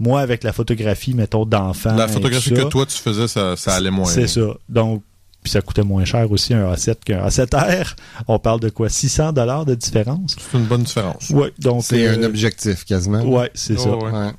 moi, 0.00 0.20
avec 0.20 0.42
la 0.42 0.52
photographie, 0.52 1.14
mettons, 1.14 1.46
d'enfant. 1.46 1.94
La 1.94 2.08
photographie 2.08 2.50
ça, 2.50 2.64
que 2.64 2.68
toi 2.68 2.84
tu 2.86 2.96
faisais, 2.96 3.28
ça, 3.28 3.56
ça 3.56 3.74
allait 3.74 3.90
moins. 3.90 4.06
c'est 4.06 4.26
ça. 4.26 4.54
Donc, 4.68 5.02
puis 5.42 5.50
ça 5.50 5.60
coûtait 5.60 5.82
moins 5.82 6.06
cher 6.06 6.30
aussi 6.32 6.54
un 6.54 6.72
A7 6.72 6.96
qu'un 7.04 7.26
A7R. 7.26 7.94
On 8.28 8.38
parle 8.38 8.60
de 8.60 8.70
quoi? 8.70 8.88
600 8.88 9.32
dollars 9.32 9.66
de 9.66 9.74
différence? 9.74 10.36
C'est 10.38 10.58
une 10.58 10.64
bonne 10.64 10.82
différence. 10.82 11.28
Ouais, 11.30 11.52
donc 11.58 11.84
C'est 11.84 12.06
euh, 12.06 12.18
un 12.18 12.22
objectif 12.22 12.84
quasiment. 12.84 13.22
Ouais, 13.22 13.50
c'est 13.54 13.78
ça. 13.78 13.90
Oh, 13.90 14.04
ouais. 14.04 14.10
Ouais. 14.10 14.32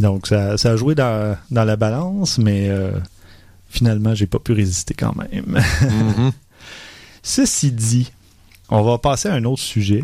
Donc 0.00 0.26
ça, 0.26 0.58
ça 0.58 0.72
a 0.72 0.76
joué 0.76 0.96
dans, 0.96 1.36
dans 1.52 1.64
la 1.64 1.76
balance, 1.76 2.38
mais 2.38 2.68
euh, 2.68 2.90
finalement, 3.68 4.14
j'ai 4.14 4.26
pas 4.26 4.40
pu 4.40 4.52
résister 4.52 4.92
quand 4.92 5.14
même. 5.16 5.62
Mhm. 5.82 6.32
Ceci 7.22 7.72
dit, 7.72 8.10
on 8.68 8.82
va 8.82 8.98
passer 8.98 9.28
à 9.28 9.34
un 9.34 9.44
autre 9.44 9.62
sujet. 9.62 10.02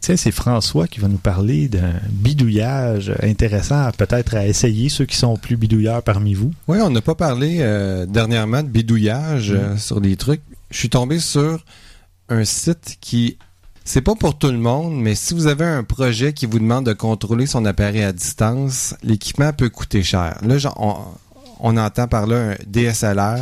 Tiens, 0.00 0.16
c'est 0.16 0.30
François 0.30 0.86
qui 0.86 1.00
va 1.00 1.08
nous 1.08 1.16
parler 1.18 1.68
d'un 1.68 1.94
bidouillage 2.10 3.12
intéressant, 3.22 3.86
à- 3.86 3.92
peut-être 3.92 4.34
à 4.36 4.46
essayer, 4.46 4.88
ceux 4.88 5.06
qui 5.06 5.16
sont 5.16 5.36
plus 5.36 5.56
bidouilleurs 5.56 6.02
parmi 6.02 6.34
vous. 6.34 6.52
Oui, 6.68 6.78
on 6.80 6.90
n'a 6.90 7.00
pas 7.00 7.14
parlé 7.14 7.58
euh, 7.60 8.06
dernièrement 8.06 8.62
de 8.62 8.68
bidouillage 8.68 9.50
Mm. 9.52 9.56
euh, 9.56 9.76
sur 9.76 10.00
des 10.00 10.16
trucs. 10.16 10.42
Je 10.70 10.78
suis 10.78 10.90
tombé 10.90 11.18
sur 11.18 11.64
un 12.28 12.44
site 12.44 12.98
qui 13.00 13.38
c'est 13.84 14.00
pas 14.02 14.16
pour 14.16 14.36
tout 14.36 14.48
le 14.50 14.58
monde, 14.58 14.96
mais 15.00 15.14
si 15.14 15.32
vous 15.32 15.46
avez 15.46 15.64
un 15.64 15.84
projet 15.84 16.32
qui 16.32 16.46
vous 16.46 16.58
demande 16.58 16.84
de 16.86 16.92
contrôler 16.92 17.46
son 17.46 17.64
appareil 17.64 18.02
à 18.02 18.12
distance, 18.12 18.94
l'équipement 19.04 19.52
peut 19.52 19.68
coûter 19.68 20.02
cher. 20.02 20.36
Là, 20.42 20.56
on, 20.76 20.96
on 21.60 21.76
entend 21.76 22.08
par 22.08 22.26
là 22.26 22.50
un 22.50 22.54
DSLR 22.66 23.38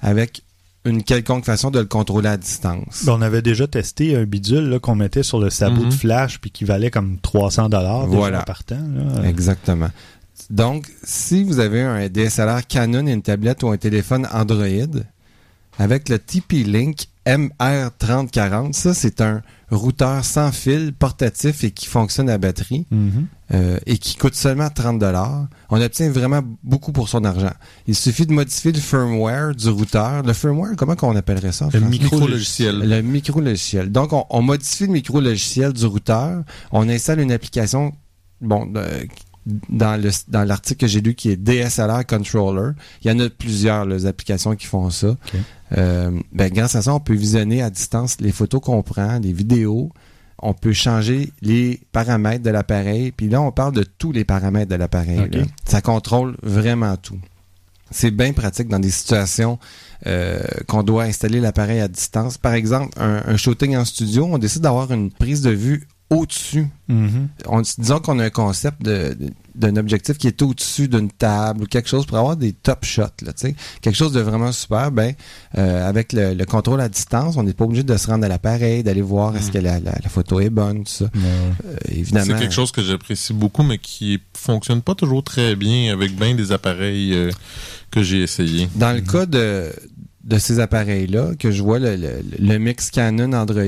avec 0.00 0.42
une 0.84 1.02
quelconque 1.04 1.44
façon 1.44 1.70
de 1.70 1.78
le 1.78 1.84
contrôler 1.86 2.28
à 2.28 2.36
distance. 2.36 3.04
Ben, 3.04 3.12
on 3.12 3.22
avait 3.22 3.42
déjà 3.42 3.66
testé 3.68 4.16
un 4.16 4.24
bidule 4.24 4.68
là, 4.68 4.78
qu'on 4.80 4.96
mettait 4.96 5.22
sur 5.22 5.38
le 5.38 5.48
sabot 5.50 5.82
Mhm. 5.82 5.88
de 5.90 5.94
flash 5.94 6.40
puis 6.40 6.50
qui 6.50 6.64
valait 6.64 6.90
comme 6.90 7.18
300 7.22 7.68
dollars 7.68 8.06
Voilà. 8.08 8.42
partant. 8.42 8.76
là. 8.76 9.28
Exactement. 9.28 9.90
Donc, 10.50 10.88
si 11.04 11.44
vous 11.44 11.60
avez 11.60 11.82
un 11.82 12.08
DSLR 12.08 12.66
Canon 12.66 13.06
une 13.06 13.22
tablette 13.22 13.62
ou 13.62 13.68
un 13.68 13.76
téléphone 13.76 14.26
Android, 14.32 14.66
avec 15.78 16.08
le 16.08 16.18
TP-Link 16.18 17.06
MR3040. 17.26 18.72
Ça, 18.72 18.94
c'est 18.94 19.20
un 19.20 19.42
routeur 19.70 20.24
sans 20.24 20.52
fil 20.52 20.92
portatif 20.92 21.64
et 21.64 21.70
qui 21.70 21.86
fonctionne 21.86 22.28
à 22.28 22.36
batterie 22.38 22.86
Mhm. 22.90 23.26
euh, 23.54 23.78
et 23.86 23.98
qui 23.98 24.16
coûte 24.16 24.34
seulement 24.34 24.68
30 24.70 24.98
dollars. 24.98 25.46
On 25.70 25.80
obtient 25.80 26.10
vraiment 26.10 26.42
beaucoup 26.62 26.92
pour 26.92 27.08
son 27.08 27.24
argent. 27.24 27.52
Il 27.86 27.94
suffit 27.94 28.26
de 28.26 28.32
modifier 28.32 28.72
le 28.72 28.80
firmware 28.80 29.54
du 29.54 29.68
routeur. 29.68 30.22
Le 30.22 30.32
firmware, 30.32 30.72
comment 30.76 30.96
qu'on 30.96 31.16
appellerait 31.16 31.52
ça? 31.52 31.66
en 31.66 31.70
Le 31.72 31.80
micro-logiciel. 31.80 32.78
Le 32.80 33.00
micro-logiciel. 33.02 33.90
Donc, 33.90 34.12
on, 34.12 34.24
on 34.30 34.42
modifie 34.42 34.86
le 34.86 34.92
micro-logiciel 34.92 35.72
du 35.72 35.86
routeur. 35.86 36.42
On 36.70 36.88
installe 36.88 37.20
une 37.20 37.32
application, 37.32 37.92
bon, 38.40 38.66
de- 38.66 38.80
dans 39.46 40.00
le 40.00 40.10
dans 40.28 40.44
l'article 40.44 40.80
que 40.80 40.86
j'ai 40.86 41.00
lu 41.00 41.14
qui 41.14 41.30
est 41.30 41.36
DSLR 41.36 42.06
Controller. 42.06 42.72
Il 43.02 43.10
y 43.10 43.14
en 43.14 43.18
a 43.18 43.28
plusieurs 43.28 43.84
les 43.84 44.06
applications 44.06 44.54
qui 44.54 44.66
font 44.66 44.90
ça. 44.90 45.16
Euh, 45.76 46.10
ben, 46.32 46.52
grâce 46.52 46.74
à 46.74 46.82
ça, 46.82 46.94
on 46.94 47.00
peut 47.00 47.14
visionner 47.14 47.62
à 47.62 47.70
distance 47.70 48.20
les 48.20 48.32
photos 48.32 48.60
qu'on 48.60 48.82
prend, 48.82 49.18
les 49.18 49.32
vidéos. 49.32 49.90
On 50.44 50.54
peut 50.54 50.72
changer 50.72 51.32
les 51.40 51.80
paramètres 51.92 52.42
de 52.42 52.50
l'appareil. 52.50 53.12
Puis 53.12 53.28
là, 53.28 53.40
on 53.40 53.52
parle 53.52 53.72
de 53.74 53.84
tous 53.84 54.12
les 54.12 54.24
paramètres 54.24 54.70
de 54.70 54.76
l'appareil. 54.76 55.30
Ça 55.64 55.80
contrôle 55.80 56.36
vraiment 56.42 56.96
tout. 56.96 57.18
C'est 57.90 58.10
bien 58.10 58.32
pratique 58.32 58.68
dans 58.68 58.78
des 58.78 58.90
situations 58.90 59.58
euh, 60.06 60.40
qu'on 60.66 60.82
doit 60.82 61.04
installer 61.04 61.40
l'appareil 61.40 61.80
à 61.80 61.88
distance. 61.88 62.38
Par 62.38 62.54
exemple, 62.54 62.90
un, 62.98 63.22
un 63.26 63.36
shooting 63.36 63.76
en 63.76 63.84
studio, 63.84 64.26
on 64.30 64.38
décide 64.38 64.62
d'avoir 64.62 64.90
une 64.92 65.10
prise 65.10 65.42
de 65.42 65.50
vue 65.50 65.86
au-dessus. 66.12 66.66
On, 67.46 67.62
disons 67.78 68.00
qu'on 68.00 68.18
a 68.18 68.24
un 68.24 68.30
concept 68.30 68.82
de- 68.82 69.14
de- 69.18 69.30
d'un 69.54 69.76
objectif 69.76 70.18
qui 70.18 70.26
est 70.28 70.42
au-dessus 70.42 70.88
d'une 70.88 71.10
table 71.10 71.62
ou 71.62 71.66
quelque 71.66 71.88
chose 71.88 72.04
pour 72.06 72.18
avoir 72.18 72.36
des 72.36 72.52
top 72.52 72.84
shots, 72.84 73.02
là, 73.22 73.32
tu 73.32 73.48
sais. 73.48 73.54
quelque 73.80 73.96
chose 73.96 74.12
de 74.12 74.20
vraiment 74.20 74.52
super. 74.52 74.90
Ben, 74.90 75.14
euh, 75.56 75.88
avec 75.88 76.12
le, 76.12 76.34
le 76.34 76.44
contrôle 76.44 76.80
à 76.82 76.88
distance, 76.90 77.36
on 77.38 77.42
n'est 77.42 77.52
pas 77.54 77.64
obligé 77.64 77.82
de 77.82 77.96
se 77.96 78.06
rendre 78.08 78.24
à 78.24 78.28
l'appareil, 78.28 78.82
d'aller 78.82 79.00
voir 79.02 79.34
est-ce 79.36 79.50
que 79.50 79.58
la, 79.58 79.80
la- 79.80 79.96
la 80.02 80.08
photo 80.10 80.38
est 80.40 80.50
bonne, 80.50 80.84
tout 80.84 80.92
ça. 80.92 81.04
Euh, 81.16 81.76
évidemment. 81.88 82.26
C'est 82.26 82.38
quelque 82.38 82.54
chose 82.54 82.72
que 82.72 82.82
j'apprécie 82.82 83.32
beaucoup, 83.32 83.62
mais 83.62 83.78
qui 83.78 84.20
fonctionne 84.36 84.82
pas 84.82 84.94
toujours 84.94 85.22
très 85.22 85.56
bien 85.56 85.92
avec 85.92 86.14
bien 86.14 86.34
des 86.34 86.52
appareils 86.52 87.14
euh, 87.14 87.30
que 87.90 88.02
j'ai 88.02 88.22
essayé. 88.22 88.68
Dans 88.74 88.92
le 88.92 89.00
cas 89.02 89.26
de, 89.26 89.70
de 90.24 90.38
ces 90.38 90.60
appareils-là, 90.60 91.30
que 91.38 91.50
je 91.50 91.62
vois 91.62 91.78
le, 91.78 91.96
le- 91.96 92.22
le 92.38 92.58
mix 92.58 92.90
Canon 92.90 93.32
Android, 93.32 93.62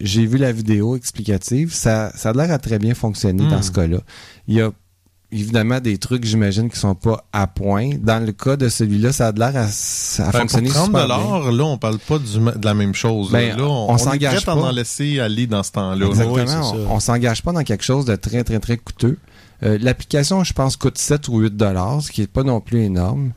j'ai 0.00 0.26
vu 0.26 0.38
la 0.38 0.50
vidéo 0.52 0.96
explicative. 0.96 1.72
Ça, 1.72 2.10
ça 2.16 2.30
a 2.30 2.32
l'air 2.32 2.50
à 2.50 2.58
très 2.58 2.78
bien 2.78 2.94
fonctionner 2.94 3.44
Hmm. 3.44 3.50
dans 3.50 3.62
ce 3.62 3.70
cas-là. 3.70 3.98
Il 4.48 4.54
y 4.56 4.60
a 4.60 4.70
évidemment 5.32 5.78
des 5.78 5.96
trucs, 5.98 6.24
j'imagine, 6.24 6.68
qui 6.68 6.76
sont 6.78 6.96
pas 6.96 7.24
à 7.32 7.46
point. 7.46 7.90
Dans 8.02 8.18
le 8.24 8.32
cas 8.32 8.56
de 8.56 8.68
celui-là, 8.68 9.12
ça 9.12 9.28
a 9.28 9.32
l'air 9.32 9.54
à, 9.56 9.60
à 9.62 10.32
Ben, 10.32 10.40
fonctionner 10.40 10.66
pour 10.70 10.74
30 10.76 10.86
super 10.86 11.06
bien. 11.06 11.52
là, 11.52 11.64
on 11.64 11.78
parle 11.78 11.98
pas 12.00 12.18
du 12.18 12.38
de 12.38 12.64
la 12.64 12.74
même 12.74 12.94
chose. 12.94 13.30
Ben, 13.30 13.56
là, 13.56 13.62
on, 13.64 13.90
on 13.90 13.94
on 13.94 13.98
s'engage 13.98 14.44
pas. 14.44 14.54
en 14.56 14.72
laisser 14.72 15.20
aller 15.20 15.46
dans 15.46 15.62
ce 15.62 15.70
temps-là. 15.70 16.04
Exactement. 16.06 16.72
Oui, 16.74 16.80
on 16.88 16.94
on 16.96 17.00
s'engage 17.00 17.42
pas 17.44 17.52
dans 17.52 17.62
quelque 17.62 17.84
chose 17.84 18.04
de 18.04 18.16
très, 18.16 18.42
très, 18.42 18.58
très 18.58 18.76
coûteux. 18.78 19.16
Euh, 19.62 19.78
L'application, 19.80 20.42
je 20.42 20.52
pense, 20.54 20.76
coûte 20.76 20.98
7 20.98 21.28
ou 21.28 21.38
8 21.38 21.56
dollars, 21.56 22.02
ce 22.02 22.10
qui 22.10 22.22
est 22.22 22.26
pas 22.26 22.42
non 22.42 22.60
plus 22.60 22.80
énorme. 22.82 23.30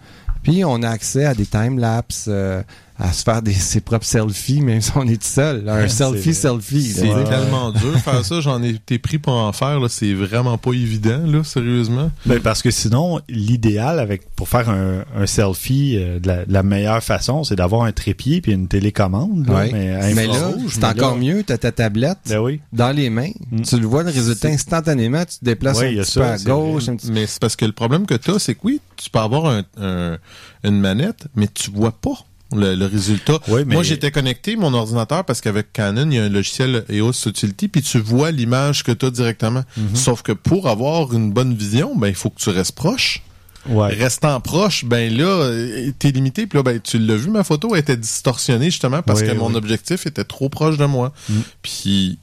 Puis, 0.44 0.64
on 0.66 0.84
a 0.84 0.90
accès 0.90 1.26
à 1.26 1.34
des 1.34 1.46
time-lapse, 1.46 2.26
euh, 2.28 2.62
à 3.04 3.12
se 3.12 3.22
faire 3.24 3.42
des, 3.42 3.52
ses 3.54 3.82
propres 3.82 4.06
selfies, 4.06 4.62
même 4.62 4.80
si 4.80 4.90
on 4.96 5.06
est 5.06 5.22
tout 5.22 5.28
seul. 5.28 5.68
Un 5.68 5.74
vrai. 5.80 5.90
selfie-selfie. 5.90 6.82
C'est 6.84 7.02
tellement 7.26 7.72
dur 7.74 8.00
faire 8.00 8.24
ça. 8.24 8.40
J'en 8.40 8.64
ai 8.64 8.70
été 8.70 8.98
pris 8.98 9.20
pour 9.20 9.34
en 9.34 9.52
faire. 9.52 9.80
là. 9.82 9.90
C'est 9.90 10.14
vraiment 10.14 10.58
pas 10.58 10.72
évident, 10.72 11.20
là, 11.28 11.44
sérieusement. 11.44 12.12
Ben, 12.26 12.40
parce 12.40 12.62
que 12.62 12.72
sinon, 12.72 13.20
l'idéal 13.28 14.00
avec 14.00 14.30
pour 14.36 14.48
faire 14.48 14.70
un, 14.70 15.04
un 15.18 15.26
selfie 15.26 15.98
euh, 15.98 16.20
de, 16.20 16.28
la, 16.30 16.46
de 16.46 16.54
la 16.54 16.64
meilleure 16.64 17.04
façon, 17.04 17.44
c'est 17.44 17.58
d'avoir 17.58 17.84
un 17.84 17.92
trépied 17.92 18.40
puis 18.40 18.54
une 18.54 18.70
télécommande. 18.70 19.48
là, 19.48 19.54
Ouais. 19.54 19.70
mais 19.74 20.14
Mais 20.14 20.28
là, 20.28 20.54
c'est 20.70 20.84
encore 20.86 21.16
là- 21.16 21.22
mieux. 21.22 21.44
Tu 21.44 21.52
as 21.52 21.58
ta 21.58 21.74
tablette 21.74 22.20
Ben 22.30 22.40
oui. 22.40 22.62
dans 22.72 22.96
les 22.96 23.10
mains. 23.10 23.32
Mm. 23.52 23.64
Tu 23.64 23.80
le 23.80 23.86
vois, 23.86 24.04
le 24.04 24.12
résultat 24.12 24.48
instantanément. 24.48 25.26
Tu 25.26 25.40
te 25.40 25.46
déplaces 25.46 25.80
Ouais, 25.80 25.88
un 25.88 25.90
il 25.90 25.98
y 25.98 26.00
a 26.00 26.04
petit 26.04 26.12
ça, 26.14 26.22
peu 26.22 26.26
à 26.28 26.38
gauche. 26.38 26.88
Un 26.88 26.96
petit... 26.96 27.12
Mais 27.12 27.26
c'est 27.28 27.42
parce 27.42 27.58
que 27.58 27.66
le 27.66 27.74
problème 27.74 28.06
que 28.06 28.16
tu 28.16 28.32
as, 28.32 28.40
c'est 28.40 28.56
que 28.56 28.62
oui, 28.64 28.80
tu 28.96 29.10
peux 29.10 29.20
avoir 29.20 29.48
un- 29.48 29.64
un- 29.82 30.18
une 30.64 30.80
manette, 30.80 31.28
mais 31.36 31.48
tu 31.54 31.70
vois 31.70 31.92
pas 31.92 32.14
le, 32.56 32.76
le 32.76 32.86
résultat. 32.86 33.40
Oui, 33.48 33.62
mais- 33.66 33.76
Moi, 33.76 33.84
j'étais 33.84 34.12
connecté 34.12 34.56
mon 34.56 34.74
ordinateur 34.74 35.24
parce 35.26 35.42
qu'avec 35.42 35.72
Canon, 35.74 36.08
il 36.10 36.16
y 36.16 36.20
a 36.20 36.24
un 36.24 36.30
logiciel 36.30 36.86
EOS 36.90 37.28
Utility, 37.28 37.68
puis 37.68 37.82
tu 37.82 38.00
vois 38.00 38.32
l'image 38.32 38.84
que 38.84 38.92
tu 38.92 39.06
as 39.06 39.12
directement. 39.12 39.64
Mhm. 39.78 39.96
Sauf 39.96 40.22
que 40.22 40.32
pour 40.32 40.68
avoir 40.70 41.14
une 41.14 41.32
bonne 41.32 41.54
vision, 41.56 41.96
ben 41.96 42.08
il 42.08 42.16
faut 42.16 42.30
que 42.30 42.40
tu 42.40 42.50
restes 42.50 42.76
proche. 42.76 43.22
Ouais. 43.70 43.94
Restant 43.94 44.42
proche, 44.42 44.84
ben 44.84 45.16
là, 45.16 45.24
euh, 45.24 45.90
t'es 45.98 46.12
limité. 46.12 46.48
Puis 46.48 46.58
là, 46.60 46.64
ben, 46.64 46.82
tu 46.82 47.00
l'as 47.00 47.16
vu, 47.16 47.30
ma 47.30 47.46
photo 47.46 47.76
était 47.78 47.96
distorsionnée 47.96 48.66
justement 48.72 49.02
parce 49.02 49.22
Oui, 49.22 49.28
que 49.28 49.32
mon 49.34 49.56
objectif 49.56 50.06
était 50.06 50.26
trop 50.26 50.50
proche 50.50 50.78
de 50.78 50.84
moi. 50.86 51.14
Mm. 51.30 51.34
Puis 51.62 52.20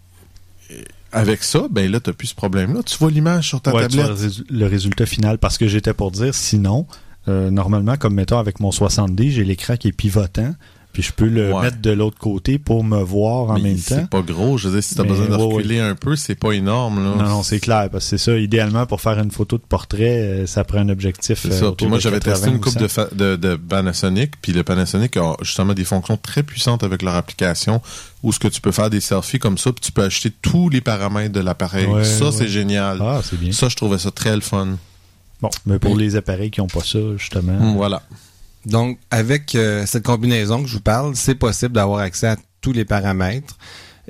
euh, 0.70 0.74
avec 1.12 1.43
ça, 1.43 1.62
ben 1.70 1.91
là, 1.91 1.99
t'as 1.99 2.12
plus 2.12 2.26
ce 2.28 2.35
problème-là. 2.35 2.83
Tu 2.85 2.97
vois 2.99 3.11
l'image 3.11 3.49
sur 3.49 3.61
ta 3.62 3.74
Ouais, 3.74 3.89
tu 3.89 3.97
vois 3.97 4.09
tablette. 4.09 4.22
le, 4.22 4.28
résu- 4.28 4.45
le 4.51 4.66
résultat 4.66 5.07
final 5.07 5.39
parce 5.39 5.57
que 5.57 5.66
j'étais 5.66 5.95
pour 5.95 6.11
dire 6.11 6.35
sinon 6.35 6.87
euh, 7.29 7.51
normalement 7.51 7.97
comme 7.97 8.14
mettons 8.14 8.39
avec 8.39 8.61
mon 8.61 8.71
60D 8.71 9.31
j'ai 9.31 9.45
l'écran 9.45 9.77
qui 9.77 9.89
est 9.89 9.93
pivotant 9.93 10.55
puis 10.93 11.05
je 11.05 11.12
peux 11.12 11.27
le 11.29 11.53
Ouais. 11.55 11.62
mettre 11.62 11.81
de 11.81 11.91
l'autre 11.93 12.18
côté 12.18 12.59
pour 12.59 12.83
me 12.83 13.01
voir 13.01 13.51
en 13.51 13.55
Mais 13.55 13.62
même 13.62 13.77
temps 13.77 13.83
c'est 14.01 14.11
pas 14.11 14.23
gros. 14.23 14.59
Je 14.59 14.66
veux 14.66 14.75
dire, 14.75 14.83
si 14.83 14.97
t'as 14.97 15.05
besoin 15.05 15.27
de 15.27 15.37
ouais, 15.37 15.55
reculer 15.55 15.79
un 15.79 15.95
peu, 15.95 16.16
c'est 16.16 16.35
pas 16.35 16.51
énorme. 16.51 16.97
Là. 17.05 17.14
non 17.23 17.29
non 17.29 17.43
c'est 17.45 17.61
clair 17.61 17.89
parce 17.93 18.07
que 18.11 18.18
c'est 18.18 18.18
ça 18.18 18.37
idéalement 18.37 18.87
pour 18.87 19.01
faire 19.01 19.16
une 19.21 19.31
photo 19.31 19.57
de 19.57 19.62
portrait 19.62 20.18
euh, 20.21 20.47
ça 20.49 20.64
prend 20.64 20.79
un 20.79 20.89
objectif 20.89 21.43
C'est 21.43 21.53
euh, 21.53 21.59
ça. 21.61 21.64
autour 21.66 21.77
Puis 21.77 21.87
moi, 21.87 22.01
j'avais 22.01 22.18
80 22.18 22.33
testé 22.35 22.51
une 22.51 22.57
ou 22.57 22.61
coupe 22.61 22.73
100. 22.89 23.03
de, 23.14 23.14
de, 23.14 23.37
de 23.37 23.55
Panasonic, 23.55 24.33
puis 24.43 24.51
le 24.53 24.64
Panasonic 24.64 25.16
a 25.16 25.37
justement 25.43 25.75
des 25.75 25.85
fonctions 25.85 26.16
très 26.16 26.43
puissantes 26.43 26.83
avec 26.83 27.03
leur 27.03 27.14
application, 27.14 27.81
où 28.25 28.33
ce 28.33 28.41
que 28.41 28.49
tu 28.49 28.61
peux 28.61 28.73
faire 28.73 28.91
des 28.91 29.01
selfies 29.01 29.39
comme 29.39 29.59
ça, 29.59 29.71
puis 29.71 29.81
tu 29.83 29.93
peux 29.93 30.03
acheter 30.03 30.33
tous 30.43 30.71
les 30.71 30.81
paramètres 30.81 31.33
de 31.33 31.41
l'appareil. 31.41 31.87
Ça, 32.03 32.33
c'est 32.33 32.49
génial. 32.49 32.99
ah 33.01 33.21
c'est 33.23 33.39
bien 33.39 33.53
Ça, 33.53 33.68
je 33.68 33.77
trouvais 33.77 33.99
ça 33.99 34.11
très 34.11 34.35
le 34.35 34.41
fun. 34.41 34.71
Bon 35.43 35.51
mais 35.66 35.78
pour 35.78 35.97
les 35.97 36.16
appareils 36.16 36.51
qui 36.51 36.61
ont 36.61 36.66
pas 36.66 36.80
ça 36.84 36.99
justement 37.16 37.53
Mm, 37.53 37.76
Voilà. 37.76 38.03
Donc, 38.66 38.99
avec 39.11 39.55
euh, 39.55 39.86
cette 39.86 40.05
combinaison 40.05 40.62
que 40.62 40.68
je 40.68 40.74
vous 40.74 40.80
parle, 40.82 41.16
c'est 41.16 41.34
possible 41.34 41.74
d'avoir 41.74 42.01
accès 42.01 42.26
à 42.26 42.36
tous 42.61 42.72
les 42.72 42.84
paramètres. 42.84 43.57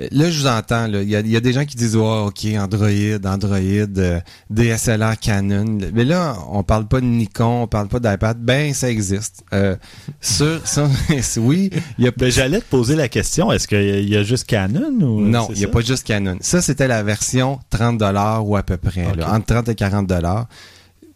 Euh, 0.01 0.07
Là, 0.11 0.29
je 0.29 0.41
vous 0.41 0.47
entends. 0.47 0.87
Il 0.87 1.07
y 1.09 1.15
a, 1.15 1.21
y 1.21 1.39
des 1.41 1.53
gens 1.53 1.63
qui 1.63 1.77
disent 1.77 1.95
oh, 1.95 2.25
OK, 2.27 2.45
Android, 2.57 2.89
Android, 3.23 3.57
euh, 3.97 4.19
DSLR 4.49 5.17
Canon. 5.21 5.77
Mais 5.93 6.03
là, 6.03 6.35
on 6.49 6.63
parle 6.63 6.85
pas 6.87 6.99
de 6.99 7.05
Nikon, 7.05 7.61
on 7.63 7.67
parle 7.67 7.87
pas 7.87 7.99
d'iPad. 8.01 8.37
Ben, 8.41 8.73
ça 8.73 8.89
existe. 8.89 9.43
Euh, 9.53 9.77
sur, 10.19 10.59
sur- 10.67 10.89
oui, 11.37 11.69
il 11.97 12.03
y 12.03 12.07
a 12.09 12.11
Ben, 12.11 12.29
j'allais 12.29 12.59
te 12.59 12.65
poser 12.65 12.95
la 12.97 13.07
question 13.07 13.53
est-ce 13.53 13.69
qu'il 13.69 14.09
y 14.09 14.17
a 14.17 14.23
juste 14.23 14.45
Canon 14.47 14.91
ou 15.01 15.21
Non, 15.21 15.47
il 15.51 15.59
n'y 15.59 15.65
a 15.65 15.69
pas 15.69 15.79
juste 15.81 16.05
Canon. 16.05 16.37
Ça, 16.41 16.61
c'était 16.61 16.89
la 16.89 17.03
version 17.03 17.59
30 17.69 18.01
ou 18.43 18.57
à 18.57 18.63
peu 18.63 18.75
près, 18.75 19.15
là, 19.15 19.33
entre 19.33 19.45
30 19.45 19.69
et 19.69 19.75
40 19.75 20.11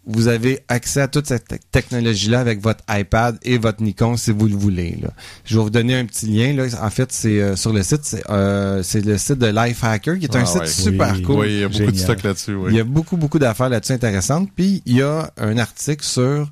Vous 0.08 0.28
avez 0.28 0.60
accès 0.68 1.00
à 1.00 1.08
toute 1.08 1.26
cette 1.26 1.48
te- 1.48 1.54
technologie-là 1.72 2.38
avec 2.38 2.60
votre 2.60 2.84
iPad 2.88 3.36
et 3.42 3.58
votre 3.58 3.82
Nikon 3.82 4.16
si 4.16 4.30
vous 4.30 4.46
le 4.46 4.54
voulez. 4.54 4.96
là. 5.02 5.08
Je 5.44 5.56
vais 5.58 5.64
vous 5.64 5.70
donner 5.70 5.96
un 5.96 6.04
petit 6.04 6.26
lien. 6.26 6.52
Là. 6.54 6.66
En 6.80 6.90
fait, 6.90 7.10
c'est 7.12 7.40
euh, 7.40 7.56
sur 7.56 7.72
le 7.72 7.82
site, 7.82 8.04
c'est 8.04 8.22
euh, 8.30 8.82
c'est 8.84 9.04
le 9.04 9.18
site 9.18 9.38
de 9.38 9.46
Lifehacker, 9.48 10.18
qui 10.18 10.26
est 10.26 10.36
un 10.36 10.42
Ah 10.42 10.46
site 10.46 10.66
super 10.68 11.12
Oui. 11.14 11.22
cool. 11.22 11.36
Oui, 11.40 11.46
il 11.54 11.58
y 11.60 11.64
a 11.64 11.68
beaucoup 11.68 11.90
de 11.92 11.96
stock 11.98 12.22
là-dessus. 12.22 12.54
oui. 12.54 12.70
Il 12.70 12.76
y 12.76 12.80
a 12.80 12.84
beaucoup, 12.84 13.16
beaucoup 13.16 13.38
d'affaires 13.40 13.68
là-dessus 13.68 13.92
intéressantes. 13.94 14.48
Puis, 14.54 14.80
il 14.86 14.96
y 14.98 15.02
a 15.02 15.30
un 15.38 15.58
article 15.58 16.04
sur 16.04 16.50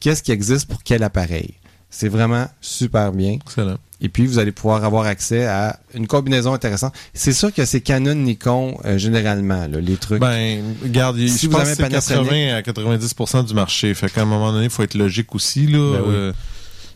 qu'est-ce 0.00 0.22
qui 0.22 0.32
existe 0.32 0.66
pour 0.66 0.82
quel 0.82 1.02
appareil. 1.02 1.52
C'est 1.90 2.08
vraiment 2.08 2.46
super 2.62 3.12
bien. 3.12 3.32
Excellent. 3.46 3.76
Et 4.00 4.08
puis, 4.10 4.26
vous 4.26 4.38
allez 4.38 4.52
pouvoir 4.52 4.84
avoir 4.84 5.06
accès 5.06 5.46
à 5.46 5.78
une 5.94 6.06
combinaison 6.06 6.52
intéressante. 6.52 6.92
C'est 7.14 7.32
sûr 7.32 7.52
que 7.52 7.64
c'est 7.64 7.80
Canon, 7.80 8.14
Nikon, 8.14 8.76
euh, 8.84 8.98
généralement, 8.98 9.66
là, 9.66 9.80
les 9.80 9.96
trucs. 9.96 10.20
Ben, 10.20 10.62
regarde, 10.82 11.16
Si 11.28 11.46
je 11.46 11.46
vous 11.46 11.52
pense 11.52 11.62
avez 11.62 11.70
que 11.70 11.76
c'est 11.76 11.82
Panasonic- 12.14 12.24
80 12.28 12.54
à 12.56 12.62
90% 12.62 13.42
du 13.44 13.54
marché. 13.54 13.94
Fait 13.94 14.10
qu'à 14.12 14.22
un 14.22 14.26
moment 14.26 14.52
donné, 14.52 14.64
il 14.64 14.70
faut 14.70 14.82
être 14.82 14.94
logique 14.96 15.34
aussi. 15.34 15.66
Là. 15.66 15.78
Ben 15.98 16.02
oui. 16.06 16.14
Euh, 16.14 16.32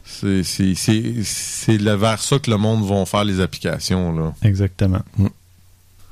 c'est- 0.04 0.42
c'est- 0.42 0.74
c'est 0.74 1.14
c'est 1.24 1.78
le- 1.78 1.94
vers 1.94 2.20
ça 2.20 2.38
que 2.38 2.50
le 2.50 2.58
monde 2.58 2.86
va 2.86 3.06
faire 3.06 3.24
les 3.24 3.40
applications. 3.40 4.12
Là. 4.12 4.34
Exactement. 4.42 5.00
Mm. 5.16 5.26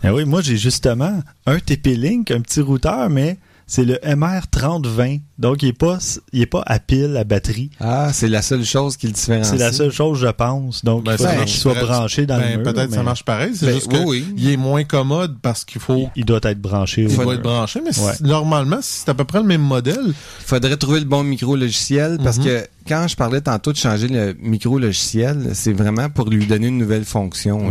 Ah 0.05 0.15
oui, 0.15 0.25
moi 0.25 0.41
j'ai 0.43 0.57
justement 0.57 1.21
un 1.47 1.59
TP-Link, 1.59 2.31
un 2.31 2.41
petit 2.41 2.61
routeur, 2.61 3.11
mais 3.11 3.37
c'est 3.69 3.85
le 3.85 3.95
MR3020. 3.99 5.21
Donc 5.39 5.63
il 5.63 5.69
est 5.69 5.73
pas 5.73 5.99
il 6.33 6.41
est 6.43 6.47
pas 6.47 6.63
à 6.67 6.81
pile 6.81 7.17
à 7.17 7.23
batterie. 7.23 7.71
ah, 7.81 8.11
c'est 8.13 8.27
la 8.29 8.43
seule 8.43 8.65
chose 8.65 8.97
qui 8.97 9.07
le 9.07 9.13
différencie. 9.13 9.53
C'est 9.57 9.63
la 9.65 9.73
seule 9.73 9.93
chose, 9.93 10.19
je 10.19 10.27
pense. 10.27 10.85
Donc 10.85 11.05
Ben, 11.05 11.13
il 11.13 11.19
ça 11.19 11.37
qu'il 11.45 11.49
soit 11.51 11.75
branché 11.75 12.27
dans 12.27 12.39
Ben, 12.39 12.51
le 12.51 12.57
mur. 12.57 12.73
Peut-être 12.73 12.91
mais 12.91 12.97
ça 12.97 13.03
marche 13.05 13.25
pareil. 13.25 13.53
C'est 13.55 13.67
Ben, 13.67 13.75
juste 13.77 13.87
oui, 13.93 13.99
que 13.99 14.05
oui. 14.05 14.27
il 14.37 14.51
est 14.51 14.57
moins 14.57 14.83
commode 14.83 15.37
parce 15.41 15.65
qu'il 15.65 15.81
faut. 15.81 16.09
Il 16.17 16.25
doit 16.25 16.41
être 16.43 16.61
branché. 16.61 17.03
Il 17.03 17.15
doit 17.15 17.25
mur. 17.25 17.35
être 17.35 17.43
branché, 17.43 17.81
mais 17.85 17.97
Ouais. 17.99 18.13
c'est- 18.17 18.25
normalement, 18.25 18.79
si 18.81 19.01
c'est 19.05 19.11
à 19.11 19.15
peu 19.15 19.25
près 19.25 19.39
le 19.39 19.47
même 19.47 19.63
modèle, 19.63 19.97
Il 20.09 20.15
faudrait 20.45 20.77
trouver 20.77 21.01
le 21.01 21.07
bon 21.07 21.23
micro 21.23 21.55
logiciel 21.55 22.19
parce 22.25 22.39
Mhm. 22.39 22.45
que 22.45 22.67
quand 22.89 23.07
je 23.09 23.17
parlais 23.17 23.41
tantôt 23.41 23.73
de 23.73 23.77
changer 23.77 24.09
le 24.09 24.35
micro-logiciel, 24.41 25.51
c'est 25.55 25.73
vraiment 25.73 26.09
pour 26.09 26.29
lui 26.31 26.47
donner 26.47 26.69
une 26.69 26.79
nouvelle 26.79 27.05
fonction. 27.05 27.71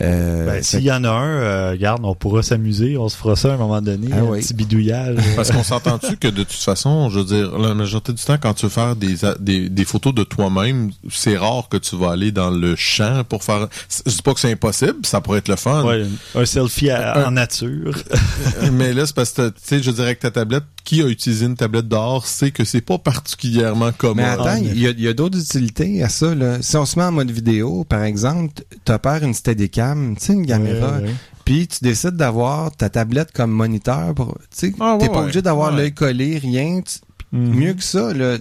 euh, 0.00 0.46
Ben, 0.46 0.52
fait 0.54 0.62
S'il 0.62 0.80
y 0.84 0.92
en 0.92 1.04
a 1.04 1.10
un, 1.10 1.28
euh, 1.28 1.70
regarde, 1.72 2.00
on 2.04 2.14
pourra 2.14 2.42
s'amuser, 2.42 2.96
on 2.96 3.08
se 3.08 3.16
fera 3.16 3.36
ça 3.36 3.50
à 3.50 3.54
un 3.54 3.56
moment 3.58 3.82
donné, 3.82 4.08
Ah 4.12 4.18
un 4.20 4.22
oui. 4.24 4.40
petit 4.40 4.54
bidouillage. 4.54 5.18
Parce 5.36 5.50
qu'on 5.50 5.62
s'entend-tu 5.62 6.16
que 6.16 6.28
de 6.28 6.44
toute 6.44 6.52
façon, 6.52 7.10
je 7.10 7.18
veux 7.18 7.24
dire, 7.24 7.58
la 7.58 7.74
majorité 7.74 8.12
du 8.12 8.22
temps, 8.22 8.36
quand 8.40 8.54
tu 8.54 8.66
veux 8.66 8.70
faire 8.70 8.96
des, 8.96 9.16
des, 9.40 9.68
des 9.68 9.84
photos 9.84 10.14
de 10.14 10.22
toi-même, 10.24 10.90
c'est 11.10 11.36
rare 11.36 11.68
que 11.68 11.76
tu 11.76 11.96
vas 11.96 12.12
aller 12.12 12.32
dans 12.32 12.50
le 12.50 12.74
champ 12.76 13.22
pour 13.28 13.44
faire. 13.44 13.68
Je 14.06 14.10
dis 14.10 14.22
pas 14.22 14.32
que 14.34 14.40
c'est 14.40 14.52
impossible, 14.52 14.96
ça 15.04 15.20
pourrait 15.20 15.38
être 15.40 15.48
le 15.48 15.56
fun. 15.56 15.84
Ouais, 15.84 16.04
un 16.34 16.44
selfie 16.46 16.90
à- 16.90 17.18
Un- 17.18 17.28
en 17.28 17.30
nature. 17.32 17.94
Mais 18.72 18.92
là, 18.94 19.04
c'est 19.06 19.14
parce 19.14 19.32
que, 19.32 19.48
tu 19.48 19.54
sais, 19.62 19.82
je 19.82 19.90
dirais 19.90 20.06
avec 20.06 20.20
ta 20.20 20.30
tablette, 20.30 20.64
qui 20.84 21.00
a 21.02 21.06
utilisé 21.06 21.46
une 21.46 21.54
tablette 21.56 21.86
dehors 21.86 22.26
sait 22.26 22.50
que 22.50 22.64
c'est 22.64 22.80
pas 22.80 22.98
particulièrement 22.98 23.92
Mais 24.14 24.24
attends, 24.24 24.56
il 24.56 24.78
y 24.80 24.86
a, 24.86 24.90
il 24.90 25.00
y 25.00 25.08
a 25.08 25.12
d'autres 25.12 25.38
utilités 25.38 26.02
à 26.02 26.08
ça. 26.08 26.34
Là. 26.34 26.58
Si 26.60 26.76
on 26.76 26.84
se 26.86 26.98
met 26.98 27.04
en 27.04 27.12
mode 27.12 27.30
vidéo, 27.30 27.84
par 27.84 28.02
exemple, 28.02 28.62
tu 28.84 28.92
opères 28.92 29.22
une 29.22 29.34
Steadicam, 29.34 30.16
tu 30.18 30.24
sais, 30.26 30.32
une 30.34 30.46
caméra, 30.46 30.98
Ouais, 30.98 31.04
ouais. 31.04 31.14
puis 31.44 31.66
tu 31.68 31.78
décides 31.82 32.16
d'avoir 32.16 32.74
ta 32.76 32.88
tablette 32.88 33.32
comme 33.32 33.50
moniteur. 33.52 34.14
pour- 34.14 34.36
Tu 34.56 34.74
Ah, 34.80 34.94
ouais, 34.94 35.00
t'es 35.00 35.08
pas 35.08 35.20
obligé 35.22 35.42
d'avoir 35.42 35.70
l'œil 35.74 35.92
collé, 35.92 36.38
rien. 36.38 36.80
Tu- 36.80 36.98
Mhm. 37.34 37.54
Mieux 37.54 37.72
que 37.72 37.82
ça, 37.82 38.12
là, 38.12 38.36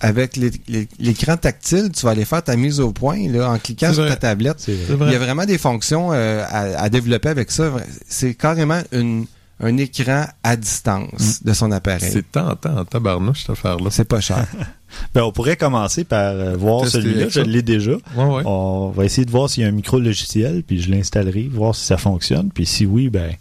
avec 0.00 0.38
l'écran 0.98 1.36
tactile, 1.36 1.90
tu 1.94 2.06
vas 2.06 2.12
aller 2.12 2.24
faire 2.24 2.42
ta 2.42 2.56
mise 2.56 2.80
au 2.80 2.90
point 2.90 3.28
là, 3.28 3.50
en 3.50 3.58
cliquant 3.58 3.92
sur 3.92 4.08
ta 4.08 4.16
tablette. 4.16 4.66
Il 4.66 5.12
y 5.12 5.14
a 5.14 5.18
vraiment 5.18 5.44
des 5.44 5.58
fonctions 5.58 6.10
euh, 6.12 6.42
à, 6.48 6.82
à 6.84 6.88
développer 6.88 7.28
avec 7.28 7.50
ça. 7.50 7.70
C'est 8.08 8.32
carrément 8.32 8.80
une, 8.92 9.26
un 9.64 9.76
écran 9.78 10.26
à 10.42 10.56
distance 10.56 11.42
de 11.42 11.52
son 11.52 11.72
appareil. 11.72 12.10
C'est 12.12 12.30
tentant 12.30 12.78
en 12.78 12.84
tabarnouche, 12.84 13.40
cette 13.40 13.50
affaire-là. 13.50 13.90
C'est 13.90 14.04
pas 14.08 14.20
cher. 14.20 14.46
Ben, 15.12 15.24
on 15.24 15.32
pourrait 15.32 15.56
commencer 15.56 16.04
par 16.04 16.34
euh, 16.34 16.56
voir 16.56 16.86
celui-là. 16.86 17.28
Je 17.28 17.40
l'ai 17.40 17.62
déjà. 17.62 17.94
Ouais, 18.14 18.24
ouais. 18.24 18.42
On 18.46 18.90
va 18.90 19.04
essayer 19.04 19.24
de 19.24 19.30
voir 19.32 19.50
s'il 19.50 19.64
y 19.64 19.66
a 19.66 19.68
un 19.68 19.72
micro 19.72 19.98
logiciel, 19.98 20.62
puis 20.62 20.80
je 20.80 20.88
l'installerai, 20.88 21.48
voir 21.52 21.74
si 21.74 21.84
ça 21.84 21.96
fonctionne. 21.96 22.50
Puis 22.54 22.64
si 22.64 22.86
oui, 22.86 23.08
ben, 23.08 23.32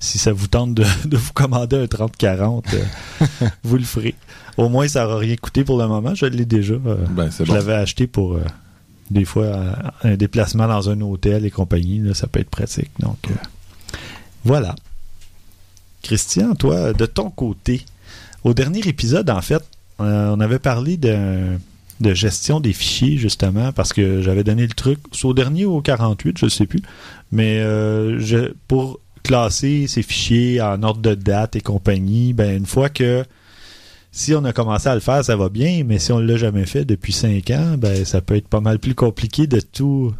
si 0.00 0.16
ça 0.16 0.32
vous 0.32 0.46
tente 0.46 0.72
de, 0.72 0.82
de 1.04 1.16
vous 1.18 1.34
commander 1.34 1.76
un 1.76 1.86
3040, 1.86 2.64
euh, 2.72 3.26
vous 3.64 3.76
le 3.76 3.84
ferez. 3.84 4.14
Au 4.56 4.70
moins, 4.70 4.88
ça 4.88 5.02
n'aura 5.04 5.18
rien 5.18 5.36
coûté 5.36 5.62
pour 5.62 5.76
le 5.78 5.86
moment. 5.88 6.14
Je 6.14 6.24
l'ai 6.24 6.46
déjà. 6.46 6.72
euh, 6.72 6.96
Ben, 7.10 7.30
c'est 7.30 7.44
je 7.44 7.50
bon. 7.50 7.54
l'avais 7.54 7.74
acheté 7.74 8.06
pour 8.06 8.36
euh, 8.36 8.44
des 9.10 9.26
fois 9.26 9.52
un 10.04 10.14
déplacement 10.16 10.66
dans 10.68 10.88
un 10.88 10.98
hôtel 11.02 11.44
et 11.44 11.50
compagnie. 11.50 11.98
là, 11.98 12.14
ça 12.14 12.28
peut 12.28 12.40
être 12.40 12.48
pratique. 12.48 12.90
Donc, 12.98 13.18
euh, 13.30 13.34
voilà. 14.42 14.74
Christian, 16.04 16.54
toi, 16.54 16.92
de 16.92 17.06
ton 17.06 17.30
côté, 17.30 17.82
au 18.44 18.54
dernier 18.54 18.80
épisode, 18.86 19.28
en 19.30 19.40
fait, 19.40 19.62
euh, 20.00 20.34
on 20.36 20.40
avait 20.40 20.58
parlé 20.58 20.96
de, 20.96 21.56
de 22.00 22.14
gestion 22.14 22.60
des 22.60 22.72
fichiers, 22.72 23.16
justement, 23.16 23.72
parce 23.72 23.92
que 23.92 24.20
j'avais 24.22 24.44
donné 24.44 24.62
le 24.62 24.72
truc, 24.74 24.98
c'est 25.12 25.24
au 25.24 25.34
dernier 25.34 25.64
ou 25.64 25.76
au 25.76 25.80
48, 25.82 26.38
je 26.38 26.44
ne 26.44 26.50
sais 26.50 26.66
plus, 26.66 26.82
mais 27.32 27.58
euh, 27.60 28.18
je, 28.20 28.52
pour 28.68 29.00
classer 29.22 29.86
ces 29.88 30.02
fichiers 30.02 30.60
en 30.60 30.82
ordre 30.82 31.00
de 31.00 31.14
date 31.14 31.56
et 31.56 31.60
compagnie, 31.62 32.32
ben, 32.34 32.56
une 32.56 32.66
fois 32.66 32.90
que 32.90 33.24
si 34.12 34.34
on 34.34 34.44
a 34.44 34.52
commencé 34.52 34.88
à 34.88 34.94
le 34.94 35.00
faire, 35.00 35.24
ça 35.24 35.34
va 35.36 35.48
bien, 35.48 35.82
mais 35.84 35.98
si 35.98 36.12
on 36.12 36.20
ne 36.20 36.26
l'a 36.26 36.36
jamais 36.36 36.66
fait 36.66 36.84
depuis 36.84 37.12
cinq 37.12 37.50
ans, 37.50 37.76
ben, 37.78 38.04
ça 38.04 38.20
peut 38.20 38.36
être 38.36 38.46
pas 38.48 38.60
mal 38.60 38.78
plus 38.78 38.94
compliqué 38.94 39.46
de 39.46 39.60
tout, 39.60 40.12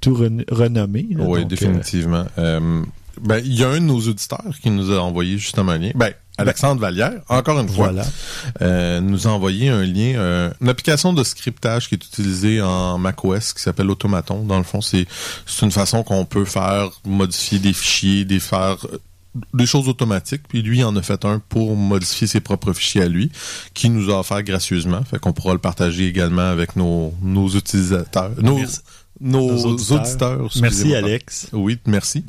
tout 0.00 0.14
ren- 0.14 0.44
renommer. 0.50 1.06
là. 1.10 1.24
Oui, 1.24 1.40
Donc, 1.40 1.40
euh, 1.40 1.44
définitivement. 1.44 2.24
Euh, 2.38 2.82
ben, 3.22 3.40
il 3.44 3.54
y 3.54 3.64
a 3.64 3.68
un 3.68 3.80
de 3.80 3.86
nos 3.86 4.00
auditeurs 4.00 4.54
qui 4.62 4.70
nous 4.70 4.90
a 4.92 5.00
envoyé 5.00 5.38
justement 5.38 5.72
un 5.72 5.78
lien. 5.78 5.90
Ben, 5.94 6.12
Alexandre 6.38 6.80
Vallière, 6.80 7.20
encore 7.28 7.60
une 7.60 7.68
fois, 7.68 7.88
voilà. 7.88 8.06
euh, 8.62 9.00
nous 9.00 9.26
a 9.28 9.30
envoyé 9.30 9.68
un 9.68 9.84
lien, 9.84 10.14
euh, 10.16 10.50
une 10.62 10.68
application 10.70 11.12
de 11.12 11.22
scriptage 11.22 11.88
qui 11.88 11.96
est 11.96 12.04
utilisée 12.04 12.62
en 12.62 12.96
macOS 12.98 13.52
qui 13.52 13.60
s'appelle 13.60 13.90
Automaton. 13.90 14.44
Dans 14.44 14.56
le 14.56 14.64
fond, 14.64 14.80
c'est 14.80 15.06
c'est 15.44 15.66
une 15.66 15.72
façon 15.72 16.02
qu'on 16.02 16.24
peut 16.24 16.46
faire 16.46 16.88
modifier 17.04 17.58
des 17.58 17.74
fichiers, 17.74 18.24
des 18.24 18.40
faire 18.40 18.78
euh, 18.86 18.98
des 19.54 19.66
choses 19.66 19.88
automatiques. 19.88 20.42
Puis 20.48 20.62
lui, 20.62 20.78
il 20.78 20.84
en 20.84 20.96
a 20.96 21.02
fait 21.02 21.24
un 21.24 21.40
pour 21.40 21.76
modifier 21.76 22.26
ses 22.26 22.40
propres 22.40 22.72
fichiers 22.72 23.02
à 23.02 23.08
lui, 23.08 23.30
qui 23.74 23.90
nous 23.90 24.10
a 24.10 24.20
offert 24.20 24.42
gracieusement. 24.42 25.02
Fait 25.04 25.18
qu'on 25.18 25.32
pourra 25.32 25.52
le 25.52 25.58
partager 25.58 26.06
également 26.06 26.48
avec 26.50 26.74
nos, 26.74 27.12
nos 27.22 27.48
utilisateurs, 27.50 28.30
nos, 28.38 28.56
Merci. 28.56 28.80
Nos, 29.20 29.52
Nos 29.52 29.66
auditeurs. 29.66 30.00
auditeurs. 30.00 30.50
Merci. 30.62 30.94
Alex. 30.94 31.48
Oui, 31.52 31.78
merci. 31.86 32.24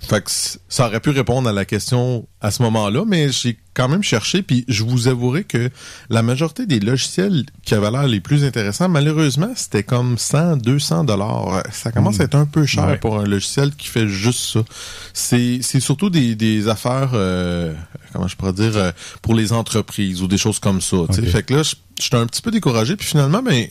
Fait 0.00 0.22
que 0.22 0.30
ça 0.68 0.86
aurait 0.88 1.00
pu 1.00 1.10
répondre 1.10 1.48
à 1.48 1.52
la 1.52 1.64
question 1.64 2.26
à 2.40 2.50
ce 2.50 2.62
moment-là, 2.64 3.04
mais 3.06 3.30
j'ai 3.30 3.56
quand 3.72 3.88
même 3.88 4.02
cherché, 4.02 4.42
puis 4.42 4.64
je 4.68 4.82
vous 4.84 5.08
avouerai 5.08 5.44
que 5.44 5.70
la 6.10 6.22
majorité 6.22 6.66
des 6.66 6.78
logiciels 6.80 7.44
qui 7.64 7.74
avaient 7.74 7.90
l'air 7.90 8.06
les 8.06 8.20
plus 8.20 8.44
intéressants, 8.44 8.88
malheureusement, 8.88 9.52
c'était 9.56 9.82
comme 9.82 10.18
100, 10.18 10.58
200 10.58 11.04
dollars. 11.04 11.62
Ça 11.72 11.90
commence 11.90 12.20
à 12.20 12.24
être 12.24 12.34
un 12.34 12.46
peu 12.46 12.66
cher 12.66 12.86
Ouais. 12.86 12.98
pour 12.98 13.18
un 13.18 13.24
logiciel 13.24 13.74
qui 13.74 13.88
fait 13.88 14.06
juste 14.08 14.40
ça. 14.52 14.64
C'est 15.12 15.60
c'est 15.62 15.80
surtout 15.80 16.10
des, 16.10 16.34
des 16.34 16.68
affaires, 16.68 17.10
euh, 17.14 17.72
comment 18.12 18.28
je 18.28 18.36
pourrais 18.36 18.52
dire, 18.52 18.76
euh, 18.76 18.90
pour 19.22 19.34
les 19.34 19.52
entreprises 19.52 20.20
ou 20.22 20.28
des 20.28 20.38
choses 20.38 20.58
comme 20.58 20.80
ça. 20.80 20.96
tu 21.08 21.14
sais. 21.14 21.20
Ok. 21.22 21.28
Fait 21.28 21.42
que 21.44 21.54
là, 21.54 21.62
je- 21.62 21.76
j'étais 22.00 22.16
un 22.16 22.26
petit 22.26 22.42
peu 22.42 22.50
découragé, 22.50 22.96
puis 22.96 23.06
finalement, 23.06 23.42
ben 23.42 23.66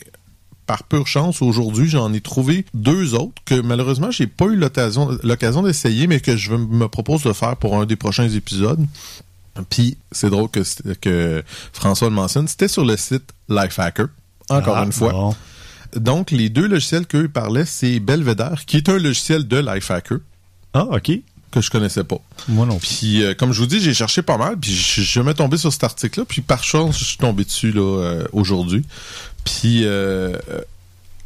par 0.66 0.84
pure 0.84 1.06
chance, 1.06 1.42
aujourd'hui, 1.42 1.88
j'en 1.88 2.12
ai 2.12 2.20
trouvé 2.20 2.64
deux 2.74 3.14
autres 3.14 3.42
que 3.44 3.60
malheureusement, 3.60 4.10
j'ai 4.10 4.26
pas 4.26 4.46
eu 4.46 4.56
l'occasion 4.56 5.10
l'occasion 5.22 5.62
d'essayer, 5.62 6.06
mais 6.06 6.20
que 6.20 6.36
je 6.36 6.54
me 6.54 6.88
propose 6.88 7.22
de 7.22 7.32
faire 7.32 7.56
pour 7.56 7.76
un 7.78 7.86
des 7.86 7.96
prochains 7.96 8.28
épisodes. 8.28 8.84
Puis, 9.70 9.96
c'est 10.10 10.30
drôle 10.30 10.48
que, 10.50 11.42
François 11.72 12.08
le 12.08 12.14
mentionne, 12.14 12.48
c'était 12.48 12.68
sur 12.68 12.84
le 12.84 12.96
site 12.96 13.32
Lifehacker, 13.48 14.06
encore 14.48 14.76
Ah, 14.78 14.84
une 14.84 14.92
fois. 14.92 15.12
bon. 15.12 15.34
Donc, 15.96 16.30
les 16.32 16.48
deux 16.48 16.66
logiciels 16.66 17.06
qu'eux 17.06 17.28
parlaient, 17.28 17.64
c'est 17.66 18.00
Belvedere, 18.00 18.64
qui 18.66 18.78
est 18.78 18.88
un 18.88 18.98
logiciel 18.98 19.46
de 19.46 19.58
Lifehacker, 19.58 20.18
Ah, 20.72 20.84
OK. 20.90 21.12
Que 21.54 21.60
je 21.60 21.70
connaissais 21.70 22.04
pas. 22.04 22.18
Moi 22.48 22.66
non 22.66 22.78
plus. 22.78 22.88
Puis, 22.88 23.22
euh, 23.22 23.34
comme 23.34 23.52
je 23.52 23.60
vous 23.60 23.66
dis, 23.66 23.80
j'ai 23.80 23.94
cherché 23.94 24.22
pas 24.22 24.36
mal, 24.36 24.56
puis 24.58 24.74
je 24.74 24.82
suis 24.82 25.04
jamais 25.04 25.34
tombé 25.34 25.56
sur 25.56 25.72
cet 25.72 25.84
article-là, 25.84 26.26
puis 26.28 26.42
par 26.42 26.62
chance, 26.64 26.98
je 26.98 27.04
suis 27.04 27.18
tombé 27.18 27.44
dessus 27.44 27.72
là 27.72 27.80
euh, 27.80 28.24
aujourd'hui. 28.32 28.84
Puis, 29.44 29.82
euh, 29.84 30.36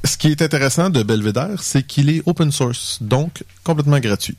ce 0.05 0.17
qui 0.17 0.29
est 0.29 0.43
intéressant 0.43 0.91
de 0.91 1.03
Belvedere, 1.03 1.63
c'est 1.63 1.83
qu'il 1.83 2.11
est 2.11 2.23
open 2.27 2.53
source, 2.53 2.99
donc 3.01 3.45
complètement 3.65 3.99
gratuit. 3.99 4.37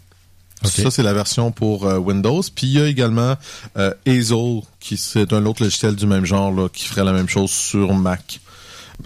Ça, 0.64 0.92
c'est 0.92 1.04
la 1.04 1.14
version 1.14 1.52
pour 1.52 1.86
euh, 1.86 1.98
Windows. 1.98 2.42
Puis, 2.54 2.68
il 2.68 2.74
y 2.74 2.82
a 2.82 2.88
également 2.88 3.36
euh, 3.78 3.94
Hazel, 4.06 4.62
qui 4.80 4.98
c'est 4.98 5.32
un 5.32 5.46
autre 5.46 5.64
logiciel 5.64 5.96
du 5.96 6.06
même 6.06 6.26
genre, 6.26 6.52
là, 6.52 6.68
qui 6.68 6.86
ferait 6.86 7.06
la 7.06 7.14
même 7.14 7.30
chose 7.30 7.50
sur 7.50 7.94
Mac. 7.94 8.42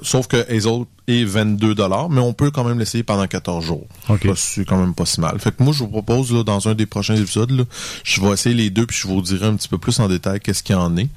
Sauf 0.02 0.28
que 0.28 0.38
Hazel 0.52 0.86
est 1.08 1.24
22 1.24 1.76
mais 2.10 2.20
on 2.20 2.34
peut 2.34 2.52
quand 2.52 2.64
même 2.64 2.80
l'essayer 2.80 3.04
pendant 3.04 3.28
14 3.28 3.64
jours. 3.64 3.86
OK. 4.10 4.24
Ça, 4.24 4.32
C'est 4.36 4.66
quand 4.66 4.78
même 4.78 4.94
pas 4.96 5.06
si 5.06 5.22
mal. 5.22 5.39
Fait 5.39 5.56
que 5.56 5.62
moi, 5.64 5.72
je 5.74 5.80
vous 5.80 5.88
propose, 5.89 6.34
là, 6.34 6.44
dans 6.44 6.68
un 6.68 6.74
des 6.74 6.86
prochains 6.86 7.16
épisodes, 7.16 7.52
là, 7.52 7.64
je 8.04 8.20
vais 8.22 8.30
essayer 8.32 8.56
les 8.56 8.70
deux, 8.70 8.86
puis 8.86 8.98
je 8.98 9.08
vous 9.08 9.22
dirai 9.22 9.46
un 9.48 9.56
petit 9.56 9.68
peu 9.70 9.78
plus 9.78 10.00
en 10.00 10.08
détail 10.08 10.39
qu'est-ce 10.39 10.64
qu'il 10.64 10.76
y 10.76 10.80
en 10.80 10.98
est. 10.98 11.10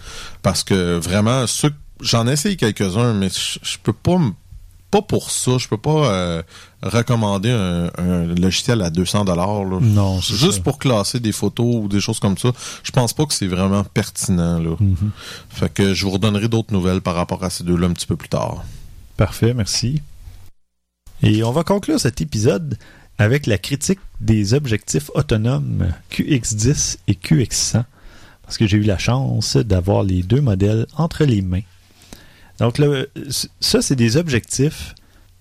Parce 0.42 0.62
que 0.62 0.98
vraiment, 0.98 1.46
ceux, 1.46 1.72
j'en 2.00 2.26
ai 2.28 2.32
essayé 2.32 2.56
quelques-uns, 2.56 3.14
mais 3.14 3.28
je, 3.30 3.58
je 3.62 3.76
peux 3.82 3.92
pas 3.94 4.18
me- 4.18 4.32
pas 4.90 5.02
pour 5.02 5.30
ça, 5.30 5.58
je 5.58 5.66
peux 5.68 5.78
pas 5.78 6.10
euh, 6.12 6.42
recommander 6.88 7.50
un, 7.50 7.90
un 7.98 8.26
logiciel 8.34 8.82
à 8.82 8.90
200 8.90 9.24
dollars. 9.24 9.64
Non, 9.80 10.20
c'est 10.20 10.34
Juste 10.34 10.52
ça. 10.58 10.60
pour 10.62 10.78
classer 10.78 11.20
des 11.20 11.32
photos 11.32 11.76
ou 11.84 11.88
des 11.88 12.00
choses 12.00 12.18
comme 12.20 12.38
ça, 12.38 12.50
je 12.82 12.90
pense 12.90 13.12
pas 13.12 13.26
que 13.26 13.34
c'est 13.34 13.46
vraiment 13.46 13.84
pertinent. 13.84 14.58
Là. 14.58 14.76
Mhm. 14.78 15.10
Fait 15.50 15.72
que 15.72 15.94
je 15.94 16.04
vous 16.04 16.10
redonnerai 16.12 16.48
d'autres 16.48 16.72
nouvelles 16.72 17.00
par 17.00 17.14
rapport 17.14 17.42
à 17.44 17.50
ces 17.50 17.64
deux-là 17.64 17.86
un 17.88 17.92
petit 17.92 18.06
peu 18.06 18.16
plus 18.16 18.28
tard. 18.28 18.64
Parfait, 19.16 19.54
merci. 19.54 20.02
Et 21.22 21.42
on 21.42 21.52
va 21.52 21.64
conclure 21.64 21.98
cet 21.98 22.20
épisode 22.20 22.76
avec 23.18 23.46
la 23.46 23.56
critique 23.56 24.00
des 24.20 24.52
objectifs 24.52 25.10
autonomes 25.14 25.88
QX10 26.12 26.98
et 27.08 27.14
QX100, 27.14 27.84
parce 28.42 28.58
que 28.58 28.66
j'ai 28.66 28.76
eu 28.76 28.82
la 28.82 28.98
chance 28.98 29.56
d'avoir 29.56 30.02
les 30.02 30.22
deux 30.22 30.42
modèles 30.42 30.86
entre 30.96 31.24
les 31.24 31.40
mains. 31.40 31.62
Donc 32.58 32.78
le, 32.78 33.10
ça, 33.60 33.80
c'est 33.82 33.96
des 33.96 34.16
objectifs, 34.18 34.94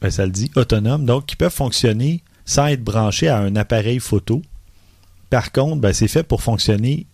ben, 0.05 0.11
ça 0.11 0.23
le 0.27 0.31
dit, 0.31 0.51
autonomes, 0.55 1.03
donc 1.03 1.25
qui 1.25 1.35
peuvent 1.35 1.51
fonctionner 1.51 2.21
sans 2.45 2.67
être 2.67 2.83
branchés 2.83 3.27
à 3.27 3.39
un 3.39 3.55
appareil 3.55 3.97
photo. 3.97 4.43
Par 5.31 5.51
contre, 5.51 5.81
ben, 5.81 5.93
c'est 5.93 6.07
fait 6.07 6.21
pour 6.21 6.43
fonctionner 6.43 7.07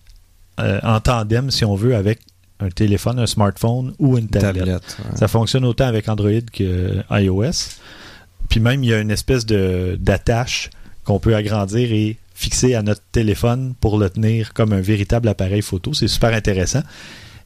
euh, 0.60 0.78
en 0.84 1.00
tandem, 1.00 1.52
si 1.52 1.64
on 1.64 1.76
veut, 1.76 1.96
avec 1.96 2.20
un 2.60 2.70
téléphone, 2.70 3.18
un 3.18 3.28
smartphone 3.28 3.94
ou 3.98 4.18
une 4.18 4.28
tablette. 4.28 4.58
Tablette. 4.58 4.98
ouais. 5.00 5.18
Ça 5.18 5.30
fonctionne 5.30 5.64
autant 5.64 5.86
avec 5.86 6.10
Android 6.10 6.42
que 6.52 7.02
iOS. 7.10 7.78
Puis 8.50 8.60
même, 8.60 8.84
il 8.84 8.90
y 8.90 8.94
a 8.94 9.00
une 9.00 9.10
espèce 9.10 9.46
de 9.46 9.98
d'attache 9.98 10.70
qu'on 11.06 11.18
peut 11.18 11.34
agrandir 11.34 11.94
et 11.94 12.18
fixer 12.36 12.76
à 12.76 12.82
notre 12.82 13.04
téléphone 13.14 13.74
pour 13.80 13.98
le 13.98 14.10
tenir 14.10 14.54
comme 14.54 14.74
un 14.74 14.82
véritable 14.82 15.30
appareil 15.30 15.62
photo. 15.62 15.94
C'est 15.94 16.10
super 16.10 16.34
intéressant. 16.34 16.84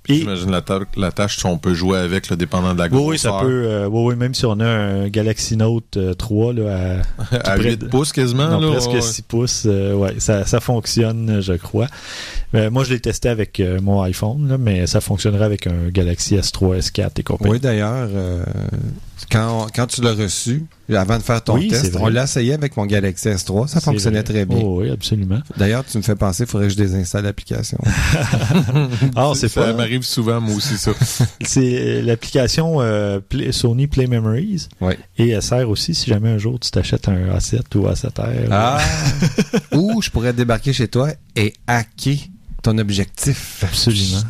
Et 0.07 0.19
J'imagine 0.19 0.51
la, 0.51 0.61
ta- 0.61 0.79
la 0.97 1.11
tâche, 1.11 1.43
on 1.45 1.57
peut 1.57 1.73
jouer 1.73 1.97
avec, 1.99 2.29
le 2.29 2.35
dépendant 2.37 2.73
de 2.73 2.79
la 2.79 2.89
grosseur. 2.89 3.07
oui, 3.07 3.17
ça 3.19 3.37
peut. 3.41 3.63
euh, 3.65 3.87
oui, 3.87 4.03
oui, 4.13 4.15
même 4.15 4.33
si 4.33 4.45
on 4.45 4.59
a 4.59 4.65
un 4.67 5.07
Galaxy 5.09 5.57
Note 5.57 5.97
euh, 5.97 6.13
3 6.13 6.53
là, 6.53 7.01
à, 7.31 7.35
à 7.35 7.55
près 7.57 7.71
8 7.71 7.77
de- 7.77 7.85
pouces 7.87 8.11
quasiment. 8.13 8.47
non, 8.47 8.59
là, 8.59 8.71
presque 8.71 8.91
ouais. 8.91 9.01
6 9.01 9.21
pouces, 9.23 9.63
euh, 9.65 9.93
ouais, 9.93 10.15
ça, 10.19 10.45
ça 10.45 10.59
fonctionne, 10.59 11.41
je 11.41 11.53
crois. 11.53 11.87
Euh, 12.53 12.69
moi, 12.69 12.83
je 12.83 12.93
l'ai 12.93 12.99
testé 12.99 13.29
avec 13.29 13.59
euh, 13.59 13.79
mon 13.81 14.01
iPhone, 14.03 14.47
là, 14.47 14.57
mais 14.57 14.87
ça 14.87 15.01
fonctionnerait 15.01 15.45
avec 15.45 15.67
un 15.67 15.89
Galaxy 15.89 16.35
S3, 16.35 16.79
S4 16.79 17.09
et 17.17 17.23
compagnie. 17.23 17.51
Oui, 17.53 17.59
d'ailleurs, 17.59 18.07
quand, 19.31 19.67
quand 19.75 19.87
tu 19.87 20.01
l'as 20.01 20.13
reçu, 20.13 20.65
avant 20.93 21.17
de 21.17 21.23
faire 21.23 21.43
ton 21.43 21.55
Oui, 21.55 21.67
test, 21.69 21.95
on 21.99 22.07
l'a 22.07 22.23
essayé 22.25 22.53
avec 22.53 22.77
mon 22.77 22.85
Galaxy 22.85 23.27
S3, 23.29 23.67
ça 23.67 23.79
fonctionnait 23.81 24.21
vrai. 24.21 24.23
très 24.23 24.45
bien. 24.45 24.57
Oh, 24.61 24.81
oui, 24.81 24.91
absolument. 24.91 25.39
D'ailleurs, 25.57 25.83
tu 25.83 25.97
me 25.97 26.03
fais 26.03 26.15
penser, 26.15 26.43
il 26.43 26.49
faudrait 26.49 26.67
que 26.67 26.73
je 26.73 26.77
désinstalle 26.77 27.23
l'application. 27.23 27.77
Ah, 29.15 29.31
c'est 29.35 29.47
ça 29.49 29.73
m'arrive 29.73 30.03
souvent, 30.03 30.39
moi 30.41 30.55
aussi, 30.55 30.77
ça. 30.77 30.91
C'est 31.41 31.59
euh, 31.79 32.01
l'application 32.01 32.81
euh, 32.81 33.19
Play- 33.19 33.51
Sony 33.51 33.87
Play 33.87 34.07
Memories. 34.07 34.67
Ouais. 34.81 34.97
Et 35.17 35.29
elle 35.29 35.41
sert 35.41 35.69
aussi 35.69 35.95
si 35.95 36.09
jamais 36.09 36.29
un 36.29 36.37
jour 36.37 36.59
tu 36.59 36.69
t'achètes 36.71 37.07
un 37.07 37.35
A7 37.37 37.61
ou 37.75 37.87
A7R. 37.87 38.47
Ah! 38.51 38.79
Ou 39.73 40.01
je 40.01 40.09
pourrais 40.09 40.33
débarquer 40.33 40.73
chez 40.73 40.87
toi 40.87 41.09
et 41.35 41.53
hacker 41.67 42.15
ton 42.65 42.77
objectif. 42.79 43.63
Absolument. 43.63 44.21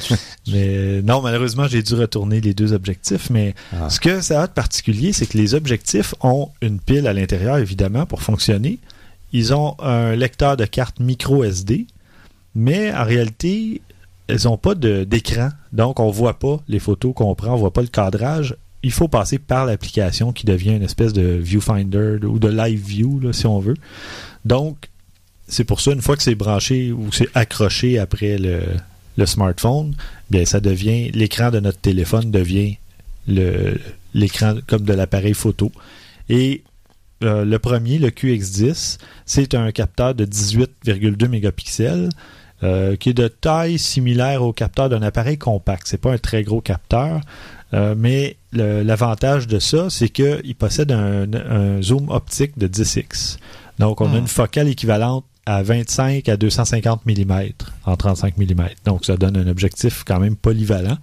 mais 0.52 1.00
non, 1.02 1.22
malheureusement, 1.22 1.66
j'ai 1.68 1.82
dû 1.82 1.94
retourner 1.94 2.40
les 2.40 2.52
deux 2.54 2.72
objectifs. 2.72 3.30
Mais 3.30 3.54
Ah. 3.72 3.88
ce 3.88 4.00
que 4.00 4.20
ça 4.20 4.42
a 4.42 4.46
de 4.48 4.52
particulier, 4.52 5.12
c'est 5.12 5.26
que 5.26 5.38
les 5.38 5.54
objectifs 5.54 6.14
ont 6.20 6.48
une 6.60 6.80
pile 6.80 7.06
à 7.06 7.12
l'intérieur, 7.12 7.58
évidemment, 7.58 8.04
pour 8.04 8.22
fonctionner. 8.22 8.78
Ils 9.32 9.54
ont 9.54 9.76
un 9.80 10.14
lecteur 10.16 10.56
de 10.56 10.64
carte 10.64 10.98
micro 11.00 11.44
SD, 11.44 11.86
mais 12.54 12.92
en 12.92 13.04
réalité, 13.04 13.80
elles 14.26 14.42
n'ont 14.44 14.58
pas 14.58 14.74
d'écran. 14.74 15.50
Donc, 15.72 16.00
on 16.00 16.10
voit 16.10 16.38
pas 16.38 16.60
les 16.68 16.78
photos 16.80 17.14
qu'on 17.14 17.34
prend, 17.34 17.52
on 17.54 17.56
voit 17.56 17.72
pas 17.72 17.82
le 17.82 17.88
cadrage. 17.88 18.56
Il 18.82 18.92
faut 18.92 19.08
passer 19.08 19.38
par 19.38 19.66
l'application 19.66 20.32
qui 20.32 20.46
devient 20.46 20.72
une 20.74 20.82
espèce 20.82 21.12
de 21.12 21.22
viewfinder 21.22 22.18
ou 22.24 22.38
de 22.38 22.48
live 22.48 22.80
view, 22.84 23.20
là, 23.20 23.32
si 23.32 23.46
on 23.46 23.58
veut. 23.60 23.76
Donc, 24.44 24.88
c'est 25.48 25.64
pour 25.64 25.80
ça, 25.80 25.92
une 25.92 26.02
fois 26.02 26.16
que 26.16 26.22
c'est 26.22 26.34
branché 26.34 26.92
ou 26.92 27.12
c'est 27.12 27.28
accroché 27.34 27.98
après 27.98 28.38
le, 28.38 28.60
le 29.16 29.26
smartphone, 29.26 29.94
bien, 30.30 30.44
ça 30.44 30.60
devient, 30.60 31.10
l'écran 31.12 31.50
de 31.50 31.60
notre 31.60 31.78
téléphone 31.80 32.30
devient 32.30 32.76
le- 33.28 33.78
l'écran 34.14 34.54
comme 34.66 34.82
de 34.82 34.92
l'appareil 34.92 35.34
photo. 35.34 35.70
Et 36.28 36.62
euh, 37.22 37.44
le 37.44 37.58
premier, 37.58 37.98
le 37.98 38.10
QX10, 38.10 38.98
c'est 39.26 39.54
un 39.54 39.70
capteur 39.72 40.14
de 40.14 40.24
18,2 40.24 41.28
mégapixels 41.28 42.08
euh, 42.62 42.96
qui 42.96 43.10
est 43.10 43.14
de 43.14 43.28
taille 43.28 43.78
similaire 43.78 44.42
au 44.42 44.52
capteur 44.52 44.88
d'un 44.88 45.02
appareil 45.02 45.36
compact. 45.38 45.82
C'est 45.86 46.00
pas 46.00 46.12
un 46.12 46.18
très 46.18 46.42
gros 46.42 46.60
capteur, 46.60 47.20
euh, 47.74 47.94
mais 47.96 48.36
l'avantage 48.52 49.46
de 49.46 49.58
ça, 49.58 49.90
c'est 49.90 50.08
qu'il 50.08 50.54
possède 50.54 50.92
un, 50.92 51.26
un 51.34 51.82
zoom 51.82 52.08
optique 52.10 52.56
de 52.58 52.66
10x. 52.68 53.36
Donc, 53.78 54.00
on 54.00 54.06
a 54.06 54.14
Hmm. 54.14 54.18
une 54.18 54.28
focale 54.28 54.68
équivalente 54.68 55.24
à 55.46 55.62
25 55.62 56.28
à 56.28 56.36
250 56.36 57.06
mm 57.06 57.32
en 57.84 57.96
35 57.96 58.38
mm. 58.38 58.68
Donc, 58.84 59.04
ça 59.04 59.16
donne 59.16 59.36
un 59.36 59.46
objectif 59.46 60.04
quand 60.06 60.20
même 60.20 60.36
polyvalent. 60.36 60.98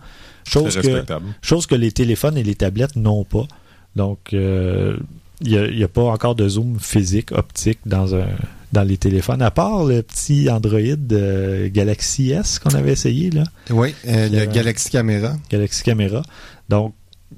Chose 0.47 0.75
que, 0.75 0.87
respectable. 0.87 1.25
chose 1.41 1.67
que 1.67 1.75
les 1.75 1.91
téléphones 1.91 2.37
et 2.37 2.43
les 2.43 2.55
tablettes 2.55 2.95
n'ont 2.95 3.23
pas. 3.23 3.47
Donc, 3.95 4.33
euh, 4.33 4.97
il 5.41 5.75
n'y 5.75 5.83
a, 5.83 5.87
pas 5.87 6.03
encore 6.03 6.35
de 6.35 6.47
zoom 6.47 6.79
physique, 6.79 7.31
optique 7.31 7.79
dans, 7.85 8.15
un, 8.15 8.27
dans 8.73 8.83
les 8.83 8.97
téléphones, 8.97 9.41
à 9.41 9.51
part 9.51 9.85
le 9.85 10.01
petit 10.01 10.49
Android 10.49 10.79
euh, 11.11 11.69
Galaxy 11.71 12.31
S 12.31 12.59
qu'on 12.59 12.73
avait 12.75 12.91
essayé, 12.91 13.29
là, 13.31 13.43
Oui, 13.69 13.93
euh, 14.07 14.29
le 14.29 14.45
Galaxy 14.45 14.89
Camera. 14.89 15.35
Galaxy 15.49 15.83
Camera. 15.83 16.23
Donc, 16.69 16.93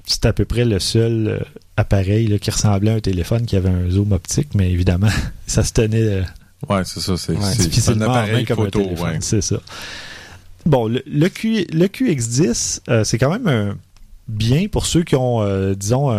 c'est 0.05 0.25
à 0.25 0.33
peu 0.33 0.45
près 0.45 0.65
le 0.65 0.79
seul 0.79 1.45
appareil 1.77 2.27
là, 2.27 2.39
qui 2.39 2.51
ressemblait 2.51 2.91
à 2.91 2.95
un 2.95 2.99
téléphone 2.99 3.45
qui 3.45 3.55
avait 3.55 3.69
un 3.69 3.89
zoom 3.89 4.11
optique, 4.11 4.49
mais 4.55 4.71
évidemment, 4.71 5.07
ça 5.47 5.63
se 5.63 5.73
tenait 5.73 6.23
Ouais, 6.69 6.83
c'est 6.85 6.99
ça. 6.99 7.17
C'est 7.17 7.33
Ouais, 7.33 7.37
un 7.89 8.01
appareil 8.01 8.45
photo. 8.45 8.81
ouais. 8.81 9.17
C'est 9.21 9.41
ça. 9.41 9.57
Bon, 10.65 10.87
le, 10.87 11.03
le, 11.05 11.27
Q- 11.29 11.67
le 11.73 11.87
QX10, 11.87 12.81
euh, 12.89 13.03
c'est 13.03 13.17
quand 13.17 13.29
même 13.31 13.47
un- 13.47 13.75
bien 14.27 14.67
pour 14.67 14.85
ceux 14.85 15.03
qui 15.03 15.15
ont, 15.15 15.41
euh, 15.41 15.73
disons, 15.75 16.09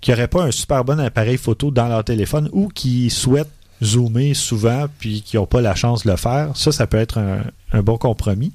qui 0.00 0.10
n'auraient 0.10 0.28
pas 0.28 0.44
un 0.44 0.50
super 0.50 0.84
bon 0.84 0.98
appareil 0.98 1.36
photo 1.36 1.70
dans 1.70 1.86
leur 1.88 2.02
téléphone 2.04 2.48
ou 2.52 2.68
qui 2.68 3.10
souhaitent 3.10 3.50
zoomer 3.84 4.32
souvent 4.34 4.86
puis 4.98 5.22
qui 5.22 5.36
n'ont 5.36 5.46
pas 5.46 5.60
la 5.60 5.74
chance 5.74 6.04
de 6.04 6.10
le 6.10 6.16
faire. 6.16 6.56
Ça, 6.56 6.72
ça 6.72 6.86
peut 6.86 6.96
être 6.98 7.18
un, 7.18 7.42
un 7.72 7.82
bon 7.82 7.98
compromis. 7.98 8.52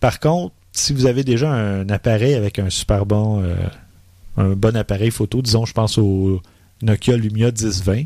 Par 0.00 0.20
contre, 0.20 0.54
si 0.72 0.92
vous 0.92 1.06
avez 1.06 1.24
déjà 1.24 1.50
un 1.52 1.88
appareil 1.88 2.34
avec 2.34 2.58
un 2.60 2.70
super 2.70 3.04
bon, 3.06 3.42
euh, 3.42 3.54
un 4.36 4.50
bon 4.50 4.76
appareil 4.76 5.10
photo, 5.10 5.42
disons, 5.42 5.64
je 5.66 5.72
pense 5.72 5.98
au 5.98 6.40
Nokia 6.82 7.16
Lumia 7.16 7.50
1020, 7.50 8.04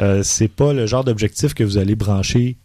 euh, 0.00 0.22
c'est 0.22 0.48
pas 0.48 0.72
le 0.72 0.86
genre 0.86 1.04
d'objectif 1.04 1.54
que 1.54 1.64
vous 1.64 1.78
allez 1.78 1.94
brancher 1.94 2.56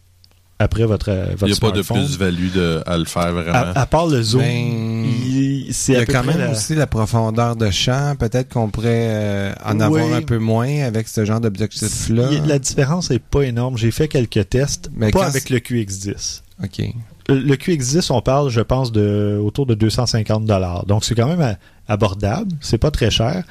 après 0.58 0.84
votre, 0.84 1.10
euh, 1.10 1.24
votre 1.36 1.46
Il 1.48 1.52
n'y 1.52 1.56
a 1.56 1.60
pas 1.60 1.76
de 1.76 1.82
plus-value 1.82 2.52
de- 2.54 2.82
à 2.86 2.96
le 2.96 3.04
faire 3.04 3.32
vraiment. 3.32 3.52
À, 3.52 3.80
à 3.80 3.86
part 3.86 4.06
le 4.06 4.22
zoom, 4.22 4.42
Ben, 4.42 5.04
il- 5.26 5.68
c'est 5.72 5.92
Il 5.94 5.98
y 5.98 5.98
a 5.98 6.06
quand 6.06 6.22
même 6.22 6.38
la- 6.38 6.52
aussi 6.52 6.74
la 6.76 6.86
profondeur 6.86 7.56
de 7.56 7.68
champ. 7.70 8.14
Peut-être 8.16 8.48
qu'on 8.52 8.68
pourrait 8.68 9.08
euh, 9.10 9.52
en 9.64 9.76
Oui. 9.76 9.82
avoir 9.82 10.12
un 10.12 10.22
peu 10.22 10.38
moins 10.38 10.82
avec 10.82 11.08
ce 11.08 11.24
genre 11.24 11.40
d'objectif-là. 11.40 12.28
La 12.46 12.58
différence 12.60 13.10
n'est 13.10 13.18
pas 13.18 13.42
énorme. 13.42 13.76
J'ai 13.76 13.90
fait 13.90 14.06
quelques 14.06 14.48
tests, 14.50 14.88
Mais 14.94 15.10
pas 15.10 15.26
avec 15.26 15.50
le 15.50 15.58
QX10. 15.58 16.42
OK. 16.62 16.80
Le- 17.28 17.40
Le 17.40 17.56
QX10, 17.56 18.12
on 18.12 18.20
parle, 18.20 18.50
je 18.50 18.60
pense, 18.60 18.92
de 18.92 19.40
autour 19.42 19.66
de 19.66 19.74
250 19.74 20.44
dollars. 20.44 20.86
Donc, 20.86 21.04
c'est 21.04 21.14
quand 21.16 21.26
même 21.34 21.56
abordable. 21.88 22.52
C'est 22.60 22.78
pas 22.78 22.90
très 22.92 23.10
cher. 23.10 23.42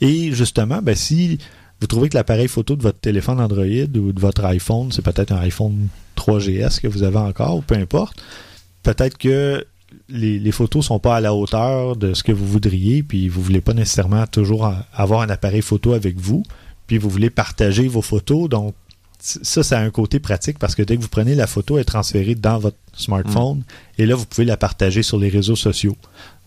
Et 0.00 0.32
justement, 0.32 0.80
ben, 0.82 0.94
si 0.96 1.38
vous 1.80 1.86
trouvez 1.86 2.08
que 2.08 2.16
l'appareil 2.16 2.48
photo 2.48 2.76
de 2.76 2.82
votre 2.82 2.98
téléphone 2.98 3.40
Android 3.40 3.64
ou 3.64 4.12
de 4.12 4.20
votre 4.20 4.44
iPhone, 4.44 4.90
c'est 4.92 5.02
peut-être 5.02 5.32
un 5.32 5.40
iPhone 5.40 5.88
3GS 6.16 6.80
que 6.80 6.88
vous 6.88 7.02
avez 7.02 7.18
encore, 7.18 7.56
ou 7.56 7.60
peu 7.60 7.74
importe, 7.74 8.22
peut-être 8.82 9.18
que 9.18 9.64
les, 10.08 10.38
les 10.38 10.52
photos 10.52 10.86
sont 10.86 10.98
pas 10.98 11.16
à 11.16 11.20
la 11.20 11.34
hauteur 11.34 11.96
de 11.96 12.14
ce 12.14 12.22
que 12.22 12.32
vous 12.32 12.46
voudriez, 12.46 13.02
puis 13.02 13.28
vous 13.28 13.42
voulez 13.42 13.60
pas 13.60 13.74
nécessairement 13.74 14.26
toujours 14.26 14.72
avoir 14.94 15.20
un 15.20 15.28
appareil 15.28 15.62
photo 15.62 15.92
avec 15.92 16.18
vous, 16.18 16.42
puis 16.86 16.98
vous 16.98 17.10
voulez 17.10 17.30
partager 17.30 17.88
vos 17.88 18.02
photos. 18.02 18.48
Donc, 18.48 18.74
ça, 19.18 19.62
ça 19.62 19.78
a 19.78 19.82
un 19.82 19.90
côté 19.90 20.20
pratique 20.20 20.58
parce 20.58 20.74
que 20.74 20.82
dès 20.82 20.96
que 20.96 21.02
vous 21.02 21.08
prenez 21.08 21.34
la 21.34 21.46
photo, 21.46 21.76
elle 21.76 21.82
est 21.82 21.84
transférée 21.84 22.34
dans 22.34 22.58
votre 22.58 22.76
smartphone 22.92 23.62
et 23.98 24.06
là, 24.06 24.14
vous 24.14 24.26
pouvez 24.26 24.44
la 24.44 24.56
partager 24.56 25.02
sur 25.02 25.18
les 25.18 25.28
réseaux 25.28 25.56
sociaux. 25.56 25.96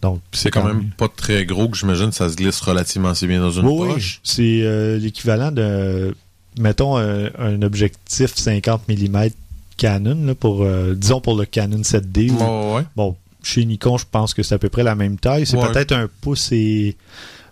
Donc, 0.01 0.21
c'est 0.31 0.49
quand 0.51 0.63
même 0.63 0.89
pas 0.97 1.09
très 1.09 1.45
gros 1.45 1.67
que 1.67 1.77
j'imagine 1.77 2.11
ça 2.13 2.29
se 2.29 2.35
glisse 2.35 2.61
relativement 2.61 3.09
assez 3.09 3.27
bien 3.27 3.41
dans 3.41 3.51
une 3.51 3.65
Oui, 3.65 3.73
oui. 3.87 3.93
poche. 3.95 4.21
C'est 4.23 4.61
euh, 4.63 4.97
l'équivalent 4.97 5.51
de, 5.51 6.15
mettons, 6.57 6.97
un, 6.97 7.29
un 7.37 7.61
objectif 7.61 8.33
50 8.35 8.87
mm 8.87 9.29
Canon, 9.77 10.17
là, 10.25 10.35
pour, 10.35 10.63
euh, 10.63 10.93
disons 10.95 11.19
pour 11.21 11.37
le 11.37 11.45
Canon 11.45 11.81
7D. 11.83 12.31
ou- 12.31 12.37
Ouais, 12.37 12.75
ouais. 12.77 12.83
Bon, 12.95 13.15
chez 13.43 13.63
Nikon, 13.65 13.97
je 13.97 14.05
pense 14.09 14.33
que 14.33 14.43
c'est 14.43 14.55
à 14.55 14.59
peu 14.59 14.69
près 14.69 14.83
la 14.83 14.95
même 14.95 15.17
taille. 15.17 15.45
C'est 15.45 15.57
Ouais. 15.57 15.69
peut-être 15.71 15.91
un 15.93 16.09
pouce 16.21 16.49
et 16.51 16.95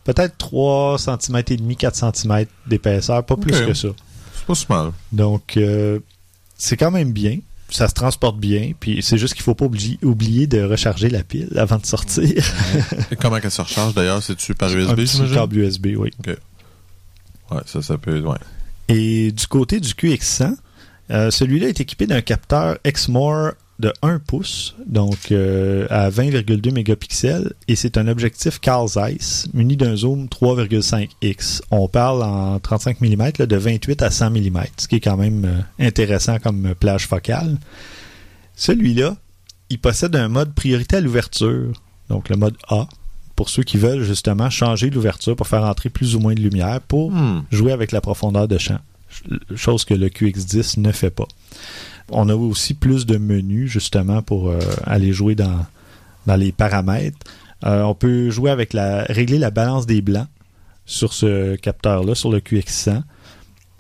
peut-être 0.06 0.38
3 0.38 0.98
cm 1.00 1.42
et 1.50 1.58
demi, 1.58 1.76
4 1.76 1.96
cm 2.14 2.46
d'épaisseur, 2.66 3.26
pas 3.26 3.36
plus 3.38 3.52
que 3.62 3.74
ça. 3.74 3.90
C'est 4.36 4.46
pas 4.46 4.56
si 4.56 4.66
mal. 4.70 4.92
Donc, 5.12 5.56
euh, 5.58 6.00
c'est 6.58 6.76
quand 6.78 6.92
même 6.92 7.12
bien. 7.12 7.40
Ça 7.70 7.88
se 7.88 7.94
transporte 7.94 8.40
bien. 8.40 8.72
Puis 8.80 9.02
c'est 9.04 9.18
juste 9.18 9.34
qu'il 9.34 9.44
faut 9.44 9.56
pas 9.56 9.66
oublier, 9.66 10.00
oublier 10.04 10.48
de 10.48 10.62
recharger 10.64 11.10
la 11.10 11.24
pile 11.24 11.50
avant 11.58 11.78
de 11.78 11.86
sortir. 11.86 12.44
Et 13.12 13.16
comment 13.16 13.40
qu'elle 13.40 13.52
se 13.52 13.62
recharge 13.62 13.94
d'ailleurs? 13.94 14.24
C'est-tu 14.24 14.56
par 14.56 14.70
un 14.70 14.76
USB, 14.76 15.00
j'imagine? 15.06 15.36
câble 15.36 15.58
USB, 15.58 15.88
oui. 15.98 16.12
Ouais, 17.52 17.62
ça, 17.66 17.82
ça 17.82 17.98
peut 17.98 18.20
ouais. 18.22 18.38
Et 18.90 19.32
du 19.32 19.48
côté 19.48 19.80
du 19.80 19.90
QX100, 19.90 20.56
euh, 21.12 21.32
celui-là 21.32 21.68
est 21.70 21.80
équipé 21.80 22.08
d'un 22.08 22.22
capteur 22.22 22.78
Exmor 22.84 23.52
de 23.80 23.94
1 24.02 24.18
pouce, 24.20 24.76
donc 24.88 25.32
euh, 25.32 25.86
à 25.92 26.10
20,2 26.10 26.72
mégapixels, 26.74 27.54
et 27.68 27.76
c'est 27.76 27.98
un 27.98 28.08
objectif 28.08 28.60
Carl 28.60 28.88
Zeiss 28.88 29.48
muni 29.54 29.78
d'un 29.78 29.96
zoom 29.96 30.26
3,5x. 30.28 31.62
On 31.70 31.88
parle 31.88 32.24
en 32.24 32.60
35 32.60 33.02
mm 33.02 33.32
là, 33.40 33.46
de 33.46 33.56
28 33.56 34.02
à 34.02 34.10
100 34.10 34.32
mm, 34.32 34.60
ce 34.78 34.88
qui 34.88 34.96
est 34.96 35.00
quand 35.00 35.18
même 35.18 35.46
euh, 35.46 35.86
intéressant 35.86 36.40
comme 36.40 36.74
plage 36.80 37.06
focale. 37.08 37.58
Celui-là, 38.56 39.16
il 39.70 39.80
possède 39.80 40.16
un 40.16 40.28
mode 40.30 40.54
priorité 40.54 40.96
à 40.98 41.02
l'ouverture, 41.02 41.72
donc 42.10 42.30
le 42.30 42.38
mode 42.38 42.56
A, 42.70 42.88
pour 43.36 43.50
ceux 43.50 43.64
qui 43.64 43.78
veulent 43.78 44.04
justement 44.04 44.50
changer 44.50 44.90
l'ouverture 44.90 45.36
pour 45.36 45.48
faire 45.48 45.64
entrer 45.64 45.90
plus 45.90 46.16
ou 46.16 46.20
moins 46.20 46.34
de 46.34 46.40
lumière 46.42 46.82
pour 46.82 47.12
Hmm. 47.12 47.44
jouer 47.52 47.72
avec 47.72 47.92
la 47.92 48.02
profondeur 48.02 48.48
de 48.48 48.58
champ, 48.58 48.80
ch- 49.10 49.40
chose 49.56 49.86
que 49.86 49.94
le 49.94 50.08
QX10 50.10 50.80
ne 50.80 50.92
fait 50.92 51.12
pas. 51.12 51.28
On 52.12 52.30
a 52.30 52.36
aussi 52.36 52.74
plus 52.74 53.06
de 53.06 53.18
menus 53.18 53.70
justement 53.70 54.22
pour 54.22 54.50
euh, 54.50 54.60
aller 54.86 55.12
jouer 55.14 55.36
dans, 55.36 55.66
dans 56.26 56.36
les 56.36 56.52
paramètres. 56.52 57.18
Euh, 57.66 57.82
on 57.84 57.96
peut 57.96 58.30
jouer 58.30 58.52
avec 58.52 58.74
la 58.74 59.04
régler 59.04 59.38
la 59.40 59.52
balance 59.52 59.86
des 59.88 60.02
blancs 60.02 60.28
sur 60.86 61.12
ce 61.14 61.56
capteur-là, 61.56 62.16
sur 62.16 62.32
le 62.32 62.40
QX100. 62.40 63.02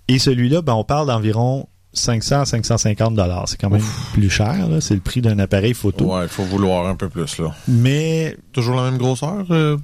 Et 0.09 0.19
celui-là, 0.19 0.61
ben, 0.61 0.73
on 0.73 0.84
parle 0.84 1.07
d'environ 1.07 1.67
500 1.93 2.41
à 2.41 2.45
550 2.45 3.15
dollars. 3.15 3.47
C'est 3.47 3.59
quand 3.59 3.69
même 3.69 3.82
plus 4.13 4.30
cher. 4.30 4.67
là. 4.69 4.82
C'est 4.82 4.93
le 4.93 4.99
prix 4.99 5.21
d'un 5.21 5.39
appareil 5.39 5.73
photo. 5.73 6.15
Ouais, 6.15 6.23
il 6.23 6.28
faut 6.30 6.43
vouloir 6.43 6.88
un 6.88 6.95
peu 6.95 7.07
plus, 7.09 7.38
là. 7.39 7.55
Mais 7.67 8.36
Toujours 8.51 8.75
la 8.75 8.84
même 8.89 8.97
grosseur? 8.97 9.45
euh, 9.51 9.78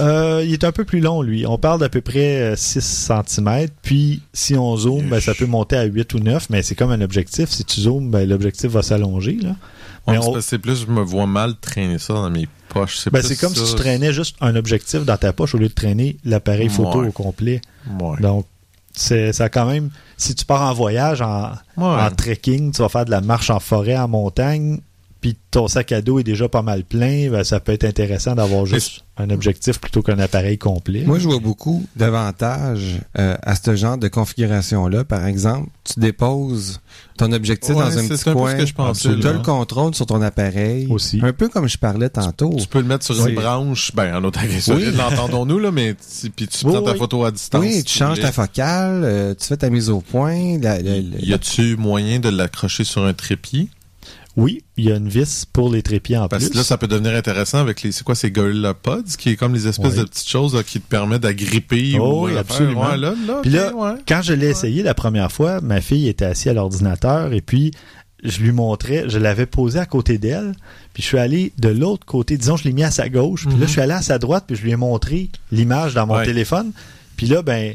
euh, 0.00 0.42
il 0.44 0.52
est 0.52 0.64
un 0.64 0.72
peu 0.72 0.84
plus 0.84 1.00
long, 1.00 1.22
lui. 1.22 1.46
On 1.46 1.58
parle 1.58 1.80
d'à 1.80 1.88
peu 1.88 2.00
près 2.00 2.40
euh, 2.52 2.56
6 2.56 3.10
cm. 3.26 3.68
Puis, 3.82 4.22
si 4.32 4.54
on 4.56 4.76
zoome, 4.76 5.08
ben, 5.08 5.20
ça 5.20 5.34
peut 5.34 5.46
monter 5.46 5.76
à 5.76 5.84
8 5.84 6.14
ou 6.14 6.18
9. 6.20 6.50
Mais 6.50 6.62
c'est 6.62 6.74
comme 6.74 6.90
un 6.90 7.00
objectif. 7.00 7.48
Si 7.50 7.64
tu 7.64 7.80
zoomes, 7.80 8.10
ben, 8.10 8.28
l'objectif 8.28 8.70
va 8.70 8.82
s'allonger. 8.82 9.38
Là. 9.42 9.56
ouais, 10.06 10.18
c'est 10.40 10.56
on- 10.56 10.60
plus, 10.60 10.82
je 10.82 10.86
me 10.86 11.02
vois 11.02 11.26
mal 11.26 11.54
traîner 11.60 11.98
ça 11.98 12.14
dans 12.14 12.30
mes 12.30 12.48
poches. 12.68 12.98
C'est 12.98 13.10
ben, 13.12 13.22
c'est 13.22 13.36
comme 13.36 13.54
ça. 13.54 13.64
si 13.64 13.70
tu 13.74 13.76
traînais 13.80 14.12
juste 14.12 14.36
un 14.40 14.56
objectif 14.56 15.04
dans 15.04 15.16
ta 15.16 15.32
poche 15.32 15.54
au 15.54 15.58
lieu 15.58 15.68
de 15.68 15.74
traîner 15.74 16.16
l'appareil 16.24 16.68
photo 16.68 17.00
Ouais. 17.02 17.08
au 17.08 17.12
complet. 17.12 17.60
Ouais. 18.00 18.20
Donc, 18.20 18.46
c'est 18.98 19.32
ça 19.34 19.44
a 19.44 19.48
quand 19.50 19.66
même. 19.66 19.90
Si 20.16 20.34
tu 20.34 20.44
pars 20.46 20.62
en 20.62 20.72
voyage, 20.72 21.20
en 21.20 22.10
trekking, 22.16 22.72
tu 22.72 22.80
vas 22.82 22.88
faire 22.88 23.04
de 23.04 23.10
la 23.10 23.20
marche 23.20 23.50
en 23.50 23.60
forêt, 23.60 23.96
en 23.96 24.08
montagne, 24.08 24.80
puis 25.26 25.36
ton 25.50 25.66
sac 25.66 25.90
à 25.90 26.02
dos 26.02 26.20
est 26.20 26.24
déjà 26.24 26.48
pas 26.48 26.62
mal 26.62 26.84
plein, 26.84 27.30
ben, 27.30 27.42
ça 27.42 27.58
peut 27.58 27.72
être 27.72 27.82
intéressant 27.84 28.36
d'avoir 28.36 28.64
juste 28.64 29.00
un 29.16 29.30
objectif 29.30 29.80
plutôt 29.80 30.00
qu'un 30.02 30.18
appareil 30.20 30.56
complet. 30.56 31.02
Moi, 31.04 31.18
je 31.18 31.26
vois 31.26 31.40
beaucoup 31.40 31.84
d'avantages 31.96 33.00
euh, 33.18 33.36
à 33.42 33.56
ce 33.56 33.74
genre 33.74 33.98
de 33.98 34.06
configuration-là. 34.08 35.04
Par 35.04 35.26
exemple, 35.26 35.68
tu 35.84 35.98
déposes 35.98 36.80
ton 37.16 37.32
objectif 37.32 37.74
Ouais, 37.74 37.82
dans 37.82 37.98
un 37.98 38.02
c'est 38.02 38.08
petit 38.08 38.28
un 38.28 38.34
peu 38.34 38.46
ce 38.50 38.54
que 38.56 38.66
je 38.66 38.74
pensais, 38.74 39.08
Tu 39.18 39.26
as 39.26 39.30
là. 39.30 39.38
le 39.38 39.42
contrôle 39.42 39.94
sur 39.94 40.06
ton 40.06 40.20
appareil. 40.22 40.86
Aussi. 40.90 41.18
Un 41.22 41.32
peu 41.32 41.48
comme 41.48 41.68
je 41.68 41.78
parlais 41.78 42.08
tantôt. 42.10 42.54
Tu 42.58 42.68
peux 42.68 42.80
le 42.80 42.84
mettre 42.86 43.04
sur 43.04 43.26
une 43.26 43.34
branche, 43.34 43.90
ben, 43.94 44.14
en 44.16 44.22
autre 44.22 44.38
agression, 44.38 44.74
Oui. 44.76 44.84
l'entendons-nous, 44.96 45.58
là, 45.58 45.72
mais 45.72 45.94
tu- 46.20 46.30
puis 46.30 46.46
tu 46.46 46.64
Oui, 46.66 46.72
prends 46.72 46.82
ta 46.82 46.92
oui. 46.92 46.98
photo 46.98 47.24
à 47.24 47.30
distance. 47.32 47.64
Oui, 47.64 47.82
tu 47.82 47.98
changes 47.98 48.20
ta 48.20 48.30
focale, 48.32 49.02
euh, 49.04 49.34
tu 49.34 49.46
fais 49.46 49.56
ta 49.56 49.70
mise 49.70 49.90
au 49.90 50.00
point. 50.02 50.58
la- 50.60 50.80
la- 50.82 51.00
la- 51.00 51.18
Y 51.20 51.32
a-tu 51.32 51.76
moyen 51.76 52.20
de 52.20 52.28
l'accrocher 52.28 52.84
sur 52.84 53.04
un 53.04 53.12
trépied? 53.14 53.68
Oui, 54.36 54.62
il 54.76 54.84
y 54.84 54.92
a 54.92 54.96
une 54.96 55.08
vis 55.08 55.46
pour 55.50 55.70
les 55.70 55.82
trépieds 55.82 56.18
en 56.18 56.28
Parce 56.28 56.44
plus. 56.44 56.50
que 56.52 56.56
là, 56.58 56.62
ça 56.64 56.76
peut 56.76 56.86
devenir 56.86 57.14
intéressant 57.14 57.58
avec 57.58 57.82
les, 57.82 57.90
c'est 57.90 58.04
quoi, 58.04 58.14
ces 58.14 58.30
Gorilla 58.30 58.74
Pods, 58.74 59.02
qui 59.16 59.30
est 59.30 59.36
comme 59.36 59.54
les 59.54 59.66
espèces 59.66 59.92
Oui. 59.92 59.98
de 59.98 60.04
petites 60.04 60.28
choses 60.28 60.54
là, 60.54 60.62
qui 60.62 60.78
te 60.80 60.86
permettent 60.88 61.22
d'agripper. 61.22 61.96
Oh 61.98 62.22
ou 62.22 62.26
oui, 62.26 62.36
absolument. 62.36 62.82
Ouais, 62.90 62.98
là, 62.98 63.14
là, 63.26 63.38
Puis 63.40 63.50
là, 63.50 63.74
ouais. 63.74 63.92
quand 64.06 64.20
je 64.22 64.34
l'ai 64.34 64.48
essayé 64.48 64.82
la 64.82 64.92
première 64.94 65.32
fois, 65.32 65.60
ma 65.62 65.80
fille 65.80 66.06
était 66.08 66.26
assise 66.26 66.48
à 66.48 66.52
l'ordinateur 66.52 67.32
et 67.32 67.40
puis 67.40 67.70
je 68.22 68.40
lui 68.40 68.52
montrais, 68.52 69.04
je 69.08 69.18
l'avais 69.18 69.46
posé 69.46 69.78
à 69.78 69.86
côté 69.86 70.18
d'elle, 70.18 70.52
puis 70.94 71.02
je 71.02 71.08
suis 71.08 71.18
allé 71.18 71.52
de 71.58 71.68
l'autre 71.68 72.04
côté, 72.06 72.36
disons 72.36 72.56
je 72.56 72.64
l'ai 72.64 72.72
mis 72.72 72.82
à 72.84 72.90
sa 72.90 73.08
gauche, 73.08 73.42
puis 73.46 73.52
là 73.54 73.60
Mhm. 73.60 73.66
je 73.66 73.70
suis 73.72 73.80
allé 73.80 73.92
à 73.92 74.02
sa 74.02 74.18
droite, 74.18 74.44
puis 74.46 74.56
je 74.56 74.62
lui 74.62 74.70
ai 74.72 74.76
montré 74.76 75.28
l'image 75.52 75.94
dans 75.94 76.06
mon 76.06 76.22
téléphone, 76.24 76.72
puis 77.16 77.26
là 77.26 77.42
ben 77.42 77.74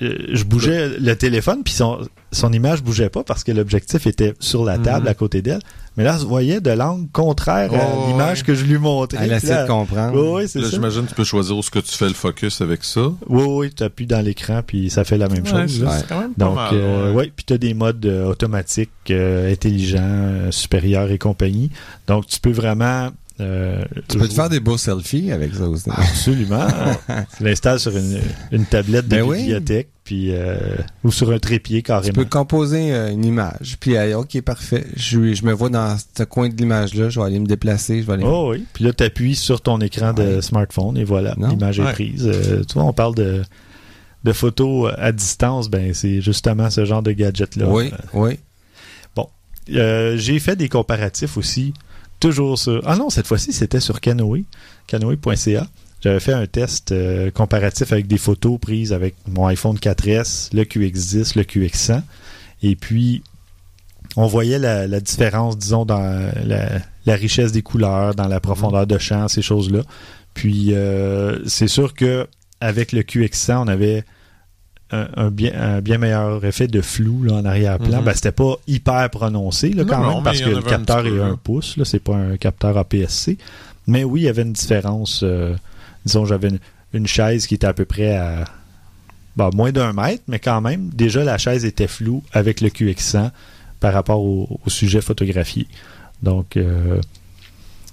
je 0.00 0.44
bougeais 0.44 0.98
le 0.98 1.14
téléphone, 1.14 1.62
puis 1.64 1.74
son, 1.74 1.98
son 2.32 2.52
image 2.52 2.82
bougeait 2.82 3.10
pas 3.10 3.22
parce 3.24 3.44
que 3.44 3.52
l'objectif 3.52 4.06
était 4.06 4.34
sur 4.40 4.64
la 4.64 4.78
table 4.78 5.04
Mhm. 5.04 5.08
à 5.10 5.14
côté 5.14 5.42
d'elle, 5.42 5.60
mais 5.96 6.04
là 6.04 6.16
je 6.18 6.24
voyais 6.24 6.60
de 6.60 6.70
l'angle 6.70 7.08
contraire 7.12 7.70
Oh, 7.72 7.76
à 7.76 8.06
l'image 8.08 8.38
ouais. 8.38 8.44
que 8.44 8.54
je 8.54 8.64
lui 8.64 8.78
montrais. 8.78 9.18
Elle 9.22 9.32
essaie 9.32 9.62
de 9.62 9.66
comprendre. 9.68 10.14
Oui, 10.14 10.42
oui, 10.42 10.48
c'est 10.48 10.60
Là, 10.60 10.66
ça. 10.66 10.70
j'imagine 10.72 11.02
que 11.04 11.08
tu 11.10 11.14
peux 11.14 11.24
choisir 11.24 11.56
où 11.56 11.62
ce 11.62 11.70
que 11.70 11.80
tu 11.80 11.94
fais 11.96 12.08
le 12.08 12.14
focus 12.14 12.60
avec 12.60 12.82
ça. 12.84 13.02
Oui, 13.28 13.42
oui, 13.46 13.70
tu 13.74 13.82
appuies 13.82 14.06
dans 14.06 14.24
l'écran, 14.24 14.62
puis 14.66 14.88
ça 14.90 15.04
fait 15.04 15.18
la 15.18 15.28
même 15.28 15.42
Ouais, 15.44 15.50
chose. 15.68 15.84
c'est 15.98 16.06
quand 16.08 16.20
même 16.20 16.32
pas 16.34 16.44
Donc, 16.46 16.54
mal. 16.54 16.70
euh, 16.74 17.12
ouais. 17.12 17.32
puis 17.34 17.44
tu 17.44 17.52
as 17.54 17.58
des 17.58 17.74
modes 17.74 18.06
euh, 18.06 18.24
automatiques, 18.26 18.90
euh, 19.10 19.52
intelligents, 19.52 19.98
euh, 20.02 20.50
supérieurs 20.50 21.10
et 21.10 21.18
compagnie. 21.18 21.70
Donc, 22.06 22.26
tu 22.26 22.40
peux 22.40 22.52
vraiment... 22.52 23.10
euh, 23.40 23.84
Tu 24.08 24.18
peux 24.18 24.28
te 24.28 24.34
faire 24.34 24.48
des 24.48 24.60
beaux 24.60 24.76
selfies 24.78 25.32
avec 25.32 25.54
ça 25.54 25.68
aussi. 25.68 25.88
Absolument. 25.90 26.66
tu 27.36 27.42
l'installes 27.44 27.80
sur 27.80 27.96
une, 27.96 28.20
une 28.52 28.64
tablette 28.66 29.06
de 29.08 29.16
Ben 29.16 29.22
oui. 29.22 29.38
bibliothèque, 29.38 29.88
puis 30.04 30.32
euh, 30.32 30.58
ou 31.04 31.10
sur 31.10 31.30
un 31.30 31.38
trépied 31.38 31.78
Tu 31.78 31.82
carrément. 31.84 32.12
peux 32.14 32.24
composer 32.24 32.92
euh, 32.92 33.10
une 33.10 33.24
image, 33.24 33.76
puis 33.80 33.96
ok 34.14 34.40
parfait, 34.42 34.86
je, 34.94 35.32
je 35.34 35.44
me 35.44 35.52
vois 35.52 35.70
dans 35.70 35.96
ce 36.16 36.22
coin 36.24 36.48
de 36.48 36.56
l'image-là, 36.56 37.08
je 37.08 37.18
vais 37.18 37.26
aller 37.26 37.38
me 37.40 37.46
déplacer, 37.46 38.02
je 38.02 38.06
vais 38.06 38.12
aller. 38.14 38.24
Oh 38.26 38.50
oui. 38.52 38.64
Puis 38.72 38.84
là, 38.84 38.92
tu 38.92 39.02
appuies 39.04 39.34
sur 39.36 39.60
ton 39.60 39.80
écran 39.80 40.12
de 40.12 40.40
smartphone 40.40 40.96
et 40.98 41.04
voilà, 41.04 41.34
l'image 41.36 41.80
est 41.80 41.92
prise. 41.92 42.30
Tu 42.68 42.74
vois, 42.74 42.84
on 42.84 42.92
parle 42.92 43.14
de, 43.14 43.42
de 44.24 44.32
photos 44.32 44.92
à 44.98 45.12
distance, 45.12 45.70
ben 45.70 45.94
c'est 45.94 46.20
justement 46.20 46.68
ce 46.70 46.84
genre 46.84 47.02
de 47.02 47.12
gadget-là. 47.12 47.66
oui, 47.68 47.90
oui. 48.12 48.38
Euh, 49.72 50.16
j'ai 50.16 50.38
fait 50.40 50.56
des 50.56 50.68
comparatifs 50.68 51.36
aussi, 51.36 51.74
toujours 52.20 52.58
sur... 52.58 52.82
Ah 52.86 52.96
non, 52.96 53.10
cette 53.10 53.26
fois-ci, 53.26 53.52
c'était 53.52 53.80
sur 53.80 54.00
Canoe, 54.00 54.44
canoe.ca. 54.86 55.66
J'avais 56.02 56.20
fait 56.20 56.32
un 56.32 56.46
test 56.46 56.92
euh, 56.92 57.30
comparatif 57.30 57.92
avec 57.92 58.06
des 58.06 58.16
photos 58.16 58.58
prises 58.58 58.92
avec 58.92 59.14
mon 59.28 59.46
iPhone 59.46 59.76
4S, 59.76 60.54
le 60.54 60.64
QX10, 60.64 61.36
le 61.36 61.42
QX100. 61.42 62.02
Et 62.62 62.76
puis, 62.76 63.22
on 64.16 64.26
voyait 64.26 64.58
la, 64.58 65.00
différence, 65.00 65.58
disons, 65.58 65.84
dans 65.84 66.00
la, 66.44 66.80
la 67.06 67.14
richesse 67.14 67.52
des 67.52 67.62
couleurs, 67.62 68.14
dans 68.14 68.28
la 68.28 68.40
profondeur 68.40 68.86
de 68.86 68.98
champ, 68.98 69.28
ces 69.28 69.42
choses-là. 69.42 69.82
Puis, 70.34 70.74
euh, 70.74 71.38
c'est 71.46 71.68
sûr 71.68 71.94
que 71.94 72.26
avec 72.60 72.92
le 72.92 73.02
QX100, 73.02 73.56
on 73.56 73.68
avait 73.68 74.04
un, 74.92 75.08
un 75.16 75.30
bien, 75.30 75.52
un 75.54 75.80
bien 75.80 75.98
meilleur 75.98 76.44
effet 76.44 76.66
de 76.66 76.80
flou 76.80 77.22
là, 77.22 77.34
en 77.34 77.44
arrière-plan. 77.44 77.98
Mhm. 77.98 78.04
Ben, 78.04 78.14
c'était 78.14 78.32
pas 78.32 78.56
hyper 78.66 79.08
prononcé 79.10 79.70
là, 79.70 79.84
quand 79.84 80.00
non, 80.00 80.14
même, 80.16 80.24
parce 80.24 80.40
que 80.40 80.50
le 80.50 80.62
capteur 80.62 81.06
est 81.06 81.20
un 81.20 81.36
pouce, 81.36 81.76
là, 81.76 81.84
c'est 81.84 82.00
pas 82.00 82.16
un 82.16 82.36
capteur 82.36 82.76
APS-C. 82.76 83.38
Mais 83.86 84.04
oui, 84.04 84.22
il 84.22 84.24
y 84.24 84.28
avait 84.28 84.42
une 84.42 84.52
différence. 84.52 85.22
euh, 85.22 85.54
disons, 86.04 86.24
j'avais 86.24 86.48
une, 86.48 86.58
une 86.92 87.06
chaise 87.06 87.46
qui 87.46 87.54
était 87.54 87.66
à 87.66 87.72
peu 87.72 87.84
près 87.84 88.16
à 88.16 88.44
bah, 89.36 89.50
moins 89.54 89.72
d'un 89.72 89.92
mètre, 89.92 90.22
mais 90.28 90.38
quand 90.38 90.60
même, 90.60 90.90
déjà 90.90 91.24
la 91.24 91.38
chaise 91.38 91.64
était 91.64 91.86
floue 91.86 92.22
avec 92.32 92.60
le 92.60 92.68
QX100 92.68 93.30
par 93.78 93.92
rapport 93.94 94.20
au, 94.20 94.60
au 94.64 94.70
sujet 94.70 95.00
photographié. 95.00 95.66
Donc, 96.22 96.56
euh, 96.56 97.00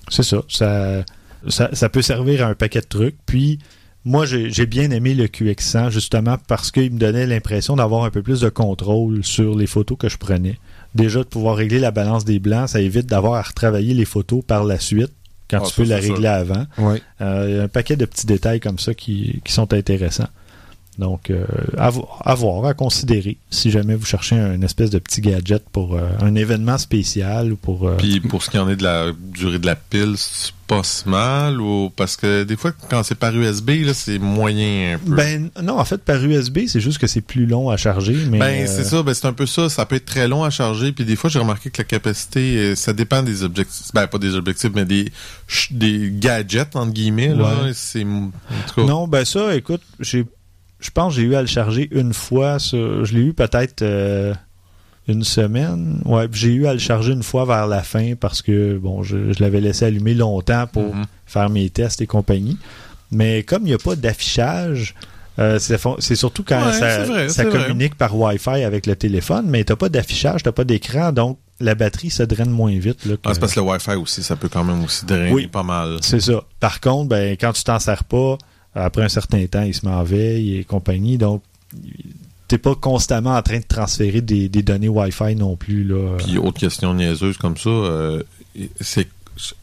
c'est 0.09 0.23
ça, 0.23 0.41
ça, 0.49 1.03
ça. 1.47 1.69
ça 1.73 1.89
peut 1.89 2.01
servir 2.01 2.45
à 2.45 2.49
un 2.49 2.55
paquet 2.55 2.81
de 2.81 2.85
trucs. 2.87 3.15
Puis, 3.25 3.59
moi, 4.07 4.25
j'ai 4.25 4.65
bien 4.65 4.89
aimé 4.91 5.13
le 5.13 5.25
QX100 5.25 5.89
justement 5.91 6.37
parce 6.47 6.71
qu'il 6.71 6.91
me 6.93 6.97
donnait 6.97 7.27
l'impression 7.27 7.75
d'avoir 7.75 8.05
un 8.05 8.09
peu 8.09 8.21
plus 8.21 8.39
de 8.39 8.49
contrôle 8.49 9.23
sur 9.23 9.55
les 9.55 9.67
photos 9.67 9.97
que 9.97 10.07
je 10.09 10.17
prenais. 10.17 10.57
Déjà, 10.95 11.19
de 11.19 11.25
pouvoir 11.25 11.57
régler 11.57 11.79
la 11.79 11.91
balance 11.91 12.23
des 12.25 12.39
blancs, 12.39 12.69
ça 12.69 12.79
évite 12.81 13.05
d'avoir 13.05 13.33
à 13.35 13.41
retravailler 13.41 13.93
les 13.93 14.05
photos 14.05 14.41
par 14.45 14.63
la 14.63 14.79
suite 14.79 15.11
quand 15.49 15.57
Ah, 15.61 15.65
tu 15.65 15.71
ça, 15.71 15.75
peux 15.83 15.87
la 15.89 15.97
régler 15.97 16.27
avant. 16.27 16.65
Oui. 16.77 17.01
Euh, 17.21 17.45
Il 17.49 17.55
y 17.55 17.59
a 17.59 17.63
un 17.63 17.67
paquet 17.67 17.95
de 17.97 18.05
petits 18.05 18.25
détails 18.25 18.59
comme 18.59 18.79
ça 18.79 18.93
qui, 18.93 19.41
qui 19.43 19.51
sont 19.53 19.71
intéressants. 19.73 20.29
Donc, 20.97 21.29
euh, 21.29 21.45
à, 21.77 21.89
vo- 21.91 22.07
à 22.21 22.33
voir, 22.33 22.65
à 22.65 22.73
considérer, 22.73 23.37
si 23.51 23.69
jamais 23.71 23.95
vous 23.95 24.05
cherchez 24.05 24.35
un 24.35 24.61
espèce 24.63 24.89
de 24.89 24.97
petit 24.99 25.21
gadget 25.21 25.63
pour 25.71 25.95
euh, 25.95 26.07
un 26.21 26.33
événement 26.35 26.77
spécial 26.79 27.51
ou 27.53 27.55
pour... 27.55 27.87
euh, 27.87 27.95
Puis 27.97 28.19
pour 28.19 28.41
ce 28.43 28.49
qui 28.49 28.57
en 28.57 28.67
est 28.67 28.75
de 28.77 28.83
la 28.83 29.11
durée 29.33 29.59
de 29.59 29.65
la 29.67 29.75
pile, 29.75 30.15
c'est 30.17 30.51
pas 30.65 30.81
mal 31.05 31.61
ou 31.61 31.89
parce 31.95 32.17
que 32.17 32.43
des 32.43 32.57
fois 32.57 32.73
quand 32.89 33.01
c'est 33.03 33.15
par 33.15 33.33
USB 33.33 33.69
là, 33.85 33.93
c'est 33.93 34.19
moyen 34.19 34.95
un 34.95 34.97
peu. 34.97 35.15
ben 35.15 35.49
non, 35.63 35.79
en 35.79 35.85
fait, 35.85 35.97
par 36.03 36.21
USB, 36.21 36.61
c'est 36.67 36.81
juste 36.81 36.97
que 36.97 37.07
c'est 37.07 37.21
plus 37.21 37.45
long 37.45 37.69
à 37.69 37.77
charger, 37.77 38.17
mais... 38.29 38.39
Ben, 38.39 38.63
euh, 38.63 38.67
c'est 38.67 38.83
ça, 38.83 39.01
ben, 39.01 39.13
c'est 39.13 39.27
un 39.27 39.33
peu 39.33 39.45
ça. 39.45 39.69
Ça 39.69 39.85
peut 39.85 39.95
être 39.95 40.05
très 40.05 40.27
long 40.27 40.43
à 40.43 40.49
charger. 40.49 40.91
Puis 40.91 41.05
des 41.05 41.15
fois, 41.15 41.29
j'ai 41.29 41.39
remarqué 41.39 41.69
que 41.69 41.77
la 41.81 41.85
capacité, 41.85 42.57
euh, 42.57 42.75
ça 42.75 42.91
dépend 42.91 43.23
des 43.23 43.43
objectifs. 43.43 43.91
Ben, 43.93 44.07
pas 44.07 44.17
des 44.17 44.35
objectifs, 44.35 44.71
mais 44.75 44.83
des, 44.83 45.09
des 45.71 46.11
gadgets, 46.13 46.75
entre 46.75 46.91
guillemets. 46.91 47.33
Là, 47.33 47.63
Ouais. 47.63 47.71
c'est, 47.73 48.03
en 48.03 48.29
tout 48.67 48.81
cas, 48.81 48.83
Non, 48.87 49.07
ben 49.07 49.23
ça, 49.23 49.55
écoute, 49.55 49.81
j'ai, 50.01 50.25
je 50.79 50.89
pense 50.91 51.15
que 51.15 51.21
j'ai 51.21 51.27
eu 51.27 51.35
à 51.35 51.41
le 51.41 51.47
charger 51.47 51.87
une 51.91 52.13
fois. 52.13 52.59
sur- 52.59 53.03
je 53.05 53.13
l'ai 53.13 53.21
eu 53.21 53.33
peut-être 53.33 53.81
euh, 53.81 54.33
une 55.07 55.23
semaine. 55.23 56.01
Ouais, 56.05 56.27
puis 56.27 56.39
j'ai 56.39 56.53
eu 56.53 56.67
à 56.67 56.73
le 56.73 56.79
charger 56.79 57.13
une 57.13 57.23
fois 57.23 57.45
vers 57.45 57.65
la 57.67 57.81
fin 57.83 58.13
parce 58.19 58.41
que 58.41 58.77
bon, 58.77 59.03
je, 59.03 59.31
je 59.33 59.41
l'avais 59.41 59.61
laissé 59.61 59.85
allumer 59.85 60.13
longtemps 60.13 60.67
pour 60.67 60.93
Mhm. 60.95 61.05
faire 61.25 61.49
mes 61.49 61.69
tests 61.69 62.01
et 62.01 62.07
compagnie. 62.07 62.57
Mais 63.11 63.43
comme 63.43 63.63
il 63.63 63.67
n'y 63.69 63.73
a 63.73 63.77
pas 63.77 63.95
d'affichage, 63.95 64.93
euh, 65.39 65.59
c'est, 65.59 66.15
surtout 66.15 66.43
quand 66.43 66.65
Ouais, 66.65 66.73
ça, 66.73 67.03
vrai, 67.05 67.29
ça 67.29 67.45
vrai. 67.45 67.57
communique 67.67 67.95
par 67.95 68.15
Wi-Fi 68.17 68.63
avec 68.63 68.85
le 68.85 68.95
téléphone, 68.95 69.45
mais 69.47 69.63
t'as 69.63 69.75
pas 69.77 69.87
d'affichage, 69.87 70.43
t'as 70.43 70.51
pas 70.51 70.63
d'écran, 70.65 71.11
donc 71.13 71.37
la 71.59 71.73
batterie 71.73 72.09
se 72.09 72.23
draine 72.23 72.49
moins 72.49 72.77
vite. 72.77 73.05
Là, 73.05 73.15
que- 73.15 73.21
Ah, 73.25 73.33
c'est 73.33 73.39
parce 73.39 73.53
que 73.53 73.59
le 73.61 73.65
Wi-Fi 73.65 73.91
aussi, 73.95 74.23
ça 74.23 74.35
peut 74.35 74.49
quand 74.49 74.63
même 74.63 74.83
aussi 74.83 75.05
drainer 75.05 75.31
Oui. 75.31 75.47
pas 75.47 75.63
mal. 75.63 75.97
c'est 76.01 76.19
ça. 76.19 76.43
Par 76.59 76.81
contre, 76.81 77.09
ben, 77.09 77.37
quand 77.39 77.53
tu 77.53 77.63
t'en 77.63 77.79
sers 77.79 78.03
pas, 78.03 78.37
après 78.85 79.03
un 79.03 79.09
certain 79.09 79.45
temps, 79.47 79.63
il 79.63 79.73
se 79.73 79.85
met 79.85 79.91
en 79.91 80.03
veille 80.03 80.57
et 80.57 80.63
compagnie. 80.63 81.17
Donc, 81.17 81.41
t'es 82.47 82.57
pas 82.57 82.75
constamment 82.75 83.35
en 83.35 83.41
train 83.41 83.57
de 83.59 83.65
transférer 83.67 84.21
des, 84.21 84.47
des 84.49 84.61
données 84.63 84.87
Wi-Fi 84.89 85.35
non 85.35 85.55
plus. 85.55 85.83
Là. 85.83 86.15
Puis 86.17 86.37
autre 86.37 86.59
question 86.59 86.93
niaiseuse 86.93 87.37
comme 87.37 87.57
ça, 87.57 87.69
euh, 87.69 88.23
c'est 88.79 89.07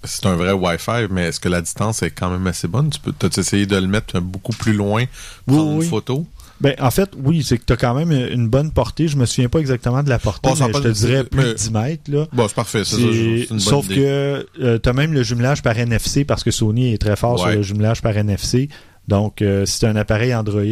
c'est 0.04 0.26
un 0.26 0.36
vrai 0.36 0.52
Wi-Fi, 0.52 1.08
mais 1.10 1.22
est-ce 1.28 1.40
que 1.40 1.48
la 1.48 1.60
distance 1.60 2.02
est 2.04 2.10
quand 2.12 2.30
même 2.30 2.46
assez 2.46 2.68
bonne? 2.68 2.90
Tu 2.90 3.00
peux 3.00 3.12
t'as 3.12 3.26
essayé 3.28 3.66
de 3.66 3.74
le 3.76 3.88
mettre 3.88 4.20
beaucoup 4.20 4.52
plus 4.52 4.72
loin 4.72 5.04
pour 5.46 5.66
Oui, 5.66 5.74
oui. 5.78 5.84
une 5.84 5.90
photo? 5.90 6.26
Ben, 6.60 6.76
en 6.78 6.92
fait, 6.92 7.10
oui, 7.20 7.42
c'est 7.42 7.58
que 7.58 7.64
t'as 7.64 7.74
quand 7.76 7.92
même 7.94 8.12
une 8.12 8.46
bonne 8.48 8.70
portée. 8.70 9.08
Je 9.08 9.16
me 9.16 9.26
souviens 9.26 9.48
pas 9.48 9.58
exactement 9.58 10.04
de 10.04 10.08
la 10.08 10.20
portée, 10.20 10.48
Bon, 10.48 10.54
mais 10.68 10.72
je 10.72 10.78
te 10.78 10.88
dirais 10.88 11.24
plus 11.24 11.40
mais- 11.40 11.48
de 11.48 11.52
10 11.54 11.70
mètres. 11.72 12.02
Là. 12.12 12.28
Bon, 12.32 12.46
c'est 12.46 12.54
parfait. 12.54 12.84
C'est 12.84 12.94
ça, 12.94 13.02
C'est- 13.02 13.12
c'est 13.12 13.40
une 13.42 13.46
bonne 13.48 13.58
Sauf 13.58 13.86
idée. 13.86 13.94
que 13.96 14.46
euh, 14.62 14.78
tu 14.80 14.88
as 14.88 14.92
même 14.92 15.12
le 15.12 15.24
jumelage 15.24 15.60
par 15.62 15.76
NFC 15.76 16.24
parce 16.24 16.44
que 16.44 16.52
Sony 16.52 16.94
est 16.94 16.98
très 16.98 17.16
fort 17.16 17.40
sur 17.40 17.48
le 17.48 17.62
jumelage 17.62 18.00
par 18.00 18.16
NFC. 18.16 18.68
Donc, 19.08 19.42
euh, 19.42 19.66
si 19.66 19.80
tu 19.80 19.86
as 19.86 19.90
un 19.90 19.96
appareil 19.96 20.34
Android, 20.34 20.62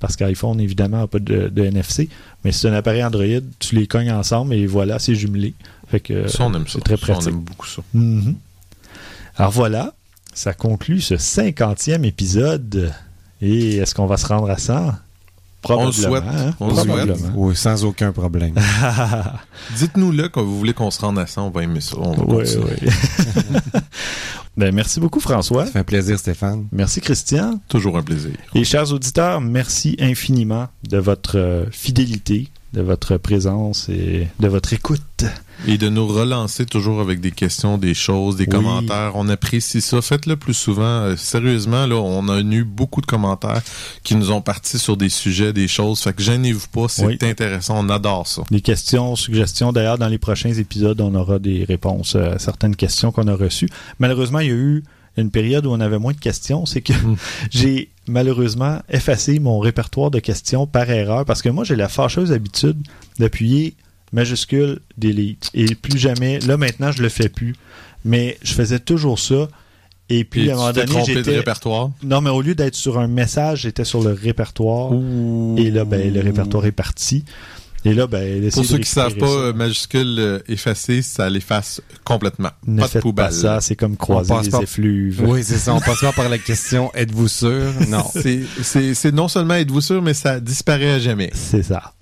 parce 0.00 0.16
qu'iPhone, 0.16 0.60
évidemment, 0.60 0.98
n'a 0.98 1.06
pas 1.06 1.18
de, 1.18 1.48
de 1.48 1.64
NFC. 1.64 2.08
Mais 2.44 2.52
c'est 2.52 2.68
un 2.68 2.72
appareil 2.72 3.02
Android, 3.04 3.24
tu 3.58 3.74
les 3.74 3.86
cognes 3.86 4.12
ensemble 4.12 4.54
et 4.54 4.66
voilà, 4.66 4.98
c'est 4.98 5.14
jumelé. 5.14 5.54
Fait 5.88 6.00
que 6.00 6.28
Ça, 6.28 6.44
on 6.44 6.54
aime 6.54 6.66
ça. 6.66 6.74
c'est 6.74 6.96
très 6.96 6.96
Ça, 6.96 7.18
on 7.18 7.28
aime 7.28 7.40
beaucoup 7.40 7.66
ça. 7.66 7.82
Mhm. 7.94 8.36
Alors 9.36 9.52
voilà, 9.52 9.94
ça 10.34 10.52
conclut 10.52 11.00
ce 11.00 11.14
50e 11.14 12.04
épisode. 12.04 12.92
Et 13.40 13.76
est-ce 13.76 13.94
qu'on 13.94 14.06
va 14.06 14.16
se 14.16 14.26
rendre 14.26 14.50
à 14.50 14.58
100 14.58 14.92
Probablement. 15.62 15.92
souhaite. 15.92 16.24
hein? 16.24 16.54
On 16.60 16.68
le 16.68 16.74
souhaite. 16.74 16.86
Probablement. 16.86 17.32
Oui, 17.34 17.56
sans 17.56 17.84
aucun 17.84 18.12
problème. 18.12 18.54
Dites-nous 19.76 20.12
là 20.12 20.28
quand 20.28 20.42
vous 20.42 20.56
voulez 20.58 20.72
qu'on 20.72 20.90
se 20.90 21.00
rende 21.00 21.18
à 21.18 21.26
ça, 21.26 21.42
on 21.42 21.50
va 21.50 21.62
aimer 21.64 21.80
ça. 21.80 21.96
On 21.98 22.12
va 22.12 22.24
Oui, 22.24 22.44
oui. 22.56 22.88
ben, 24.56 24.74
merci 24.74 25.00
beaucoup, 25.00 25.20
François. 25.20 25.66
Ça 25.66 25.72
fait 25.72 25.78
un 25.80 25.84
plaisir, 25.84 26.18
Stéphane. 26.18 26.66
Merci, 26.72 27.00
Christian. 27.00 27.60
Toujours 27.68 27.96
un 27.98 28.02
plaisir. 28.02 28.32
Et 28.54 28.64
chers 28.64 28.92
auditeurs, 28.92 29.40
merci 29.40 29.96
infiniment 30.00 30.68
de 30.88 30.98
votre 30.98 31.38
euh, 31.38 31.64
fidélité, 31.70 32.48
de 32.72 32.82
votre 32.82 33.16
présence 33.16 33.88
et 33.88 34.28
de 34.40 34.48
votre 34.48 34.72
écoute. 34.72 35.24
Et 35.66 35.76
de 35.76 35.88
nous 35.88 36.06
relancer 36.06 36.66
toujours 36.66 37.00
avec 37.00 37.20
des 37.20 37.32
questions, 37.32 37.78
des 37.78 37.94
choses, 37.94 38.36
des 38.36 38.44
Oui. 38.44 38.48
commentaires. 38.50 39.12
On 39.16 39.28
apprécie 39.28 39.80
ça. 39.80 40.00
Faites-le 40.00 40.36
plus 40.36 40.54
souvent. 40.54 40.82
Euh, 40.84 41.16
sérieusement, 41.16 41.86
là, 41.86 41.96
on 41.96 42.28
a 42.28 42.40
eu 42.40 42.64
beaucoup 42.64 43.00
de 43.00 43.06
commentaires 43.06 43.60
qui 44.04 44.14
nous 44.14 44.30
ont 44.30 44.40
partis 44.40 44.78
sur 44.78 44.96
des 44.96 45.08
sujets, 45.08 45.52
des 45.52 45.66
choses. 45.68 46.00
Fait 46.00 46.12
que 46.12 46.22
gênez-vous 46.22 46.68
pas, 46.72 46.86
c'est 46.88 47.04
Oui. 47.06 47.18
intéressant. 47.22 47.84
On 47.84 47.88
adore 47.88 48.26
ça. 48.28 48.42
Des 48.50 48.60
questions, 48.60 49.16
suggestions. 49.16 49.72
D'ailleurs, 49.72 49.98
dans 49.98 50.08
les 50.08 50.18
prochains 50.18 50.52
épisodes, 50.54 51.00
on 51.00 51.14
aura 51.16 51.38
des 51.40 51.64
réponses 51.64 52.14
à 52.14 52.38
certaines 52.38 52.76
questions 52.76 53.10
qu'on 53.10 53.26
a 53.26 53.34
reçues. 53.34 53.68
Malheureusement, 53.98 54.38
il 54.40 54.46
y 54.48 54.50
a 54.52 54.54
eu 54.54 54.84
une 55.16 55.30
période 55.32 55.66
où 55.66 55.70
on 55.70 55.80
avait 55.80 55.98
moins 55.98 56.12
de 56.12 56.20
questions. 56.20 56.64
C'est 56.66 56.82
que 56.82 56.92
j'ai 57.50 57.88
malheureusement 58.06 58.78
effacé 58.88 59.38
mon 59.40 59.58
répertoire 59.58 60.10
de 60.12 60.20
questions 60.20 60.66
par 60.68 60.88
erreur 60.88 61.24
parce 61.24 61.42
que 61.42 61.48
moi, 61.48 61.64
j'ai 61.64 61.76
la 61.76 61.88
fâcheuse 61.88 62.30
habitude 62.32 62.76
d'appuyer 63.18 63.74
majuscule 64.12 64.80
delete. 64.96 65.50
Et 65.54 65.74
plus 65.74 65.98
jamais, 65.98 66.38
là 66.40 66.56
maintenant, 66.56 66.92
je 66.92 67.02
le 67.02 67.08
fais 67.08 67.28
plus. 67.28 67.54
Mais 68.04 68.38
je 68.42 68.52
faisais 68.54 68.78
toujours 68.78 69.18
ça. 69.18 69.48
Et 70.10 70.24
puis, 70.24 70.42
Puis 70.42 70.50
à 70.50 70.54
un 70.54 70.56
moment 70.56 70.72
donné, 70.72 71.04
j'étais. 71.04 71.36
répertoire? 71.36 71.90
Non, 72.02 72.20
mais 72.22 72.30
au 72.30 72.40
lieu 72.40 72.54
d'être 72.54 72.74
sur 72.76 72.98
un 72.98 73.08
message, 73.08 73.62
j'étais 73.62 73.84
sur 73.84 74.02
le 74.02 74.12
répertoire. 74.12 74.92
Et 75.58 75.70
là, 75.70 75.84
ben, 75.84 76.12
le 76.12 76.20
répertoire 76.20 76.64
est 76.64 76.72
parti. 76.72 77.24
Et 77.84 77.92
là, 77.94 78.06
ben, 78.06 78.50
Pour 78.50 78.64
ceux 78.64 78.78
qui 78.78 78.88
savent 78.88 79.14
pas, 79.16 79.26
ça. 79.26 79.32
euh, 79.32 79.52
majuscule 79.52 80.16
euh, 80.18 80.38
effacé, 80.48 81.00
ça 81.02 81.28
l'efface 81.30 81.80
complètement. 82.04 82.50
Ne 82.66 82.80
pas 82.80 82.88
de 82.88 82.98
poubelle. 83.00 83.26
pas 83.26 83.30
ça, 83.30 83.60
c'est 83.60 83.76
comme 83.76 83.96
croiser 83.96 84.34
les 84.42 84.50
pas- 84.50 84.62
effluves. 84.62 85.22
Oui, 85.24 85.44
c'est 85.44 85.58
ça. 85.58 85.74
On 85.74 85.80
passe 85.80 86.00
pas 86.00 86.12
par 86.12 86.28
la 86.28 86.38
question 86.38 86.90
êtes-vous 86.94 87.28
sûr? 87.28 87.72
Non. 87.88 88.04
C'est 88.62 89.12
non 89.12 89.28
seulement 89.28 89.54
êtes-vous 89.54 89.80
sûr, 89.80 90.02
mais 90.02 90.14
ça 90.14 90.40
disparaît 90.40 90.92
à 90.92 90.98
jamais. 90.98 91.30
C'est 91.34 91.62
ça. 91.62 91.92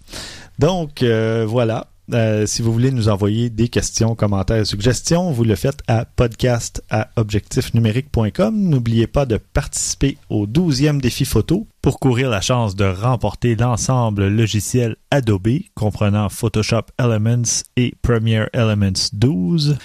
Donc, 0.58 1.02
euh, 1.02 1.44
voilà. 1.46 1.88
Euh, 2.12 2.46
si 2.46 2.62
vous 2.62 2.72
voulez 2.72 2.92
nous 2.92 3.08
envoyer 3.08 3.50
des 3.50 3.68
questions, 3.68 4.14
commentaires, 4.14 4.66
suggestions, 4.66 5.32
vous 5.32 5.44
le 5.44 5.56
faites 5.56 5.80
à 5.88 6.04
podcast 6.04 6.82
à 6.88 7.08
objectifnumérique.com. 7.16 8.56
N'oubliez 8.56 9.06
pas 9.06 9.26
de 9.26 9.38
participer 9.38 10.16
au 10.30 10.46
12e 10.46 11.00
défi 11.00 11.24
photo 11.24 11.66
pour 11.82 11.98
courir 11.98 12.30
la 12.30 12.40
chance 12.40 12.76
de 12.76 12.84
remporter 12.84 13.56
l'ensemble 13.56 14.28
logiciel 14.28 14.96
Adobe 15.10 15.58
comprenant 15.74 16.28
Photoshop 16.28 16.82
Elements 16.98 17.64
et 17.76 17.94
Premiere 18.02 18.48
Elements 18.52 19.10
12. 19.12 19.76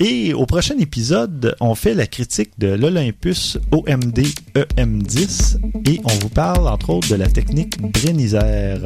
Et 0.00 0.34
au 0.34 0.46
prochain 0.46 0.76
épisode, 0.78 1.54
on 1.60 1.76
fait 1.76 1.94
la 1.94 2.08
critique 2.08 2.58
de 2.58 2.68
l'Olympus 2.68 3.58
OMD 3.70 4.26
EM10 4.56 5.58
et 5.86 6.00
on 6.02 6.18
vous 6.20 6.28
parle 6.28 6.66
entre 6.66 6.90
autres 6.90 7.08
de 7.08 7.14
la 7.14 7.28
technique 7.28 7.80
Brénisère. 7.80 8.80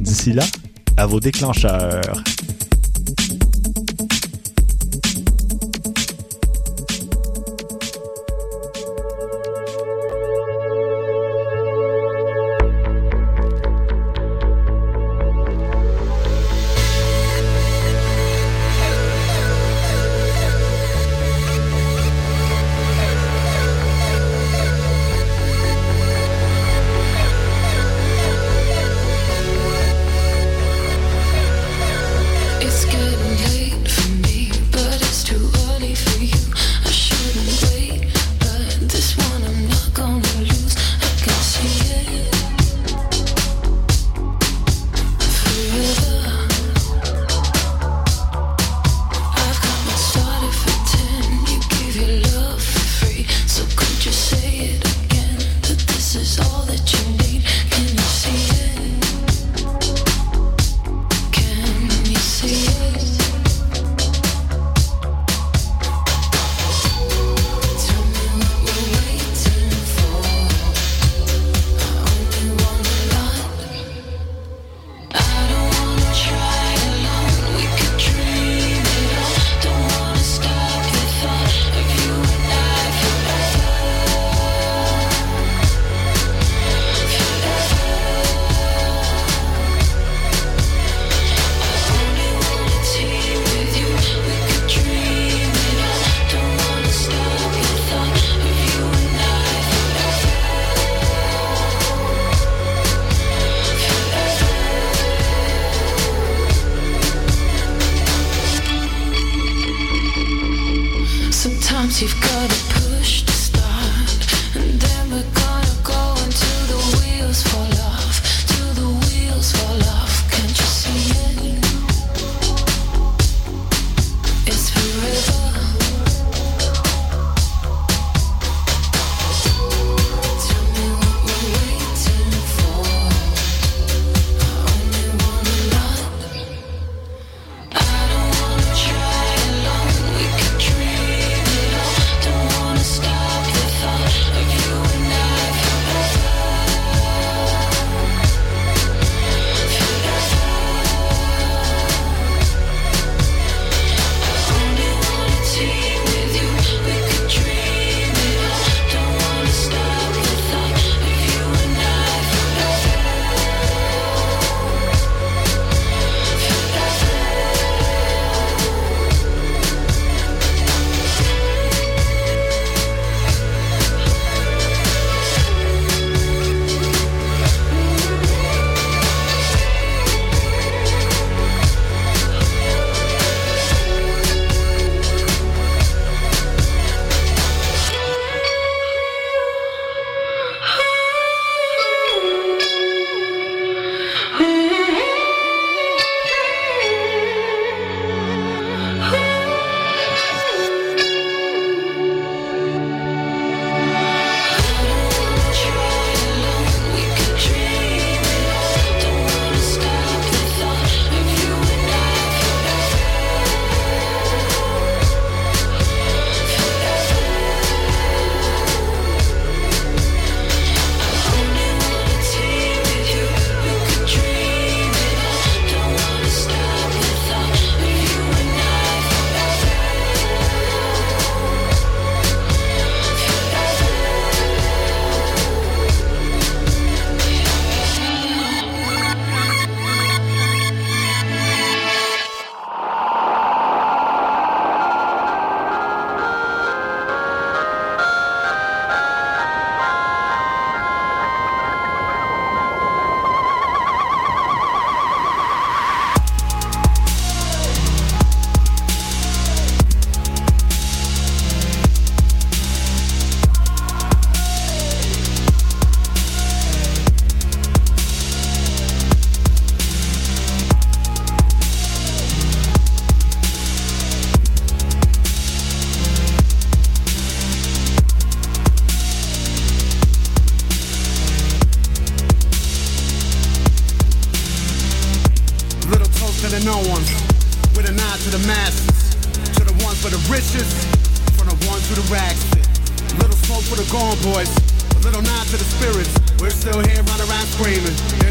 D'ici 0.00 0.32
là, 0.32 0.44
à 0.96 1.06
vos 1.06 1.20
déclencheurs. 1.20 2.22